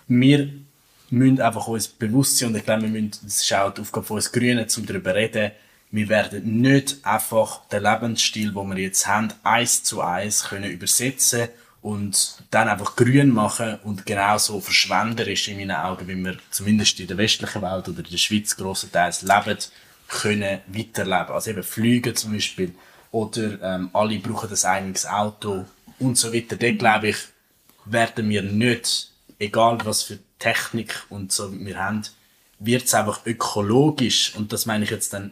wir 0.07 0.49
müssen 1.10 1.41
einfach 1.41 1.68
uns 1.68 1.88
bewusst 1.88 2.38
sein 2.38 2.49
und 2.49 2.56
ich 2.56 2.66
glaube, 2.66 2.84
wir 2.84 2.89
müssen, 2.89 3.12
das 3.24 3.41
ist 3.41 3.53
auch 3.53 3.74
die 3.74 3.82
Aufgabe 3.82 4.06
von 4.06 4.16
uns 4.18 4.32
Grünen, 4.32 4.66
um 4.78 4.86
darüber 4.86 5.12
zu 5.12 5.16
reden, 5.18 5.51
wir 5.91 6.10
werden 6.10 6.62
nicht 6.62 6.97
einfach 7.03 7.62
den 7.70 7.84
Lebensstil, 7.84 8.51
den 8.51 8.70
wir 8.70 8.78
jetzt 8.84 9.08
haben, 9.08 9.30
eins 9.43 9.84
zu 9.84 10.01
eins 10.01 10.43
können 10.43 10.70
übersetzen 10.70 11.47
und 11.82 12.43
dann 12.49 12.68
einfach 12.68 12.95
grün 12.95 13.30
machen 13.30 13.78
und 13.84 14.06
genauso 14.06 14.60
verschwenderisch 14.60 15.47
in 15.47 15.58
meinen 15.58 15.76
Augen, 15.76 16.08
wie 16.08 16.16
wir 16.16 16.38
zumindest 16.49 16.99
in 16.99 17.08
der 17.08 17.18
westlichen 17.18 17.62
Welt 17.62 17.88
oder 17.88 17.99
in 17.99 18.10
der 18.10 18.18
Schweiz 18.18 18.58
grossenteils 18.58 19.22
leben, 19.22 19.58
können 20.08 20.62
weiterleben. 20.68 21.34
Also 21.34 21.51
eben 21.51 21.64
Flüge 21.64 22.14
zum 22.14 22.34
Beispiel 22.34 22.74
oder 23.12 23.62
ähm, 23.62 23.89
alle 23.93 24.20
brauchen 24.20 24.49
ein 24.49 24.66
eigenes 24.66 25.06
Auto 25.06 25.66
und 25.99 26.18
so 26.18 26.34
weiter. 26.34 26.56
Dort 26.58 26.80
glaube 26.80 27.10
ich, 27.10 27.18
werden 27.86 28.30
wir 28.30 28.41
nicht, 28.41 29.12
egal 29.39 29.78
was 29.84 30.03
für 30.03 30.20
Technik 30.39 31.03
und 31.09 31.31
so 31.31 31.51
wir 31.51 31.79
haben, 31.79 32.03
wird 32.59 32.86
es 32.86 32.93
einfach 32.93 33.25
ökologisch 33.25 34.36
und 34.36 34.53
das 34.53 34.65
meine 34.65 34.83
ich 34.83 34.91
jetzt 34.91 35.13
dann 35.13 35.31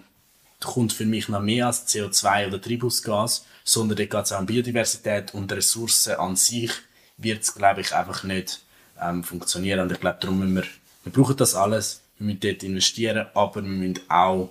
kommt 0.60 0.94
für 0.94 1.06
mich 1.06 1.28
noch 1.28 1.42
mehr 1.42 1.68
als 1.68 1.88
CO2 1.88 2.48
oder 2.48 2.62
Treibhausgas, 2.62 3.46
sondern 3.64 3.98
dort 3.98 4.10
geht 4.10 4.24
es 4.24 4.32
auch 4.32 4.40
um 4.40 4.46
Biodiversität 4.46 5.34
und 5.34 5.52
Ressourcen 5.52 6.16
an 6.16 6.36
sich 6.36 6.72
wird 7.18 7.44
es, 7.44 7.54
glaube 7.54 7.82
ich, 7.82 7.94
einfach 7.94 8.24
nicht 8.24 8.62
ähm, 9.02 9.24
funktionieren. 9.24 9.82
Und 9.82 9.92
ich 9.92 10.00
glaube, 10.00 10.18
darum 10.20 10.40
müssen 10.40 10.56
wir, 10.56 10.64
wir 11.04 11.12
brauchen 11.14 11.38
das 11.38 11.56
alles, 11.56 12.02
wir 12.18 12.28
müssen 12.28 12.40
dort 12.40 12.64
investieren, 12.64 13.28
aber 13.34 13.56
wir 13.56 13.70
müssen 13.70 14.00
auch 14.10 14.50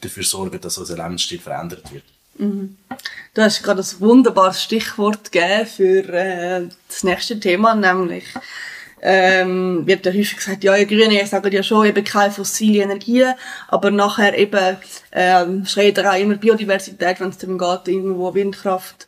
dafür 0.00 0.24
sorgen, 0.24 0.60
dass 0.60 0.78
unser 0.78 0.96
Lebensstil 0.96 1.38
verändert 1.40 1.92
wird. 1.92 2.04
Du 2.38 3.42
hast 3.42 3.62
gerade 3.62 3.80
ein 3.80 4.00
wunderbares 4.00 4.62
Stichwort 4.62 5.32
gegeben 5.32 5.66
für 5.66 6.12
äh, 6.12 6.68
das 6.88 7.02
nächste 7.02 7.40
Thema, 7.40 7.74
nämlich 7.74 8.24
ähm, 9.08 9.86
wird 9.86 10.04
ja 10.04 10.10
häufig 10.12 10.36
gesagt, 10.36 10.64
ja, 10.64 10.74
ihr 10.74 10.84
Grüne, 10.84 11.14
ihr 11.14 11.26
sagt 11.26 11.52
ja 11.52 11.62
schon 11.62 11.86
eben 11.86 12.02
keine 12.02 12.32
fossile 12.32 12.82
Energien, 12.82 13.34
aber 13.68 13.92
nachher 13.92 14.36
eben 14.36 14.78
ähm, 15.12 15.64
schreit 15.64 15.96
ihr 15.98 16.10
auch 16.10 16.18
immer 16.18 16.34
Biodiversität, 16.34 17.20
wenn 17.20 17.28
es 17.28 17.38
darum 17.38 17.56
geht, 17.56 17.86
irgendwo 17.86 18.34
Windkraft 18.34 19.06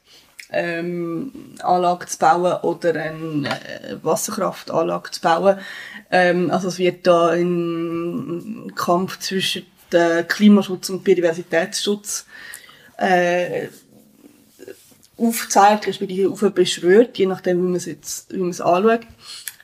ähm, 0.50 1.32
Anlage 1.64 2.06
zu 2.06 2.16
bauen 2.16 2.60
oder 2.62 2.90
eine 2.90 3.48
äh, 3.48 3.96
Wasserkraftanlage 4.00 5.10
zu 5.10 5.20
bauen. 5.20 5.58
Ähm, 6.12 6.52
also 6.52 6.68
es 6.68 6.78
wird 6.78 7.04
da 7.04 7.30
ein 7.30 8.70
Kampf 8.76 9.18
zwischen 9.18 9.66
äh, 9.92 10.22
Klimaschutz 10.22 10.90
und 10.90 11.02
Biodiversitätsschutz 11.02 12.24
äh, 12.98 13.66
aufgezeigt, 15.16 15.88
respektive 15.88 16.30
aufbeschwört, 16.30 17.18
je 17.18 17.26
nachdem, 17.26 17.58
wie 17.58 17.66
man 17.66 17.74
es 17.74 17.86
jetzt, 17.86 18.32
wie 18.32 18.38
man 18.38 18.50
es 18.50 18.60
anschaut. 18.60 19.00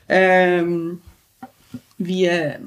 Ähm, 0.07 1.01
wie, 1.97 2.25
äh, 2.25 2.59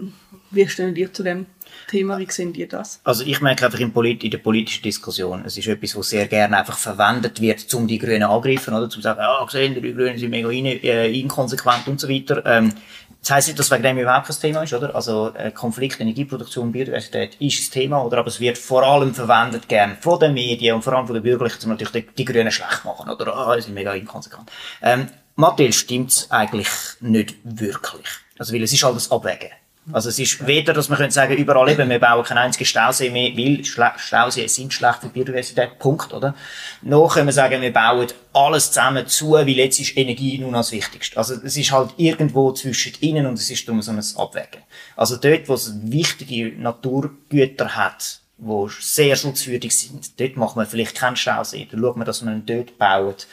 wie 0.50 0.68
stehen 0.68 0.96
ihr 0.96 1.12
zu 1.12 1.22
dem 1.22 1.46
Thema? 1.88 2.18
Wie 2.18 2.30
sehen 2.30 2.54
ihr 2.54 2.68
das? 2.68 3.00
Also 3.04 3.24
ich 3.24 3.40
merke 3.40 3.66
einfach 3.66 3.80
in, 3.80 3.92
polit 3.92 4.24
in 4.24 4.30
der 4.30 4.38
politischen 4.38 4.82
Diskussion, 4.82 5.42
es 5.44 5.56
ist 5.56 5.66
etwas, 5.66 5.96
was 5.96 6.10
sehr 6.10 6.26
gerne 6.26 6.58
einfach 6.58 6.78
verwendet 6.78 7.40
wird, 7.40 7.72
um 7.74 7.86
die 7.86 7.98
Grünen 7.98 8.24
angreifen, 8.24 8.74
oder? 8.74 8.88
Zum 8.88 9.02
sagen, 9.02 9.20
ja, 9.20 9.44
gesehen, 9.44 9.74
die 9.74 9.94
Grünen 9.94 10.18
sind 10.18 10.30
mega 10.30 10.50
in, 10.50 10.66
äh, 10.66 11.10
inkonsequent 11.10 11.88
und 11.88 12.00
so 12.00 12.08
weiter. 12.08 12.42
Ähm, 12.46 12.72
das 13.20 13.30
heisst 13.32 13.48
nicht, 13.48 13.58
dass 13.58 13.70
wegen 13.70 13.82
dem 13.82 13.98
überhaupt 13.98 14.28
kein 14.28 14.36
Thema 14.36 14.62
ist, 14.62 14.72
oder? 14.72 14.94
Also, 14.94 15.34
äh, 15.34 15.50
Konflikt, 15.50 16.00
Energieproduktion, 16.00 16.70
Biodiversität 16.70 17.36
ist 17.40 17.68
ein 17.68 17.72
Thema, 17.72 18.04
oder? 18.04 18.18
Aber 18.18 18.28
es 18.28 18.38
wird 18.38 18.56
vor 18.56 18.84
allem 18.84 19.12
verwendet 19.12 19.68
gern 19.68 19.96
von 20.00 20.20
den 20.20 20.34
Medien 20.34 20.76
und 20.76 20.82
vor 20.82 20.92
allem 20.92 21.06
von 21.06 21.14
den 21.14 21.22
Bürgerlichen, 21.24 21.64
um 21.64 21.70
natürlich 21.70 21.92
die, 21.92 22.14
die 22.14 22.24
Grünen 22.24 22.52
schlecht 22.52 22.84
machen, 22.84 23.10
oder? 23.10 23.34
Ah, 23.34 23.54
sie 23.56 23.62
sind 23.62 23.74
mega 23.74 23.92
inkonsequent. 23.92 24.50
Ähm, 24.82 25.08
Matthias 25.40 25.76
stimmt's 25.76 26.28
eigentlich 26.32 26.68
nicht 26.98 27.36
wirklich. 27.44 28.08
Also, 28.40 28.52
weil 28.52 28.64
es 28.64 28.72
ist 28.72 28.82
das 28.82 29.12
Abwägen. 29.12 29.50
Also 29.92 30.08
es 30.08 30.18
ist 30.18 30.44
weder, 30.48 30.72
dass 30.72 30.90
wir 30.90 30.96
können 30.96 31.12
sagen, 31.12 31.36
überall 31.36 31.70
eben, 31.70 31.88
wir 31.88 32.00
bauen 32.00 32.24
keinen 32.24 32.38
einzigen 32.38 32.66
Stausee 32.66 33.08
mehr, 33.08 33.30
weil 33.36 33.64
Schle 33.64 33.92
Stauseen 33.96 34.48
sind 34.48 34.74
schlecht 34.74 34.98
für 34.98 35.06
die 35.06 35.12
Biodiversität, 35.12 35.78
Punkt, 35.78 36.12
oder? 36.12 36.34
Noch 36.82 37.14
können 37.14 37.26
wir 37.26 37.32
sagen, 37.32 37.62
wir 37.62 37.72
bauen 37.72 38.08
alles 38.32 38.72
zusammen 38.72 39.06
zu, 39.06 39.30
weil 39.32 39.48
jetzt 39.48 39.78
ist 39.78 39.96
Energie 39.96 40.38
nun 40.38 40.54
das 40.54 40.72
Wichtigste. 40.72 41.16
Also 41.16 41.34
es 41.34 41.56
ist 41.56 41.70
halt 41.70 41.90
irgendwo 41.96 42.50
zwischen 42.52 42.94
ihnen 43.00 43.24
und 43.24 43.38
es 43.38 43.48
ist 43.48 43.66
darum 43.66 43.80
so 43.80 43.92
ein 43.92 44.02
Abwägen. 44.16 44.62
Also 44.96 45.16
dort, 45.16 45.48
wo 45.48 45.54
es 45.54 45.72
wichtige 45.84 46.60
Naturgüter 46.60 47.76
hat, 47.76 48.22
die 48.38 48.66
sehr 48.80 49.14
schutzwürdig 49.14 49.78
sind, 49.78 50.18
dort 50.18 50.36
macht 50.36 50.56
man 50.56 50.66
vielleicht 50.66 50.96
keinen 50.96 51.16
Stausee. 51.16 51.68
Dann 51.70 51.80
schaut 51.80 51.96
man, 51.96 52.06
dass 52.06 52.22
man 52.22 52.34
ihn 52.34 52.44
dort 52.44 52.76
baut, 52.76 53.28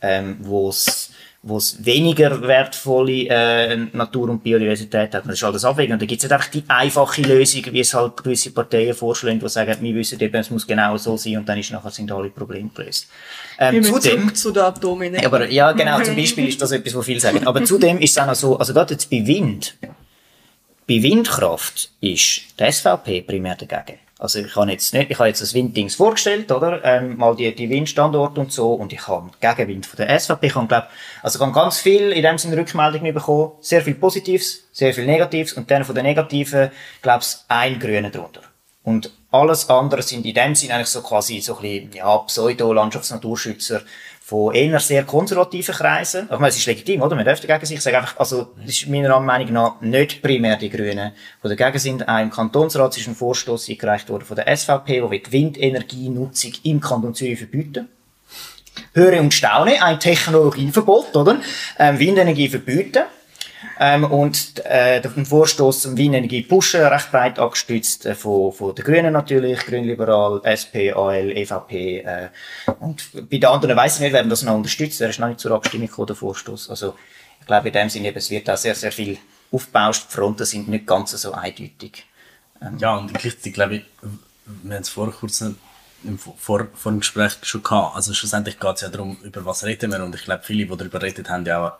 ähm, 0.00 0.38
wo 0.40 0.70
es 0.70 1.10
wo 1.42 1.56
es 1.56 1.82
weniger 1.84 2.42
wertvolle 2.42 3.26
äh, 3.28 3.76
Natur 3.94 4.28
und 4.28 4.42
Biodiversität 4.42 5.14
hat. 5.14 5.24
Das 5.24 5.34
ist 5.34 5.44
alles 5.44 5.64
abwägen. 5.64 5.94
Und 5.94 6.02
da 6.02 6.06
gibt 6.06 6.22
es 6.22 6.24
nicht 6.24 6.32
einfach 6.32 6.50
die 6.50 6.64
einfache 6.68 7.22
Lösung, 7.22 7.64
wie 7.70 7.80
es 7.80 7.94
halt 7.94 8.22
gewisse 8.22 8.50
Parteien 8.50 8.94
vorschlagen, 8.94 9.40
die 9.40 9.48
sagen, 9.48 9.78
wir 9.80 9.94
wissen 9.94 10.20
eben, 10.20 10.36
es 10.36 10.50
muss 10.50 10.66
genau 10.66 10.98
so 10.98 11.16
sein 11.16 11.38
und 11.38 11.48
dann 11.48 11.58
ist 11.58 11.70
nachher 11.72 11.90
sind 11.90 12.12
alle 12.12 12.28
Probleme 12.28 12.68
gelöst. 12.74 13.08
Ähm, 13.58 13.82
zudem, 13.82 14.34
zu 14.34 14.50
der 14.50 14.66
Atomenergie. 14.66 15.24
aber 15.24 15.48
ja, 15.48 15.72
genau, 15.72 16.02
zum 16.02 16.14
Beispiel 16.14 16.46
ist 16.46 16.60
das 16.60 16.72
etwas, 16.72 16.94
was 16.94 17.06
viele 17.06 17.20
sagen. 17.20 17.46
Aber 17.46 17.64
zudem 17.64 17.98
ist 18.00 18.10
es 18.10 18.18
auch 18.18 18.26
noch 18.26 18.34
so, 18.34 18.58
also 18.58 18.74
gerade 18.74 18.92
jetzt 18.92 19.08
bei 19.08 19.26
Wind, 19.26 19.78
bei 20.86 21.02
Windkraft 21.02 21.90
ist 22.02 22.42
die 22.58 22.70
SVP 22.70 23.22
primär 23.22 23.56
dagegen. 23.56 23.98
Also 24.20 24.40
ich 24.40 24.54
habe 24.54 24.70
jetzt 24.70 24.92
nicht, 24.92 25.10
ich 25.10 25.18
habe 25.18 25.28
jetzt 25.28 25.40
das 25.40 25.54
Winddings 25.54 25.94
vorgestellt, 25.94 26.52
oder? 26.52 26.84
Ähm, 26.84 27.16
mal 27.16 27.34
die, 27.34 27.54
die 27.54 27.70
Windstandorte 27.70 28.38
und 28.38 28.52
so, 28.52 28.74
und 28.74 28.92
ich 28.92 29.08
habe 29.08 29.30
Gegenwind 29.40 29.86
von 29.86 29.96
der 29.96 30.20
SVP. 30.20 30.48
Ich 30.48 30.54
habe, 30.54 30.66
glaub, 30.66 30.88
also 31.22 31.38
ich 31.38 31.42
habe 31.42 31.52
ganz 31.52 31.78
viel 31.78 32.12
in 32.12 32.22
dem 32.22 32.36
Sinne 32.36 32.58
Rückmeldungen 32.58 33.14
bekommen. 33.14 33.52
Sehr 33.62 33.80
viel 33.80 33.94
Positives, 33.94 34.64
sehr 34.72 34.92
viel 34.92 35.06
Negatives, 35.06 35.54
und 35.54 35.70
dann 35.70 35.84
von 35.84 35.94
den 35.94 36.04
Negativen, 36.04 36.70
glaub's, 37.00 37.46
ein 37.48 37.80
Grüner 37.80 38.10
drunter. 38.10 38.42
Und 38.84 39.10
alles 39.30 39.70
andere 39.70 40.02
sind 40.02 40.26
in 40.26 40.34
dem 40.34 40.54
Sinne 40.54 40.74
eigentlich 40.74 40.88
so 40.88 41.00
quasi 41.00 41.40
so 41.40 41.56
ein 41.56 41.62
bisschen, 41.62 41.92
ja, 41.94 42.18
Pseudo-Landschaftsnaturschützer 42.18 43.80
von 44.30 44.54
eher 44.54 44.78
sehr 44.78 45.02
konservativen 45.02 45.74
Kreisen. 45.74 46.28
Ich 46.30 46.38
meine, 46.38 46.50
es 46.50 46.56
ist 46.56 46.66
legitim, 46.66 47.02
oder? 47.02 47.16
Man 47.16 47.24
darf 47.24 47.40
dagegen 47.40 47.66
sein. 47.66 47.78
Ich 47.78 47.82
sage 47.82 47.98
einfach, 47.98 48.16
also, 48.16 48.50
das 48.56 48.76
ist 48.76 48.88
meiner 48.88 49.18
Meinung 49.18 49.52
nach 49.52 49.80
nicht 49.80 50.22
primär 50.22 50.56
die 50.56 50.70
Grünen, 50.70 51.10
die 51.42 51.56
dagegen 51.56 51.78
sind. 51.80 52.08
Auch 52.08 52.20
im 52.20 52.30
Kantonsrat 52.30 52.96
ist 52.96 53.08
ein 53.08 53.16
Vorstoß 53.16 53.68
eingereicht 53.68 54.08
worden 54.08 54.24
von 54.24 54.36
der 54.36 54.56
SVP, 54.56 55.02
wo 55.02 55.08
die 55.08 55.32
Windenergienutzung 55.32 56.52
im 56.62 56.80
Kanton 56.80 57.12
Zürich 57.12 57.38
verbieten. 57.38 57.88
Höre 58.94 59.18
und 59.18 59.34
staune, 59.34 59.82
ein 59.82 59.98
Technologieverbot, 59.98 61.16
oder? 61.16 61.40
Ähm, 61.76 61.98
Windenergie 61.98 62.48
verbieten. 62.48 63.02
Ähm, 63.78 64.04
und 64.04 64.64
äh, 64.64 65.00
der 65.00 65.10
Vorstoß 65.10 65.82
zum 65.82 65.96
Windenergie 65.96 66.42
pushen, 66.42 66.82
recht 66.82 67.10
breit 67.10 67.38
abgestützt 67.38 68.06
äh, 68.06 68.14
von, 68.14 68.52
von 68.52 68.74
den 68.74 68.84
Grünen 68.84 69.12
natürlich, 69.12 69.60
Grünliberal, 69.60 70.40
SP, 70.44 70.92
AL, 70.92 71.30
EVP. 71.30 71.98
Äh, 71.98 72.28
und 72.80 73.10
bei 73.30 73.38
den 73.38 73.46
anderen 73.46 73.76
weiss 73.76 73.96
ich 73.96 74.00
nicht, 74.00 74.12
werden 74.12 74.30
das 74.30 74.42
noch 74.42 74.54
unterstützt. 74.54 75.00
Er 75.00 75.10
ist 75.10 75.18
noch 75.18 75.28
nicht 75.28 75.40
zur 75.40 75.52
Abstimmung 75.52 75.88
gekommen, 75.88 76.06
der 76.06 76.16
Vorstoß. 76.16 76.70
Also 76.70 76.94
ich 77.40 77.46
glaube 77.46 77.68
in 77.68 77.74
dem 77.74 77.88
Sinne, 77.88 78.14
es 78.14 78.30
wird 78.30 78.48
auch 78.48 78.56
sehr, 78.56 78.74
sehr 78.74 78.92
viel 78.92 79.18
aufgebauscht. 79.52 80.06
Die 80.10 80.14
Fronten 80.14 80.44
sind 80.44 80.68
nicht 80.68 80.86
ganz 80.86 81.10
so 81.12 81.32
eindeutig. 81.32 82.06
Ja, 82.78 82.96
und 82.96 83.12
gleichzeitig 83.12 83.54
glaube 83.54 83.76
ich, 83.76 83.84
wir 84.62 84.74
haben 84.74 84.82
es 84.82 84.88
vorher 84.88 85.14
kurz 85.14 85.40
noch 85.40 85.52
im 86.04 86.18
vor, 86.18 86.66
vor 86.74 86.92
dem 86.92 87.00
Gespräch 87.00 87.32
schon 87.42 87.62
gehabt. 87.62 87.96
Also 87.96 88.14
schlussendlich 88.14 88.58
geht 88.58 88.76
es 88.76 88.80
ja 88.82 88.88
darum, 88.88 89.18
über 89.22 89.44
was 89.44 89.64
reden 89.64 89.92
wir 89.92 90.02
und 90.02 90.14
ich 90.14 90.24
glaube, 90.24 90.42
viele, 90.44 90.66
die 90.66 90.76
darüber 90.76 91.02
reden, 91.02 91.28
haben 91.28 91.44
ja 91.44 91.66
auch 91.66 91.72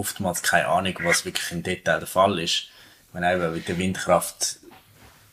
oftmals 0.00 0.42
keine 0.42 0.66
Ahnung, 0.68 0.94
was 1.02 1.24
wirklich 1.24 1.50
im 1.52 1.62
Detail 1.62 1.98
der 2.00 2.06
Fall 2.08 2.38
ist. 2.40 2.54
Ich 3.08 3.14
meine, 3.14 3.32
eben 3.34 3.52
mit 3.54 3.68
der 3.68 3.78
Windkraft, 3.78 4.56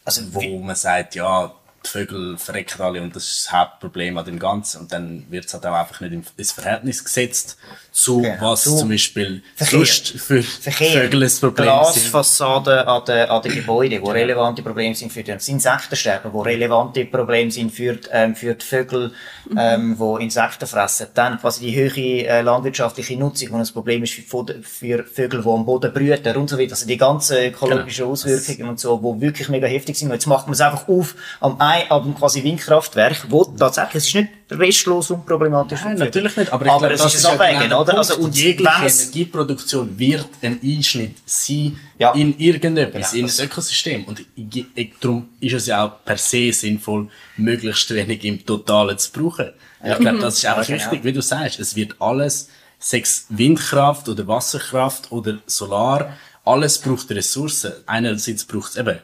Also, 0.05 0.21
wo 0.33 0.59
man 0.59 0.75
sagt, 0.75 1.15
ja, 1.15 1.53
die 1.85 1.89
Vögel 1.89 2.37
verrecken 2.37 2.81
alle 2.81 3.01
und 3.01 3.13
das 3.15 3.23
ist 3.27 3.45
das 3.45 3.51
Hauptproblem 3.53 4.17
an 4.17 4.25
dem 4.25 4.39
Ganzen. 4.39 4.81
Und 4.81 4.91
dann 4.93 5.29
wird 5.29 5.45
es 5.45 5.53
halt 5.53 5.65
auch 5.65 5.73
einfach 5.75 5.99
nicht 6.01 6.13
in- 6.13 6.25
ins 6.37 6.51
Verhältnis 6.53 7.03
gesetzt 7.03 7.57
zu 7.97 8.21
Genau, 8.21 8.51
was 8.51 8.63
zu 8.63 8.77
zum 8.77 8.89
Beispiel 8.89 9.41
Verkehr. 9.55 9.85
für 9.85 10.43
Verkehr, 10.43 11.01
Vögel 11.01 11.23
ein 11.23 11.31
Problem 11.39 11.65
sind. 11.65 11.65
Glasfassaden 11.65 12.79
an 12.79 13.05
den, 13.05 13.29
an 13.29 13.41
den 13.41 13.55
Gebäuden, 13.55 14.03
die 14.03 14.09
relevante 14.11 14.61
Probleme 14.61 14.93
sind 14.93 15.11
für 15.11 15.23
das 15.23 15.47
Insektensterben, 15.47 16.31
die 16.31 16.47
relevante 16.47 17.05
Probleme 17.05 17.49
sind 17.49 17.71
für, 17.71 17.93
die, 17.95 18.07
ähm, 18.11 18.35
für 18.35 18.53
die 18.53 18.63
Vögel, 18.63 19.11
ähm, 19.57 19.97
die 19.99 20.23
Insekten 20.23 20.67
fressen. 20.67 21.07
Dann 21.15 21.39
quasi 21.39 21.65
die 21.65 21.75
höhere 21.75 22.27
äh, 22.27 22.41
landwirtschaftliche 22.41 23.17
Nutzung, 23.17 23.49
die 23.49 23.55
ein 23.55 23.67
Problem 23.73 24.03
ist 24.03 24.13
für, 24.13 24.45
für 24.61 25.03
Vögel, 25.03 25.41
die 25.41 25.49
am 25.49 25.65
Boden 25.65 25.91
brüten 25.91 26.35
und 26.37 26.49
so 26.51 26.59
weiter. 26.59 26.73
Also 26.73 26.85
die 26.85 26.97
ganzen 26.97 27.37
ökologischen 27.37 28.03
Genau. 28.03 28.11
Auswirkungen 28.11 28.69
und 28.69 28.79
so, 28.79 28.97
die 28.97 29.21
wirklich 29.21 29.49
mega 29.49 29.65
heftig 29.65 29.97
sind. 29.97 30.09
Und 30.09 30.13
jetzt 30.13 30.27
macht 30.27 30.45
man 30.45 30.53
es 30.53 30.61
einfach 30.61 30.87
auf 30.87 31.15
am, 31.39 31.59
ein, 31.59 31.89
am 31.89 32.13
quasi 32.15 32.43
Windkraftwerk, 32.43 33.25
wo 33.29 33.43
tatsächlich, 33.43 33.95
es 34.03 34.07
ist 34.09 34.15
nicht 34.15 34.29
restlos 34.49 35.11
unproblematisch. 35.11 35.79
für 35.79 35.89
Nein, 35.89 35.97
natürlich 35.99 36.35
nicht. 36.37 36.51
Aber, 36.53 36.65
ich 36.65 36.71
Aber 36.71 36.79
glaube, 36.79 36.93
es 36.95 37.01
das 37.01 37.15
ist 37.15 37.25
ein 37.25 37.37
ja 37.37 37.39
Abwägen, 37.39 37.61
genau 37.63 37.81
oder? 37.81 37.91
der 37.91 37.97
Also, 37.99 38.17
und 38.17 38.35
jegliche 38.35 38.71
Energieproduktion 38.81 39.99
wird 39.99 40.27
ein 40.41 40.59
Einschnitt 40.63 41.15
sein 41.25 41.79
Ja. 41.99 42.13
in 42.13 42.37
irgendetwas, 42.39 43.11
Genau. 43.11 43.27
in 43.27 43.31
ein 43.31 43.45
Ökosystem. 43.45 44.03
Und 44.05 44.21
ich, 44.35 44.65
ich, 44.75 44.93
darum 44.99 45.29
ist 45.39 45.53
es 45.53 45.67
ja 45.67 45.85
auch 45.85 46.03
per 46.05 46.17
se 46.17 46.51
sinnvoll, 46.53 47.09
möglichst 47.37 47.89
wenig 47.93 48.23
im 48.23 48.45
Totalen 48.45 48.97
zu 48.97 49.11
brauchen. 49.11 49.51
Ich 49.83 49.97
glaube, 49.97 50.19
das 50.19 50.35
ist 50.35 50.43
Ja, 50.43 50.53
genau. 50.61 50.69
wichtig, 50.69 51.03
wie 51.03 51.13
du 51.13 51.21
sagst. 51.21 51.59
Es 51.59 51.75
wird 51.75 51.95
alles, 51.99 52.49
sechs 52.79 53.25
Windkraft 53.29 54.07
oder 54.09 54.27
Wasserkraft 54.27 55.11
oder 55.11 55.39
Solar, 55.47 56.13
alles 56.45 56.77
braucht 56.77 57.09
Ressourcen. 57.11 57.73
Einerseits 57.85 58.45
braucht 58.45 58.71
es 58.71 58.77
eben 58.77 58.99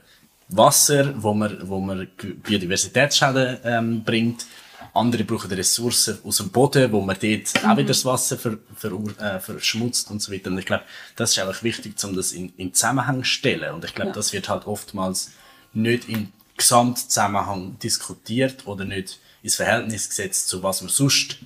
Wasser, 0.50 1.14
wo 1.18 1.34
man, 1.34 1.58
wo 1.68 1.80
man 1.80 2.08
Biodiversitätsschäden 2.44 3.58
ähm, 3.64 4.04
bringt. 4.04 4.46
Andere 4.94 5.24
brauchen 5.24 5.52
Ressourcen 5.52 6.20
aus 6.24 6.38
dem 6.38 6.50
Boden, 6.50 6.92
wo 6.92 7.02
man 7.02 7.18
dort 7.20 7.66
auch 7.66 7.78
wieder 7.78 7.88
das 7.88 8.06
Wasser 8.06 8.38
ver, 8.38 8.58
ver, 8.76 8.92
äh, 9.20 9.40
verschmutzt 9.40 10.12
und 10.12 10.22
so 10.22 10.32
weiter. 10.32 10.52
Und 10.52 10.60
ich 10.60 10.66
glaube, 10.66 10.84
das 11.16 11.32
ist 11.32 11.40
einfach 11.40 11.64
wichtig, 11.64 11.96
um 12.04 12.16
das 12.16 12.32
in, 12.32 12.54
in 12.58 12.74
Zusammenhang 12.74 13.24
zu 13.24 13.30
stellen. 13.30 13.74
Und 13.74 13.86
ich 13.86 13.96
glaube, 13.96 14.12
das 14.12 14.34
wird 14.34 14.50
halt 14.50 14.68
oftmals 14.68 15.32
nicht 15.74 16.10
im 16.10 16.32
Gesamtzusammenhang 16.58 17.80
diskutiert 17.80 18.68
oder 18.68 18.86
nicht 18.86 19.20
ins 19.42 19.56
Verhältnis 19.56 20.10
gesetzt 20.10 20.48
zu 20.48 20.62
was 20.62 20.82
man 20.82 20.90
sonst 20.90 21.38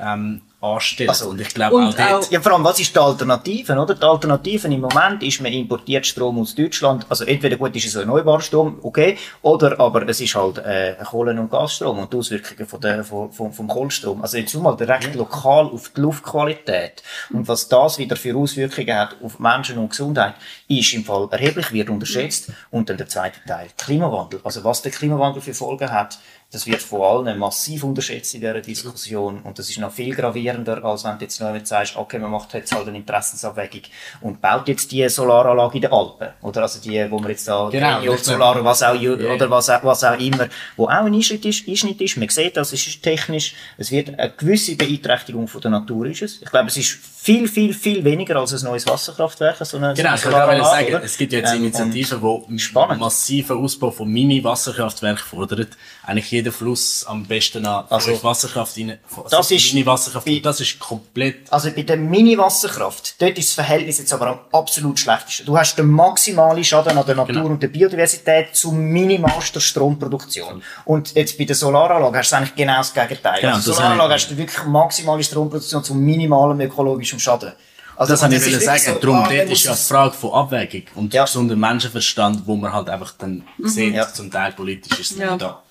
ähm, 0.00 0.42
anstellt. 0.62 1.10
Also, 1.10 1.28
und 1.30 1.40
ich 1.40 1.48
glaube 1.52 1.74
und 1.76 1.88
auch 1.88 1.94
dort, 1.94 2.24
auch- 2.26 2.30
Ja, 2.30 2.40
vor 2.40 2.52
allem, 2.52 2.64
was 2.64 2.78
ist 2.80 2.94
die 2.94 2.98
Alternative, 2.98 3.72
oder? 3.78 3.94
Die 3.94 4.02
Alternative 4.02 4.68
im 4.68 4.80
Moment 4.80 5.22
ist, 5.22 5.40
man 5.40 5.52
importiert 5.52 6.06
Strom 6.06 6.38
aus 6.40 6.54
Deutschland. 6.54 7.04
Also, 7.08 7.24
entweder 7.24 7.56
gut 7.56 7.74
ist 7.76 7.86
es 7.86 7.94
erneuerbarer 7.96 8.40
Strom, 8.40 8.78
okay, 8.82 9.18
oder 9.42 9.78
aber 9.80 10.08
es 10.08 10.20
ist 10.20 10.34
halt, 10.34 10.58
äh, 10.58 10.94
Kohlen- 11.04 11.38
und 11.38 11.50
Gasstrom 11.50 11.98
und 11.98 12.12
die 12.12 12.16
Auswirkungen 12.16 12.66
von 12.68 12.80
der, 12.80 13.02
von, 13.04 13.32
vom, 13.32 13.52
vom 13.52 13.66
Kohlstrom. 13.68 14.22
Also, 14.22 14.36
jetzt 14.38 14.54
mal 14.54 14.76
direkt 14.76 15.14
lokal 15.14 15.66
auf 15.66 15.90
die 15.96 16.00
Luftqualität. 16.00 17.02
Und 17.32 17.48
was 17.48 17.68
das 17.68 17.98
wieder 17.98 18.16
für 18.16 18.36
Auswirkungen 18.36 18.94
hat 18.96 19.16
auf 19.22 19.38
Menschen 19.38 19.78
und 19.78 19.90
Gesundheit, 19.90 20.34
ist 20.68 20.92
im 20.94 21.04
Fall 21.04 21.28
erheblich, 21.30 21.72
wird 21.72 21.90
unterschätzt. 21.90 22.50
Und 22.70 22.88
dann 22.88 22.96
der 22.96 23.08
zweite 23.08 23.40
Teil, 23.46 23.68
Klimawandel. 23.76 24.40
Also, 24.44 24.62
was 24.64 24.82
der 24.82 24.92
Klimawandel 24.92 25.42
für 25.42 25.54
Folgen 25.54 25.90
hat, 25.90 26.18
das 26.52 26.66
wird 26.66 26.82
von 26.82 27.00
allen 27.26 27.38
massiv 27.38 27.82
unterschätzt 27.82 28.34
in 28.34 28.40
dieser 28.40 28.60
Diskussion. 28.60 29.40
Und 29.42 29.58
das 29.58 29.70
ist 29.70 29.78
noch 29.78 29.90
viel 29.90 30.14
gravierender, 30.14 30.84
als 30.84 31.04
wenn 31.04 31.18
du 31.18 31.24
jetzt 31.24 31.40
noch 31.40 31.52
sagst, 31.64 31.96
okay, 31.96 32.18
man 32.18 32.30
macht 32.30 32.52
jetzt 32.54 32.74
halt 32.74 32.86
eine 32.86 32.98
Interessensabwägung 32.98 33.82
und 34.20 34.40
baut 34.40 34.68
jetzt 34.68 34.92
die 34.92 35.08
Solaranlage 35.08 35.76
in 35.76 35.82
den 35.82 35.92
Alpen. 35.92 36.28
Oder 36.42 36.62
also 36.62 36.78
die, 36.80 37.10
wo 37.10 37.18
man 37.18 37.30
jetzt 37.30 37.48
da, 37.48 37.68
Genau, 37.70 38.00
das- 38.04 38.24
Solar, 38.26 38.64
was 38.64 38.82
auch, 38.82 38.94
Ja. 38.94 39.12
oder 39.12 39.50
was, 39.50 39.68
was 39.68 40.04
auch 40.04 40.18
immer, 40.18 40.48
wo 40.76 40.84
auch 40.84 40.90
ein 40.90 41.14
Einschnitt 41.14 41.44
ist, 41.44 41.66
Einschnitt 41.66 42.00
ist. 42.00 42.16
Man 42.16 42.28
sieht 42.28 42.56
das, 42.56 42.72
es 42.72 42.86
ist 42.86 43.02
technisch, 43.02 43.54
es 43.78 43.90
wird 43.90 44.10
eine 44.18 44.30
gewisse 44.30 44.76
Beeinträchtigung 44.76 45.48
von 45.48 45.60
der 45.60 45.70
Natur 45.70 46.06
ist 46.06 46.22
es. 46.22 46.42
Ich 46.42 46.50
glaube, 46.50 46.68
es 46.68 46.76
ist 46.76 46.90
viel, 47.22 47.48
viel, 47.48 47.72
viel 47.72 48.04
weniger 48.04 48.36
als 48.36 48.52
ein 48.52 48.64
neues 48.68 48.86
Wasserkraftwerk, 48.86 49.56
so 49.64 49.76
eine, 49.76 49.94
Genau, 49.94 50.10
so 50.10 50.14
ich 50.16 50.24
eine 50.26 50.32
Solaranlage, 50.32 50.64
sagen, 50.84 50.94
oder? 50.96 51.04
es 51.04 51.16
gibt 51.16 51.32
jetzt 51.32 51.52
Ähm, 51.52 51.58
Initiativen, 51.62 52.20
die 52.50 52.58
spannend. 52.58 53.00
massiven 53.00 53.56
Ausbau 53.58 53.90
von 53.90 54.08
Mini-Wasserkraftwerken 54.08 55.24
fordern. 55.24 55.66
Eigentlich 56.04 56.30
jeder 56.42 56.52
Fluss 56.52 57.04
am 57.06 57.24
besten 57.24 57.64
an 57.66 57.84
Also, 57.88 58.10
also, 58.10 58.24
Wasserkraft 58.24 58.76
rein. 58.76 58.98
das 59.30 59.50
ist- 59.50 59.72
Mini-Wasserkraft. 59.72 60.26
bei- 60.26 60.40
Das 60.42 60.60
ist 60.60 60.78
komplett 60.78 61.50
Also 61.52 61.70
bei 61.70 61.82
der 61.82 61.96
Mini-Wasserkraft, 61.96 63.20
dort 63.20 63.38
ist 63.38 63.48
das 63.50 63.54
Verhältnis 63.54 63.98
jetzt 63.98 64.12
aber 64.12 64.26
am 64.28 64.38
absolut 64.52 64.98
schlechtesten. 64.98 65.46
Du 65.46 65.56
hast 65.56 65.76
den 65.76 65.88
maximalen 65.90 66.64
Schaden 66.64 66.98
an 66.98 67.06
der 67.06 67.14
Natur 67.14 67.34
Genau. 67.34 67.46
und 67.46 67.62
der 67.62 67.68
Biodiversität 67.68 68.54
zu 68.56 68.72
minimalster 68.72 69.60
Stromproduktion. 69.60 70.62
Und 70.84 71.14
jetzt 71.14 71.38
bei 71.38 71.44
der 71.44 71.56
Solaranlage 71.56 72.18
hast 72.18 72.32
du 72.32 72.36
eigentlich 72.36 72.54
genau 72.54 72.78
das 72.78 72.92
Gegenteil. 72.92 73.40
Genau, 73.40 73.54
also 73.54 73.70
das 73.70 73.76
Solaranlage 73.76 74.14
hast 74.14 74.28
du 74.30 74.36
wirklich 74.36 74.64
maximale 74.64 75.22
Stromproduktion 75.22 75.84
zu 75.84 75.94
minimalem 75.94 76.60
ökologischem 76.60 77.18
Schaden. 77.18 77.52
Also 77.94 78.14
Das 78.14 78.22
habe 78.22 78.34
ich 78.34 78.44
will 78.44 78.58
sagen. 78.60 78.80
so, 78.84 78.94
Darum, 78.94 79.16
ah, 79.18 79.28
dort 79.30 79.50
ist 79.50 79.64
ja 79.64 79.72
es- 79.74 79.86
Frage 79.86 80.14
von 80.14 80.32
Abwägung 80.32 80.82
und 80.96 81.12
Ja. 81.14 81.24
gesunder 81.24 81.54
Menschenverstand, 81.56 82.42
wo 82.46 82.56
man 82.56 82.72
halt 82.72 82.88
einfach 82.88 83.12
dann 83.18 83.44
sieht, 83.62 83.94
Ja. 83.94 84.12
zum 84.12 84.30
Teil 84.30 84.52
politisch 84.52 84.98
ist 84.98 85.12
es 85.12 85.18
Ja. 85.18 85.32
nicht 85.32 85.42
da. 85.42 85.62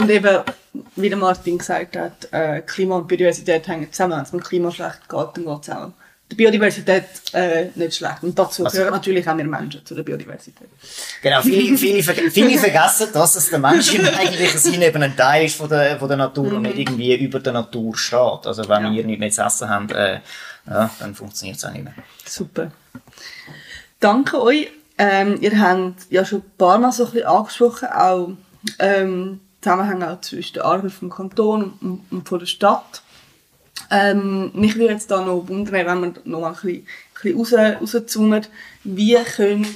Und 0.00 0.10
eben, 0.10 0.42
wie 0.96 1.08
der 1.08 1.18
Martin 1.18 1.58
gesagt 1.58 1.96
hat, 1.96 2.28
äh, 2.32 2.60
Klima 2.62 2.96
und 2.96 3.08
Biodiversität 3.08 3.66
hängen 3.68 3.92
zusammen. 3.92 4.12
Wenn 4.16 4.22
es 4.22 4.32
mit 4.32 4.42
dem 4.42 4.46
Klima 4.46 4.70
schlecht 4.70 5.08
geht, 5.08 5.18
dann 5.36 5.44
geht 5.44 5.62
es 5.62 5.70
auch 5.70 5.90
der 6.30 6.36
Biodiversität 6.36 7.04
äh, 7.32 7.66
nicht 7.74 7.96
schlecht. 7.96 8.22
Und 8.22 8.38
dazu 8.38 8.64
Also- 8.64 8.76
gehören 8.78 8.94
natürlich 8.94 9.28
auch 9.28 9.36
wir 9.36 9.44
Menschen 9.44 9.84
zu 9.84 9.96
der 9.96 10.04
Biodiversität. 10.04 10.68
Genau, 11.22 11.42
viele, 11.42 11.76
viele, 11.76 12.02
viele 12.30 12.56
vergessen 12.58 13.08
das, 13.12 13.32
dass 13.34 13.50
der 13.50 13.58
Mensch 13.58 13.92
im 13.94 14.06
eigentlichen 14.06 14.58
Sinn 14.60 14.80
eben 14.80 15.02
ein 15.02 15.16
Teil 15.16 15.46
ist 15.46 15.56
von 15.56 15.68
der, 15.68 15.98
von 15.98 16.06
der 16.08 16.16
Natur 16.18 16.52
und 16.52 16.62
nicht 16.62 16.78
irgendwie 16.78 17.16
über 17.16 17.40
der 17.40 17.52
Natur 17.52 17.96
steht. 17.96 18.46
Also 18.46 18.68
wenn 18.68 18.84
Ja. 18.86 18.92
wir 18.92 19.04
nichts 19.04 19.18
mehr 19.20 19.30
zu 19.30 19.42
essen 19.42 19.68
haben, 19.68 19.88
äh, 19.90 20.20
ja, 20.68 20.88
dann 21.00 21.14
funktioniert 21.16 21.58
es 21.58 21.64
auch 21.64 21.72
nicht 21.72 21.82
mehr. 21.84 21.94
Super. 22.24 22.70
Danke 23.98 24.40
euch. 24.40 24.68
Ähm, 24.98 25.38
ihr 25.40 25.58
habt 25.60 25.94
ja 26.10 26.24
schon 26.24 26.40
ein 26.40 26.50
paar 26.58 26.78
Mal 26.78 26.92
so 26.92 27.06
ein 27.06 27.10
bisschen 27.10 27.26
angesprochen, 27.26 27.88
auch 27.88 28.28
ähm, 28.78 29.40
Zusammenhänge 29.60 30.10
auch 30.10 30.20
zwischen 30.20 30.54
der 30.54 30.64
Arbeit 30.64 30.92
vom 30.92 31.10
Kanton 31.10 31.74
und, 31.80 32.02
und 32.10 32.28
von 32.28 32.38
der 32.38 32.46
Stadt. 32.46 33.02
Ähm, 33.90 34.50
mich 34.54 34.76
würde 34.76 34.92
jetzt 34.92 35.10
da 35.10 35.24
noch 35.24 35.48
wundern, 35.48 35.72
wenn 35.72 36.00
wir 36.00 36.14
noch 36.24 36.40
mal 36.40 36.48
ein 36.48 36.54
bisschen, 36.54 36.86
ein 37.24 37.80
bisschen 37.80 38.32
raus, 38.32 38.48
wie 38.84 39.14
können 39.36 39.66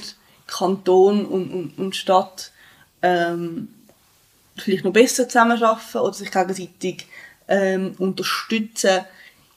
Kanton 0.47 1.25
und, 1.25 1.51
und, 1.51 1.77
und 1.77 1.95
Stadt 1.95 2.51
ähm, 3.01 3.67
vielleicht 4.57 4.85
noch 4.85 4.93
besser 4.93 5.27
zusammenarbeiten 5.27 5.97
oder 5.97 6.13
sich 6.13 6.31
gegenseitig 6.31 7.07
ähm, 7.47 7.95
unterstützen 7.97 9.01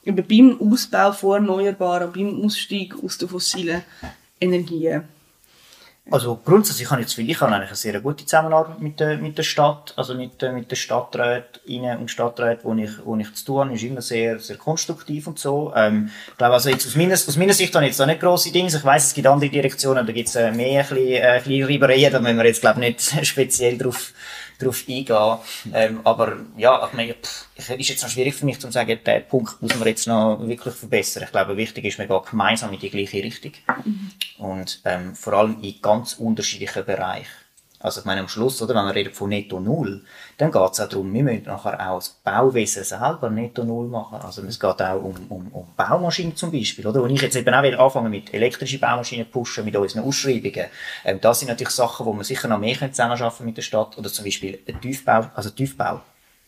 beim 0.05 0.59
Ausbau 0.61 1.13
von 1.13 1.43
Erneuerbaren, 1.43 2.13
beim 2.13 2.45
Ausstieg 2.45 2.95
aus 3.03 3.19
den 3.19 3.29
fossilen 3.29 3.83
Energien. 4.41 5.05
Also 6.11 6.39
grundsätzlich 6.43 6.91
habe 6.91 7.03
ich 7.03 7.07
das 7.09 7.17
Gefühl, 7.17 7.31
ich 7.31 7.41
habe 7.41 7.53
eigentlich 7.53 7.69
eine 7.69 7.77
sehr 7.77 8.01
gute 8.01 8.25
Zusammenarbeit 8.25 8.81
mit 8.81 8.99
der, 8.99 9.19
mit 9.19 9.37
der 9.37 9.43
Stadt, 9.43 9.93
also 9.97 10.15
mit, 10.15 10.41
der- 10.41 10.53
mit 10.53 10.71
den 10.71 10.77
Stadträten 10.77 11.99
und 11.99 12.11
Stadträten, 12.11 12.65
wo 12.65 12.75
ich, 12.75 12.91
wo 13.05 13.17
ich 13.17 13.35
zu 13.35 13.45
tun 13.45 13.61
habe, 13.61 13.75
ist 13.75 13.83
immer 13.83 14.01
sehr, 14.01 14.39
sehr 14.39 14.57
konstruktiv 14.57 15.27
und 15.27 15.39
so. 15.39 15.73
Ähm, 15.77 16.11
ich 16.31 16.37
glaube, 16.39 16.55
also 16.55 16.71
jetzt 16.71 16.87
aus 16.87 16.97
meiner, 16.97 17.13
aus 17.15 17.37
meiner 17.37 17.53
Sicht 17.53 17.75
habe 17.75 17.85
ich 17.85 17.91
jetzt 17.91 18.01
da 18.01 18.07
nicht 18.07 18.21
grosse 18.21 18.51
Dinge. 18.51 18.69
Ich 18.69 18.85
weiss, 18.85 19.09
es 19.09 19.15
gibt 19.15 19.27
andere 19.27 19.51
Direktionen, 19.51 20.07
da 20.07 20.13
gibt 20.13 20.29
es 20.29 20.37
äh, 20.37 20.51
mehr 20.51 20.81
ein 20.83 20.89
bisschen, 20.89 21.23
äh, 21.23 21.41
kleine 21.45 21.69
Reibereien, 21.69 22.13
da 22.13 22.21
müssen 22.21 22.39
wir 22.39 22.45
jetzt, 22.47 22.61
glaube 22.63 22.81
ich, 22.85 22.89
nicht 23.13 23.27
speziell 23.27 23.77
drauf, 23.77 24.13
drauf 24.59 24.85
eingehen. 24.89 25.39
Ähm, 25.73 26.01
aber 26.05 26.37
ja, 26.57 26.87
ich 26.87 26.93
meine, 26.93 27.15
pff, 27.15 27.47
ist 27.57 27.89
jetzt 27.89 28.03
noch 28.03 28.11
schwierig 28.11 28.35
für 28.35 28.45
mich 28.45 28.59
zu 28.59 28.71
sagen, 28.71 28.99
den 29.05 29.27
Punkt 29.27 29.61
muss 29.63 29.75
man 29.77 29.89
jetzt 29.89 30.07
noch 30.07 30.39
wirklich 30.47 30.75
verbessern. 30.75 31.23
Ich 31.25 31.33
glaube, 31.33 31.57
wichtig 31.57 31.85
ist, 31.85 31.99
man 31.99 32.09
geht 32.09 32.31
gemeinsam 32.31 32.73
in 32.73 32.81
die 32.81 32.91
gleiche 32.91 33.23
Richtung. 33.23 33.53
Und 34.39 34.81
ähm, 34.85 35.15
vor 35.15 35.33
allem 35.35 35.63
in 35.63 35.81
ganz 35.81 36.15
unterschiedlichen 36.15 36.85
Bereichen. 36.85 37.29
Also 37.81 38.01
ich 38.01 38.07
meine, 38.07 38.21
am 38.21 38.29
Schluss, 38.29 38.61
oder, 38.61 38.75
wenn 38.75 38.87
wir 38.87 38.95
reden 38.95 39.15
von 39.15 39.29
Netto 39.29 39.61
Null, 39.61 40.03
dann 40.37 40.51
geht 40.51 40.73
es 40.73 40.81
auch 40.81 40.89
darum, 40.89 41.13
wir 41.15 41.23
müssen 41.23 41.45
nachher 41.45 41.91
auch 41.91 41.99
das 41.99 42.09
Bauwesen 42.09 42.83
selber 42.83 43.31
Netto 43.31 43.63
Null 43.63 43.87
machen. 43.87 44.19
Also 44.21 44.43
es 44.43 44.59
geht 44.59 44.83
auch 44.83 45.01
um, 45.01 45.15
um, 45.29 45.49
um 45.53 45.67
Baumaschinen 45.77 46.35
zum 46.35 46.51
Beispiel, 46.51 46.85
oder? 46.87 47.01
Wo 47.01 47.07
ich 47.07 47.23
jetzt 47.23 47.37
eben 47.37 47.55
auch 47.55 47.63
wieder 47.63 47.79
anfange 47.79 48.09
mit 48.09 48.35
elektrischen 48.35 48.81
Baumaschinen 48.81 49.31
pushen, 49.31 49.65
mit 49.65 49.77
unseren 49.77 50.03
Ausschreibungen. 50.03 50.67
Ähm, 51.05 51.21
das 51.21 51.39
sind 51.39 51.49
natürlich 51.49 51.71
Sachen, 51.71 52.05
wo 52.05 52.13
wir 52.13 52.25
sicher 52.25 52.49
noch 52.49 52.59
mehr 52.59 52.77
zusammenarbeiten 52.91 53.45
mit 53.45 53.57
der 53.57 53.63
Stadt. 53.63 53.97
Oder 53.97 54.11
zum 54.11 54.25
Beispiel 54.25 54.59
Tiefbau, 54.81 55.31
also 55.35 55.51
Tiefbau. 55.51 56.01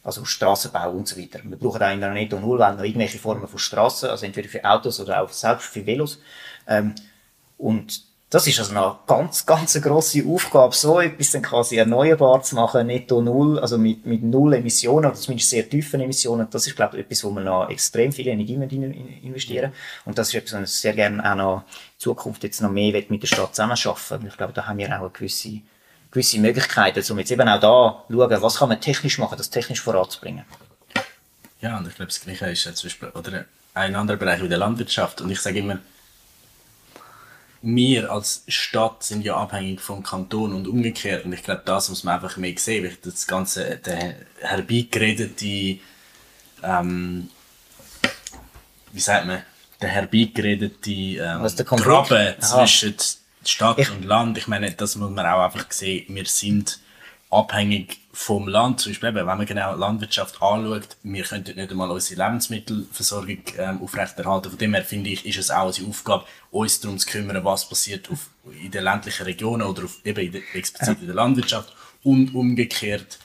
Also 0.03 0.25
Strassenbau 0.25 0.91
und 0.93 1.07
so 1.07 1.21
weiter. 1.21 1.41
Wir 1.45 1.59
brauchen 1.59 1.83
auch 1.83 1.93
in 1.93 2.01
der 2.01 2.11
Netto 2.13 2.41
Null 2.41 2.59
noch 2.59 2.83
irgendwelche 2.83 3.19
Formen 3.19 3.47
von 3.47 3.59
Strassen, 3.59 4.09
also 4.09 4.25
entweder 4.25 4.49
für 4.49 4.65
Autos 4.65 4.99
oder 4.99 5.23
auch 5.23 5.29
selbst 5.29 5.67
für 5.67 5.85
Velos. 5.87 6.21
Ähm, 6.67 6.95
und 7.59 8.10
das 8.31 8.47
ist 8.47 8.61
also 8.61 8.77
eine 8.77 8.97
ganz, 9.09 9.45
ganz 9.45 9.75
eine 9.75 9.85
grosse 9.85 10.25
Aufgabe, 10.25 10.73
so 10.73 11.01
etwas 11.01 11.33
dann 11.33 11.43
quasi 11.43 11.77
erneuerbar 11.77 12.41
zu 12.45 12.55
machen, 12.55 12.87
netto 12.87 13.21
null, 13.21 13.59
also 13.59 13.77
mit, 13.77 14.07
mit 14.07 14.23
null 14.23 14.55
Emissionen, 14.55 15.11
oder 15.11 15.19
zumindest 15.19 15.51
sehr 15.51 15.69
tiefen 15.69 16.01
Emissionen. 16.01 16.47
Das 16.49 16.65
ist, 16.65 16.77
glaube 16.77 16.97
ich, 16.97 17.05
etwas, 17.05 17.25
wo 17.25 17.33
wir 17.33 17.41
noch 17.41 17.69
extrem 17.69 18.13
viel 18.13 18.29
Energie 18.29 18.55
investieren 18.55 19.73
Und 20.05 20.17
das 20.17 20.29
ist 20.29 20.35
etwas, 20.35 20.63
was 20.63 20.75
ich 20.75 20.81
sehr 20.81 20.93
gerne 20.93 21.29
auch 21.29 21.35
noch 21.35 21.57
in 21.57 21.99
Zukunft 21.99 22.45
jetzt 22.45 22.61
noch 22.63 22.71
mehr 22.71 23.03
mit 23.09 23.21
der 23.21 23.27
Stadt 23.27 23.57
zusammenarbeiten 23.57 24.29
Ich 24.29 24.37
glaube, 24.37 24.53
da 24.53 24.65
haben 24.65 24.79
wir 24.79 24.87
auch 24.87 25.01
eine 25.01 25.11
gewisse, 25.11 25.61
gewisse 26.13 26.39
Möglichkeiten, 26.39 27.03
um 27.11 27.19
jetzt 27.19 27.33
eben 27.33 27.49
auch 27.49 27.61
da 27.61 28.05
schauen, 28.09 28.43
was 28.43 28.57
kann 28.59 28.69
man 28.69 28.81
technisch 28.81 29.19
machen, 29.19 29.39
das 29.39 29.51
technisch 29.51 29.81
voranzubringen. 29.81 30.45
Ja, 31.61 31.79
und 31.79 31.89
ich 31.89 31.97
glaube, 31.97 32.11
das 32.11 32.21
Gleiche 32.21 32.47
ist 32.47 32.65
ja 32.65 32.75
zum 32.75 32.87
Beispiel, 32.87 33.09
oder 33.09 33.45
ein 33.75 33.97
anderer 33.97 34.17
Bereich 34.17 34.41
wie 34.41 34.49
der 34.49 34.59
Landwirtschaft. 34.59 35.21
Und 35.21 35.31
ich 35.31 35.41
sage 35.41 35.59
immer, 35.59 35.79
wir 37.63 38.11
als 38.11 38.45
Stadt 38.49 39.03
sind 39.03 39.23
ja 39.23 39.37
abhängig 39.37 39.81
vom 39.81 40.03
Kanton 40.03 40.55
und 40.55 40.67
umgekehrt. 40.67 41.25
Und 41.25 41.33
ich 41.33 41.43
glaube, 41.43 41.63
das 41.65 41.89
muss 41.91 42.05
man 42.05 42.15
einfach 42.15 42.37
mehr 42.37 42.55
sehen, 42.57 42.85
weil 42.85 42.97
das 43.03 43.27
ganze, 43.27 43.77
der 43.77 44.15
herbeigeredete, 44.41 45.79
ähm, 46.63 47.29
wie 48.93 49.01
sagt 49.01 49.27
man, 49.27 49.43
der 49.83 49.89
herbeigeredete 49.91 50.91
ähm, 50.91 51.43
Was 51.43 51.55
der 51.55 51.67
Graben 51.67 52.35
zwischen 52.41 52.95
Stadt 53.45 53.79
ich 53.79 53.91
und 53.91 54.05
Land. 54.05 54.39
Ich 54.39 54.49
meine, 54.49 54.71
das 54.73 54.97
muss 54.97 55.11
man 55.11 55.27
auch 55.27 55.45
einfach 55.45 55.71
sehen. 55.71 56.15
Wir 56.15 56.27
sind 56.27 56.79
abhängig 57.31 58.01
vom 58.13 58.49
Land. 58.49 58.81
Zum 58.81 58.91
Beispiel, 58.93 59.15
wenn 59.15 59.25
man 59.25 59.47
genau 59.47 59.75
Landwirtschaft 59.77 60.43
anschaut, 60.43 60.97
wir 61.03 61.23
könnten 61.23 61.57
nicht 61.57 61.71
einmal 61.71 61.91
unsere 61.91 62.23
Lebensmittelversorgung 62.23 63.43
ähm, 63.57 63.81
aufrechterhalten. 63.83 64.51
Von 64.51 64.59
dem 64.59 64.75
her 64.75 64.85
finde 64.85 65.11
ich, 65.11 65.25
ist 65.25 65.39
es 65.39 65.51
auch 65.51 65.67
unsere 65.67 65.89
Aufgabe, 65.89 66.25
uns 66.51 66.81
darum 66.81 66.99
zu 66.99 67.09
kümmern, 67.09 67.45
was 67.45 67.69
passiert 67.69 68.11
auf, 68.11 68.31
in 68.61 68.71
den 68.71 68.85
ländlichen 68.85 69.25
Regionen 69.25 69.63
oder 69.63 69.85
auf, 69.85 70.05
eben 70.05 70.27
in 70.27 70.33
der, 70.33 70.43
explizit 70.55 71.01
in 71.01 71.07
der 71.07 71.15
Landwirtschaft. 71.15 71.73
Und 72.03 72.35
umgekehrt 72.35 73.19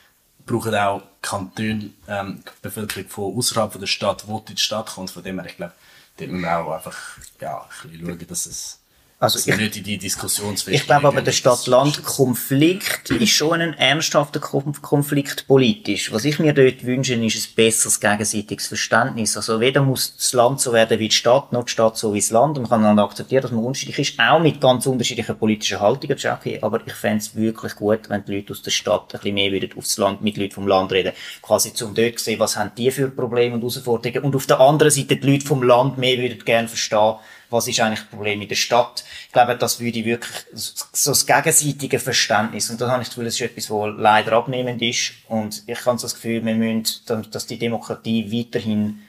brauchen 0.46 0.76
auch 0.76 1.02
Kantone, 1.22 1.90
ähm, 2.08 2.44
die 2.46 2.62
Bevölkerung 2.62 3.10
von 3.10 3.38
außerhalb 3.38 3.80
der 3.80 3.88
Stadt, 3.88 4.28
wo 4.28 4.40
die 4.40 4.58
Stadt 4.58 4.88
kommt. 4.94 5.10
Von 5.10 5.24
dem 5.24 5.40
her, 5.40 5.50
ich 5.50 5.58
glaube, 5.58 5.74
da 6.18 6.26
müssen 6.28 6.42
wir 6.42 6.58
auch 6.60 6.72
einfach 6.72 7.18
ja, 7.42 7.68
ein 7.84 7.90
bisschen 7.90 8.08
schauen, 8.08 8.28
dass 8.28 8.46
es 8.46 8.80
also 9.18 9.40
ich, 9.40 9.58
nicht 9.58 9.78
in 9.78 9.84
die 9.84 9.98
Diskussionsfähigkeit. 9.98 10.82
Ich 10.82 10.88
glaube 10.88 11.08
aber, 11.08 11.22
der 11.22 11.32
Stadt-Land-Konflikt 11.32 13.12
ist 13.12 13.30
schon 13.30 13.62
ein 13.62 13.74
ernsthafter 13.74 14.42
Konflikt 14.42 15.48
politisch. 15.48 16.12
Was 16.12 16.26
ich 16.26 16.38
mir 16.38 16.54
dort 16.54 16.86
wünsche, 16.86 17.14
ist 17.14 17.50
ein 17.50 17.56
besseres 17.56 18.02
gegenseitiges 18.02 18.68
Verständnis. 18.68 19.38
Also 19.38 19.62
weder 19.62 19.82
muss 19.82 20.18
das 20.18 20.34
Land 20.34 20.60
so 20.60 20.74
werden 20.74 21.00
wie 21.00 21.08
die 21.08 21.16
Stadt, 21.16 21.54
noch 21.54 21.64
die 21.64 21.72
Stadt 21.72 21.98
so 21.98 22.14
wie 22.14 22.20
das 22.20 22.30
Land. 22.30 22.58
Und 22.58 22.70
man 22.70 22.82
kann 22.82 22.84
dann 22.84 23.00
akzeptieren, 23.00 23.44
dass 23.44 23.52
man 23.52 23.64
unterschiedlich 23.64 24.00
ist, 24.00 24.20
auch 24.20 24.40
mit 24.40 24.60
ganz 24.60 24.86
unterschiedlichen 24.86 25.38
politischen 25.38 25.80
Haltungen, 25.80 26.18
Jackie. 26.18 26.62
Aber 26.62 26.86
ich 26.86 26.94
fände 26.94 27.20
es 27.20 27.34
wirklich 27.36 27.76
gut, 27.76 28.10
wenn 28.10 28.26
die 28.26 28.36
Leute 28.36 28.52
aus 28.52 28.64
der 28.64 28.72
Stadt 28.72 29.14
ein 29.14 29.20
bisschen 29.20 29.34
mehr 29.34 29.52
würden 29.54 29.70
aufs 29.78 29.98
Land, 29.98 30.22
mit 30.24 30.36
Leuten 30.36 30.56
vom 30.56 30.68
Land 30.68 30.92
reden. 30.92 31.14
Quasi 31.42 31.74
zum 31.74 31.96
dort 31.96 32.20
sehen, 32.20 32.40
was 32.40 32.58
haben 32.58 32.72
die 32.78 32.92
für 32.92 33.10
Probleme 33.10 33.56
und 33.56 33.62
Herausforderungen. 33.62 34.26
Und 34.26 34.36
auf 34.36 34.46
der 34.46 34.60
anderen 34.60 34.92
Seite 34.92 35.16
die 35.16 35.32
Leute 35.32 35.46
vom 35.46 35.64
Land 35.64 35.98
mehr 35.98 36.18
würden 36.18 36.44
gerne 36.44 36.68
verstehen, 36.68 37.16
was 37.50 37.68
ist 37.68 37.80
eigentlich 37.80 38.00
das 38.00 38.10
Problem 38.10 38.42
in 38.42 38.48
der 38.48 38.56
Stadt. 38.56 39.04
Ich 39.28 39.34
glaube, 39.34 39.56
das 39.56 39.80
würde 39.80 40.06
wirklich 40.06 40.46
so 40.92 41.12
das 41.12 41.26
gegenseitige 41.26 42.00
Verständnis, 42.00 42.70
und 42.70 42.82
da 42.82 42.90
habe 42.90 43.02
ich 43.02 43.10
das 43.10 43.16
Gefühl, 43.16 43.26
das 43.26 43.36
ist 43.36 43.42
etwas, 43.42 43.70
was 43.70 43.94
leider 43.98 44.34
abnehmend 44.34 44.82
ist, 44.82 45.14
und 45.28 45.64
ich 45.68 45.86
habe 45.86 45.98
so 45.98 46.06
das 46.06 46.16
Gefühl, 46.16 46.46
wir 46.46 46.56
müssen, 46.56 46.86
dass 47.32 47.48
die 47.48 47.58
Demokratie 47.58 48.32
weiterhin 48.32 49.02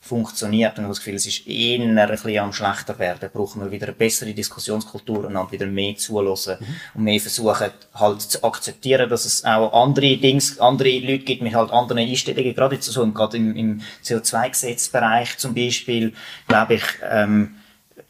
funktioniert. 0.00 0.78
Und 0.78 0.78
ich 0.78 0.84
habe 0.84 0.88
das 0.88 0.98
Gefühl, 0.98 1.14
es 1.14 1.26
ist 1.26 1.46
eher 1.46 1.78
ein 1.80 2.08
bisschen 2.10 2.38
am 2.38 2.52
schlechter 2.52 2.98
werden. 2.98 3.30
Brauchen 3.32 3.62
wir 3.62 3.70
wieder 3.70 3.88
eine 3.88 3.94
bessere 3.94 4.32
Diskussionskultur 4.32 5.26
und 5.26 5.52
wieder 5.52 5.66
mehr 5.66 5.94
zuhören 5.96 6.56
mhm. 6.58 6.66
und 6.94 7.04
mehr 7.04 7.20
versuchen, 7.20 7.70
halt 7.94 8.22
zu 8.22 8.42
akzeptieren, 8.42 9.10
dass 9.10 9.26
es 9.26 9.44
auch 9.44 9.72
andere 9.72 10.16
Dings, 10.16 10.58
andere 10.58 10.98
Leute 10.98 11.24
gibt 11.24 11.42
mit 11.42 11.54
halt 11.54 11.70
anderen 11.70 11.98
Einstellungen. 11.98 12.54
Gerade 12.54 12.76
jetzt 12.76 12.86
so, 12.86 13.06
gerade 13.12 13.36
im, 13.36 13.54
im 13.54 13.80
CO2-Gesetzbereich 14.02 15.36
zum 15.36 15.54
Beispiel, 15.54 16.14
glaube 16.48 16.74
ich, 16.74 16.84
ähm, 17.08 17.56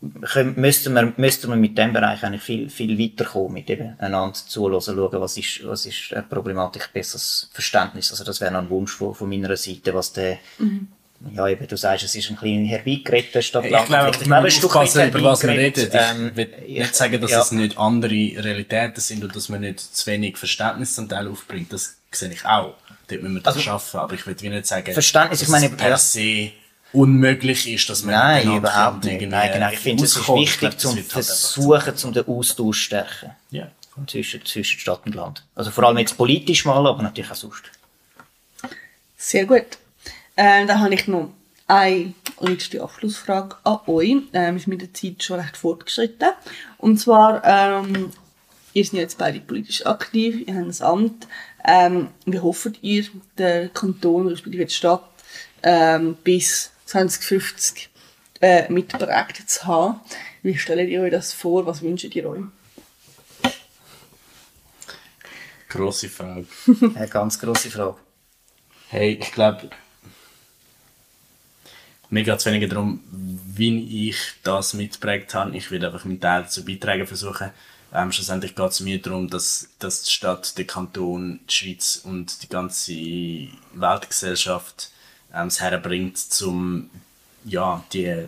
müssten 0.00 0.94
wir, 0.94 1.12
müssten 1.16 1.50
wir 1.50 1.56
mit 1.56 1.76
dem 1.76 1.92
Bereich 1.92 2.22
eigentlich 2.24 2.42
viel, 2.42 2.70
viel 2.70 2.98
weiterkommen, 2.98 3.52
mit 3.52 3.68
eben 3.68 3.98
einander 3.98 4.34
zuhören, 4.34 4.80
schauen, 4.80 5.20
was 5.20 5.36
ist, 5.36 5.66
was 5.66 5.84
ist 5.84 6.12
eine 6.12 6.22
Problematik, 6.22 6.90
besseres 6.92 7.50
Verständnis. 7.52 8.10
Also 8.10 8.24
das 8.24 8.40
wäre 8.40 8.50
noch 8.50 8.60
ein 8.60 8.70
Wunsch 8.70 8.92
von, 8.92 9.14
von 9.14 9.28
meiner 9.28 9.54
Seite, 9.56 9.92
was 9.92 10.12
der, 10.14 10.38
mhm. 10.58 10.88
ja 11.32 11.46
eben, 11.48 11.66
du 11.66 11.76
sagst, 11.76 12.04
es 12.04 12.14
ist 12.14 12.30
ein 12.30 12.36
bisschen 12.36 12.64
herbeigeredet 12.64 13.44
statt 13.44 13.64
Ich 13.64 13.70
glaube, 13.70 14.10
ich 14.10 14.20
glaube, 14.20 14.50
Stück 14.50 14.74
weit 14.74 14.94
über 14.94 15.22
was 15.22 15.42
wir 15.42 15.50
reden. 15.50 15.88
Ähm, 15.92 16.30
ich 16.34 16.36
will 16.36 16.78
nicht 16.78 16.96
sagen, 16.96 17.20
dass 17.20 17.30
ja. 17.30 17.42
es 17.42 17.52
nicht 17.52 17.76
andere 17.76 18.14
Realitäten 18.14 19.00
sind 19.00 19.22
und 19.22 19.36
dass 19.36 19.50
man 19.50 19.60
nicht 19.60 19.80
zu 19.80 20.06
wenig 20.06 20.38
Verständnis 20.38 20.94
zum 20.94 21.10
Teil 21.10 21.28
aufbringt. 21.28 21.72
Das 21.74 21.98
sehe 22.10 22.32
ich 22.32 22.46
auch. 22.46 22.74
Dort 23.06 23.22
müssen 23.22 23.34
wir 23.34 23.42
das 23.42 23.54
also, 23.54 23.64
schaffen. 23.64 24.00
Aber 24.00 24.14
ich 24.14 24.26
will 24.26 24.34
nicht 24.34 24.66
sagen, 24.66 24.92
Verständnis, 24.94 25.42
ich 25.42 25.48
meine, 25.48 25.68
per 25.68 25.98
se 25.98 26.52
unmöglich 26.92 27.72
ist, 27.72 27.88
dass 27.88 28.02
man 28.02 28.14
Nein, 28.14 28.56
überhaupt 28.56 29.04
nicht. 29.04 29.28
Nein, 29.28 29.52
genau. 29.52 29.70
Ich 29.70 29.78
finde, 29.78 30.04
es 30.04 30.16
ist 30.16 30.28
wichtig, 30.28 30.78
zum 30.78 30.96
halt 30.96 31.06
Versuchen, 31.06 31.96
zum 31.96 32.12
den 32.12 32.26
Austausch 32.26 32.78
zu 32.78 32.84
stärken. 32.84 33.30
Ja. 33.50 33.70
Zwischen, 34.06 34.44
zwischen 34.46 34.80
Stadt 34.80 35.02
und 35.04 35.14
Land. 35.14 35.44
Also 35.54 35.70
vor 35.70 35.84
allem 35.84 35.98
jetzt 35.98 36.16
politisch 36.16 36.64
mal, 36.64 36.86
aber 36.86 37.02
natürlich 37.02 37.30
auch 37.30 37.34
sonst. 37.34 37.64
Sehr 39.16 39.44
gut. 39.44 39.78
Ähm, 40.36 40.66
dann 40.66 40.80
habe 40.80 40.94
ich 40.94 41.06
noch 41.06 41.30
eine 41.66 42.14
letzte 42.40 42.82
Abschlussfrage 42.82 43.56
an 43.62 43.80
euch. 43.86 44.16
Ähm, 44.32 44.56
ist 44.56 44.66
mit 44.66 44.80
der 44.80 44.94
Zeit 44.94 45.22
schon 45.22 45.38
recht 45.38 45.56
fortgeschritten. 45.56 46.30
Und 46.78 46.98
zwar, 46.98 47.44
ähm, 47.44 48.10
ihr 48.72 48.84
seid 48.84 48.94
jetzt 48.94 49.18
beide 49.18 49.40
politisch 49.40 49.84
aktiv, 49.84 50.46
ihr 50.46 50.54
habt 50.54 50.80
ein 50.80 50.86
Amt. 50.86 51.28
Ähm, 51.64 52.08
wie 52.24 52.38
hofft 52.38 52.78
ihr, 52.80 53.04
der 53.36 53.68
Kanton, 53.68 54.28
respektive 54.28 54.64
die 54.64 54.72
Stadt, 54.72 55.04
ähm, 55.62 56.16
bis 56.24 56.70
2050 56.90 57.88
äh, 58.40 58.70
mitprägt 58.70 59.48
zu 59.48 59.66
haben. 59.66 60.00
Wie 60.42 60.58
stellt 60.58 60.88
ihr 60.88 61.02
euch 61.02 61.12
das 61.12 61.32
vor? 61.32 61.64
Was 61.66 61.82
wünscht 61.82 62.04
ihr 62.14 62.28
euch? 62.28 62.42
Grosse 65.68 66.08
Frage. 66.08 66.46
Eine 66.94 67.08
ganz 67.08 67.38
grosse 67.38 67.70
Frage. 67.70 67.96
Hey, 68.88 69.18
ich 69.20 69.30
glaube, 69.30 69.70
mir 72.08 72.24
geht 72.24 72.38
es 72.38 72.46
weniger 72.46 72.66
darum, 72.66 73.04
wie 73.12 74.08
ich 74.08 74.18
das 74.42 74.74
mitprägt 74.74 75.32
habe. 75.34 75.56
Ich 75.56 75.70
will 75.70 75.84
einfach 75.84 76.04
meinen 76.04 76.20
Teil 76.20 76.42
dazu 76.42 76.64
beitragen 76.64 77.06
versuchen. 77.06 77.50
Ähm, 77.94 78.10
schlussendlich 78.10 78.56
geht 78.56 78.70
es 78.70 78.80
mir 78.80 79.00
darum, 79.00 79.30
dass, 79.30 79.68
dass 79.78 80.02
die 80.02 80.10
Stadt, 80.10 80.58
der 80.58 80.66
Kanton, 80.66 81.38
die 81.48 81.52
Schweiz 81.52 82.00
und 82.02 82.42
die 82.42 82.48
ganze 82.48 82.92
Weltgesellschaft 83.74 84.90
ähm, 85.34 85.48
es 85.48 85.60
herbringt, 85.60 86.18
um 86.42 86.90
ja, 87.44 87.84
die 87.92 88.26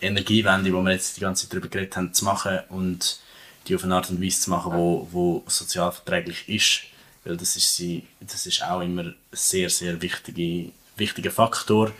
Energiewende, 0.00 0.72
wo 0.72 0.82
wir 0.82 0.92
jetzt 0.92 1.16
die 1.16 1.20
ganze 1.20 1.44
Zeit 1.44 1.52
darüber 1.52 1.68
geredet 1.68 1.96
haben, 1.96 2.14
zu 2.14 2.24
machen 2.24 2.60
und 2.68 3.20
die 3.66 3.74
auf 3.74 3.84
eine 3.84 3.96
Art 3.96 4.10
und 4.10 4.22
Weise 4.22 4.40
zu 4.40 4.50
machen, 4.50 4.72
wo, 4.72 5.08
wo 5.10 5.44
sozialverträglich 5.46 6.48
ist. 6.48 6.82
Weil 7.24 7.36
das 7.36 7.56
ist, 7.56 7.76
sie, 7.76 8.06
das 8.20 8.46
ist 8.46 8.62
auch 8.62 8.80
immer 8.80 9.02
ein 9.02 9.14
sehr, 9.32 9.68
sehr 9.68 10.00
wichtige, 10.00 10.72
wichtiger 10.96 11.30
Faktor. 11.30 11.92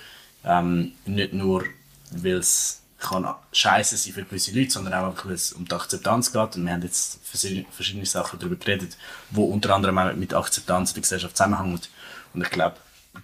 Ähm, 0.44 0.92
nicht 1.04 1.32
nur, 1.32 1.64
weil 2.10 2.36
es 2.36 2.80
kann 2.98 3.32
scheiße 3.52 3.96
sein 3.96 4.12
für 4.12 4.24
gewisse 4.24 4.52
Leute, 4.52 4.70
sondern 4.70 4.94
auch 4.94 5.24
weil 5.24 5.34
es 5.34 5.52
um 5.52 5.66
die 5.66 5.74
Akzeptanz 5.74 6.32
geht. 6.32 6.56
Und 6.56 6.64
wir 6.64 6.72
haben 6.72 6.82
jetzt 6.82 7.20
verschiedene 7.24 8.06
Sachen 8.06 8.38
darüber 8.38 8.56
geredet, 8.56 8.96
wo 9.30 9.44
unter 9.44 9.74
anderem 9.74 9.98
auch 9.98 10.12
mit 10.14 10.34
Akzeptanz 10.34 10.90
in 10.90 10.94
der 10.94 11.02
Gesellschaft 11.02 11.36
zusammenhängt. 11.36 11.90
Und 12.32 12.42
ich 12.42 12.50
glaube, 12.50 12.76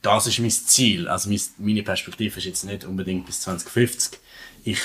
das 0.02 0.26
ist 0.26 0.38
mein 0.38 0.50
Ziel. 0.50 1.08
Also 1.08 1.30
meine 1.58 1.82
Perspektive 1.82 2.38
ist 2.38 2.44
jetzt 2.44 2.64
nicht 2.64 2.84
unbedingt 2.84 3.26
bis 3.26 3.40
2050. 3.40 4.18
Ich 4.64 4.80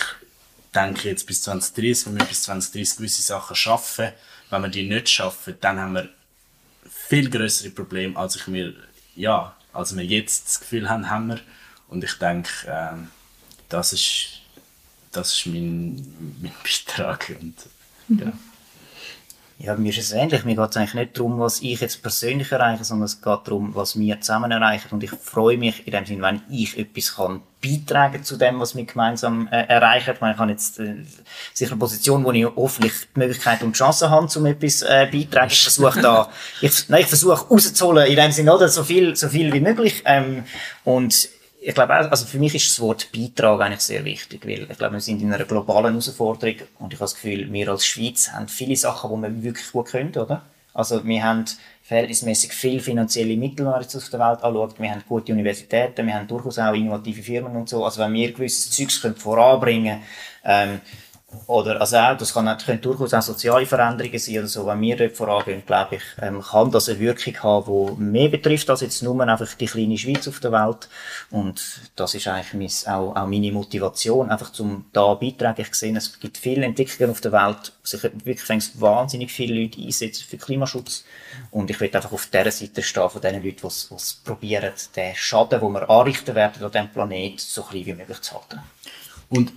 denke 0.73 1.09
jetzt 1.09 1.25
bis 1.25 1.41
2030, 1.43 2.07
wenn 2.07 2.19
wir 2.19 2.25
bis 2.25 2.43
2030 2.43 2.97
gewisse 2.97 3.21
Sachen 3.21 3.55
schaffen. 3.55 4.11
Wenn 4.49 4.61
wir 4.61 4.69
die 4.69 4.87
nicht 4.87 5.09
schaffen, 5.09 5.55
dann 5.61 5.79
haben 5.79 5.93
wir 5.93 6.09
viel 6.89 7.29
größere 7.29 7.71
Probleme, 7.71 8.17
als 8.17 8.35
ich 8.35 8.47
mir, 8.47 8.73
ja, 9.15 9.55
als 9.73 9.95
wir 9.95 10.03
jetzt 10.03 10.47
das 10.47 10.59
Gefühl 10.59 10.89
haben, 10.89 11.09
haben 11.09 11.27
wir. 11.27 11.39
Und 11.87 12.03
ich 12.03 12.13
denke, 12.13 12.49
äh, 12.67 12.97
das 13.67 13.93
ist, 13.93 14.41
das 15.11 15.33
ist 15.33 15.45
mein, 15.47 15.95
mein 16.41 16.53
Beitrag. 16.63 17.35
Und, 17.39 17.55
ja. 18.09 18.33
Ja, 19.61 19.75
mir 19.75 19.89
ist 19.89 19.99
es 19.99 20.13
ähnlich. 20.13 20.45
Mir 20.45 20.55
geht 20.55 20.69
es 20.69 20.77
eigentlich 20.77 20.93
nicht 20.93 21.17
darum, 21.17 21.37
was 21.37 21.61
ich 21.61 21.81
jetzt 21.81 22.01
persönlich 22.01 22.49
erreiche, 22.49 22.85
sondern 22.85 23.07
es 23.07 23.21
geht 23.21 23.39
darum, 23.43 23.75
was 23.75 23.99
wir 23.99 24.21
zusammen 24.21 24.51
erreichen. 24.51 24.87
Und 24.91 25.03
ich 25.03 25.11
freue 25.11 25.57
mich 25.57 25.85
in 25.85 25.91
dem 25.91 26.05
Sinne, 26.05 26.21
wenn 26.21 26.41
ich 26.49 26.77
etwas 26.77 27.15
kann 27.15 27.41
beitragen 27.61 28.23
zu 28.23 28.37
dem, 28.37 28.61
was 28.61 28.77
wir 28.77 28.85
gemeinsam 28.85 29.49
äh, 29.51 29.65
erreichen. 29.65 30.13
Ich 30.13 30.21
meine, 30.21 30.35
ich 30.35 30.39
habe 30.39 30.51
jetzt 30.51 30.79
äh, 30.79 30.95
sicher 31.53 31.71
eine 31.71 31.79
Position, 31.79 32.23
wo 32.23 32.31
ich 32.31 32.45
hoffentlich 32.45 32.93
die 33.13 33.19
Möglichkeit 33.19 33.61
und 33.61 33.75
die 33.75 33.79
Chance 33.79 34.09
habe, 34.09 34.29
um 34.33 34.45
etwas 34.45 34.81
äh, 34.81 35.09
beitragen. 35.11 35.51
Ich 35.51 35.61
versuche 35.61 35.99
da, 35.99 36.29
ich, 36.61 36.87
nein, 36.87 37.01
ich 37.01 37.07
versuche 37.07 37.45
rauszuholen 37.49 38.07
in 38.07 38.15
dem 38.15 38.31
Sinne, 38.31 38.55
oder? 38.55 38.69
So 38.69 38.85
viel, 38.85 39.17
so 39.17 39.27
viel 39.27 39.51
wie 39.51 39.59
möglich. 39.59 40.03
Ähm, 40.05 40.45
und 40.85 41.27
ich 41.61 41.75
glaube, 41.75 41.93
also 41.93 42.25
für 42.25 42.39
mich 42.39 42.55
ist 42.55 42.69
das 42.69 42.79
Wort 42.79 43.11
Beitrag 43.11 43.59
eigentlich 43.61 43.81
sehr 43.81 44.05
wichtig, 44.05 44.45
weil 44.45 44.67
ich 44.71 44.77
glaube, 44.77 44.93
wir 44.93 45.01
sind 45.01 45.21
in 45.21 45.33
einer 45.33 45.43
globalen 45.43 45.91
Herausforderung 45.91 46.55
und 46.79 46.93
ich 46.93 46.99
habe 46.99 47.05
das 47.05 47.15
Gefühl, 47.15 47.51
wir 47.51 47.69
als 47.69 47.85
Schweiz 47.85 48.31
haben 48.31 48.47
viele 48.47 48.75
Sachen, 48.75 49.21
die 49.21 49.27
wir 49.27 49.43
wirklich 49.43 49.71
gut 49.71 49.87
können, 49.87 50.15
oder? 50.15 50.43
Also 50.73 51.03
wir 51.03 51.23
haben 51.23 51.45
verhältnismäßig 51.83 52.53
viel 52.53 52.79
finanzielle 52.79 53.35
Mittel, 53.35 53.65
wenn 53.65 53.71
man 53.71 53.81
jetzt 53.81 53.95
auf 53.95 54.09
der 54.09 54.19
Welt 54.19 54.43
anschaut. 54.43 54.79
Wir 54.79 54.91
haben 54.91 55.03
gute 55.07 55.33
Universitäten, 55.33 56.05
wir 56.07 56.13
haben 56.13 56.27
durchaus 56.27 56.59
auch 56.59 56.73
innovative 56.73 57.21
Firmen 57.23 57.55
und 57.55 57.67
so. 57.67 57.83
Also 57.83 58.01
wenn 58.01 58.13
wir 58.13 58.31
gewisses 58.31 58.71
Zeugs 58.71 58.97
voranbringen 59.17 59.99
können, 60.43 60.71
ähm, 60.71 60.81
oder, 61.45 61.79
also 61.79 61.97
auch, 61.97 62.17
das 62.17 62.33
kann, 62.33 62.45
das 62.45 62.65
können 62.65 62.81
durchaus 62.81 63.13
auch 63.13 63.21
soziale 63.21 63.65
Veränderungen 63.65 64.17
sein 64.17 64.39
oder 64.39 64.47
so. 64.47 64.65
Wenn 64.65 64.81
wir 64.81 64.97
dort 64.97 65.13
vorangehen, 65.13 65.63
glaube 65.65 65.97
ich, 65.97 66.01
ähm, 66.21 66.41
kann 66.41 66.71
das 66.71 66.89
eine 66.89 66.99
Wirkung 66.99 67.35
haben, 67.43 67.95
die 67.97 68.01
mehr 68.01 68.29
betrifft 68.29 68.69
als 68.69 68.81
jetzt 68.81 69.03
nur 69.03 69.19
einfach 69.21 69.53
die 69.53 69.67
kleine 69.67 69.97
Schweiz 69.97 70.27
auf 70.27 70.39
der 70.39 70.51
Welt. 70.51 70.89
Und 71.29 71.81
das 71.95 72.15
ist 72.15 72.27
eigentlich 72.27 72.53
mein, 72.53 72.93
auch, 72.93 73.15
auch 73.15 73.27
meine 73.27 73.51
Motivation, 73.51 74.29
einfach 74.29 74.51
zum 74.51 74.85
da 74.91 75.13
beitragen. 75.13 75.61
Ich 75.61 75.73
sehe, 75.75 75.95
es 75.95 76.19
gibt 76.19 76.37
viele 76.37 76.65
Entwicklungen 76.65 77.11
auf 77.11 77.21
der 77.21 77.31
Welt, 77.31 77.73
sich 77.83 78.03
wirklich 78.03 78.81
wahnsinnig 78.81 79.31
viele 79.31 79.61
Leute 79.61 79.81
einsetzen 79.81 80.25
für 80.27 80.37
Klimaschutz. 80.37 81.03
Und 81.51 81.69
ich 81.69 81.79
will 81.79 81.91
einfach 81.93 82.11
auf 82.11 82.27
dieser 82.27 82.51
Seite 82.51 82.81
stehen 82.81 83.09
von 83.09 83.21
den 83.21 83.43
Leuten, 83.43 83.57
die 83.61 83.95
es 83.95 84.21
probieren, 84.23 84.73
den 84.95 85.15
Schaden, 85.15 85.59
den 85.59 85.73
wir 85.73 85.89
anrichten 85.89 86.33
werden 86.33 86.63
an 86.63 86.71
diesem 86.71 86.89
Planet, 86.89 87.39
so 87.39 87.61
klein 87.61 87.85
wie 87.85 87.93
möglich 87.93 88.21
zu 88.21 88.33
halten. 88.33 88.59
Und 89.29 89.51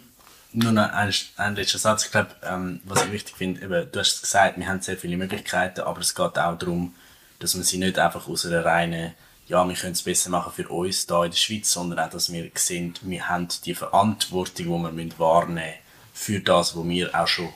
nur 0.55 0.73
noch 0.73 0.91
ein, 0.93 1.13
ein 1.37 1.57
letzter 1.57 1.79
Satz. 1.79 2.07
Ich 2.07 2.11
glaube, 2.11 2.31
ähm, 2.43 2.81
was 2.85 3.05
ich 3.05 3.13
wichtig 3.13 3.37
finde, 3.37 3.63
eben, 3.63 3.91
du 3.91 4.01
hast 4.01 4.23
gesagt, 4.23 4.59
wir 4.59 4.69
haben 4.69 4.81
sehr 4.81 4.97
viele 4.97 5.17
Möglichkeiten, 5.17 5.81
aber 5.81 6.01
es 6.01 6.15
geht 6.15 6.39
auch 6.39 6.59
darum, 6.59 6.95
dass 7.39 7.55
man 7.55 7.65
sie 7.65 7.79
nicht 7.79 7.99
einfach 7.99 8.29
aus 8.29 8.47
einer 8.47 8.65
reinen, 8.65 9.15
ja, 9.49 9.67
wir 9.69 9.75
können 9.75 9.93
es 9.93 10.03
besser 10.03 10.31
machen 10.31 10.53
für 10.55 10.69
uns 10.69 11.07
hier 11.07 11.25
in 11.25 11.31
der 11.31 11.37
Schweiz, 11.37 11.73
sondern 11.73 11.99
auch, 11.99 12.11
dass 12.11 12.33
wir 12.33 12.51
sehen, 12.55 12.95
wir 13.03 13.29
haben 13.29 13.49
die 13.65 13.75
Verantwortung, 13.75 14.55
die 14.57 14.97
wir 14.97 15.19
wahrnehmen 15.19 15.55
müssen 15.55 15.83
für 16.15 16.41
das, 16.41 16.77
was 16.77 16.85
wir 16.87 17.15
auch 17.15 17.27
schon 17.27 17.49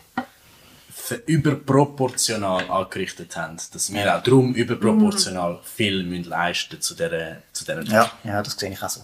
überproportional 1.27 2.69
angerichtet 2.69 3.37
haben. 3.37 3.59
Dass 3.73 3.93
wir 3.93 4.17
auch 4.17 4.23
darum 4.23 4.55
überproportional 4.55 5.61
viel 5.63 6.03
müssen 6.03 6.31
leisten 6.31 6.81
zu 6.81 6.95
dieser, 6.95 7.37
zu 7.53 7.65
dieser 7.65 7.83
ja, 7.83 8.11
ja, 8.25 8.43
das 8.43 8.59
sehe 8.59 8.73
ich 8.73 8.83
auch 8.83 8.89
so 8.89 9.03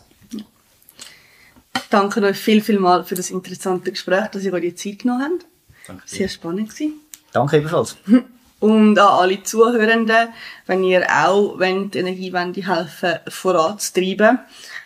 danke 1.91 2.23
euch 2.23 2.37
viel, 2.37 2.61
viel 2.61 2.79
mal 2.79 3.05
für 3.05 3.15
das 3.15 3.31
interessante 3.31 3.91
Gespräch, 3.91 4.29
dass 4.29 4.45
ihr 4.45 4.53
euch 4.53 4.63
die 4.63 4.75
Zeit 4.75 5.01
genommen 5.01 5.23
habt. 5.23 5.47
Danke 5.87 6.03
Sehr 6.07 6.29
spannend 6.29 6.71
gewesen. 6.71 7.01
Danke 7.33 7.59
ebenfalls. 7.59 7.97
Und 8.61 8.97
an 8.97 9.09
alle 9.09 9.43
Zuhörenden, 9.43 10.29
wenn 10.67 10.85
ihr 10.85 11.05
auch 11.11 11.59
wollt, 11.59 11.95
die 11.95 11.99
Energiewende 11.99 12.65
helfen 12.65 13.19
voranzutreiben, 13.27 14.39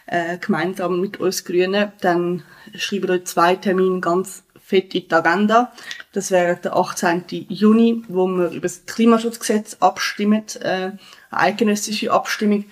äh, 0.07 0.39
gemeinsam 0.39 0.99
mit 0.99 1.21
uns 1.21 1.45
Grünen, 1.45 1.93
dann 2.01 2.43
schreibt 2.75 3.11
euch 3.11 3.25
zwei 3.27 3.57
Termine 3.57 4.01
ganz 4.01 4.45
fett 4.65 4.95
in 4.95 5.09
die 5.09 5.15
Agenda. 5.15 5.73
Das 6.13 6.31
wäre 6.31 6.57
der 6.57 6.75
18. 6.75 7.25
Juni, 7.49 8.03
wo 8.09 8.27
wir 8.27 8.49
über 8.49 8.63
das 8.63 8.87
Klimaschutzgesetz 8.87 9.77
abstimmen, 9.81 10.45
äh, 10.61 10.67
eine 10.67 10.99
eidgenössische 11.31 12.11
Abstimmung. 12.11 12.65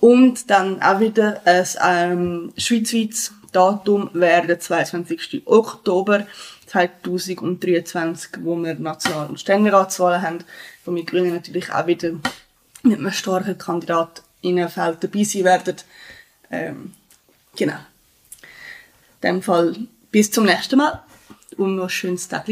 Und 0.00 0.50
dann 0.50 0.82
auch 0.82 0.98
wieder 0.98 1.40
ein 1.44 1.66
ähm, 1.84 2.52
schweizweites 2.56 3.32
Datum 3.52 4.10
wäre 4.12 4.46
der 4.46 4.60
22. 4.60 5.42
Oktober 5.46 6.26
2023, 6.66 8.40
wo 8.40 8.56
wir 8.56 8.74
National- 8.74 9.28
und 9.28 9.40
Ständeratswahlen 9.40 10.22
haben, 10.22 10.38
wo 10.84 10.94
wir 10.94 11.04
Grünen 11.04 11.34
natürlich 11.34 11.72
auch 11.72 11.86
wieder 11.86 12.12
mit 12.82 12.98
einem 12.98 13.12
starken 13.12 13.58
Kandidat 13.58 14.22
in 14.42 14.58
einem 14.58 14.68
Feld 14.68 15.02
dabei 15.02 15.24
sein 15.24 15.44
werden. 15.44 15.76
Ähm, 16.50 16.92
genau. 17.56 17.78
In 19.20 19.28
dem 19.28 19.42
Fall 19.42 19.76
bis 20.10 20.30
zum 20.30 20.44
nächsten 20.44 20.78
Mal 20.78 21.02
und 21.56 21.76
noch 21.76 21.84
ein 21.84 21.90
schönes 21.90 22.28
Tag. 22.28 22.46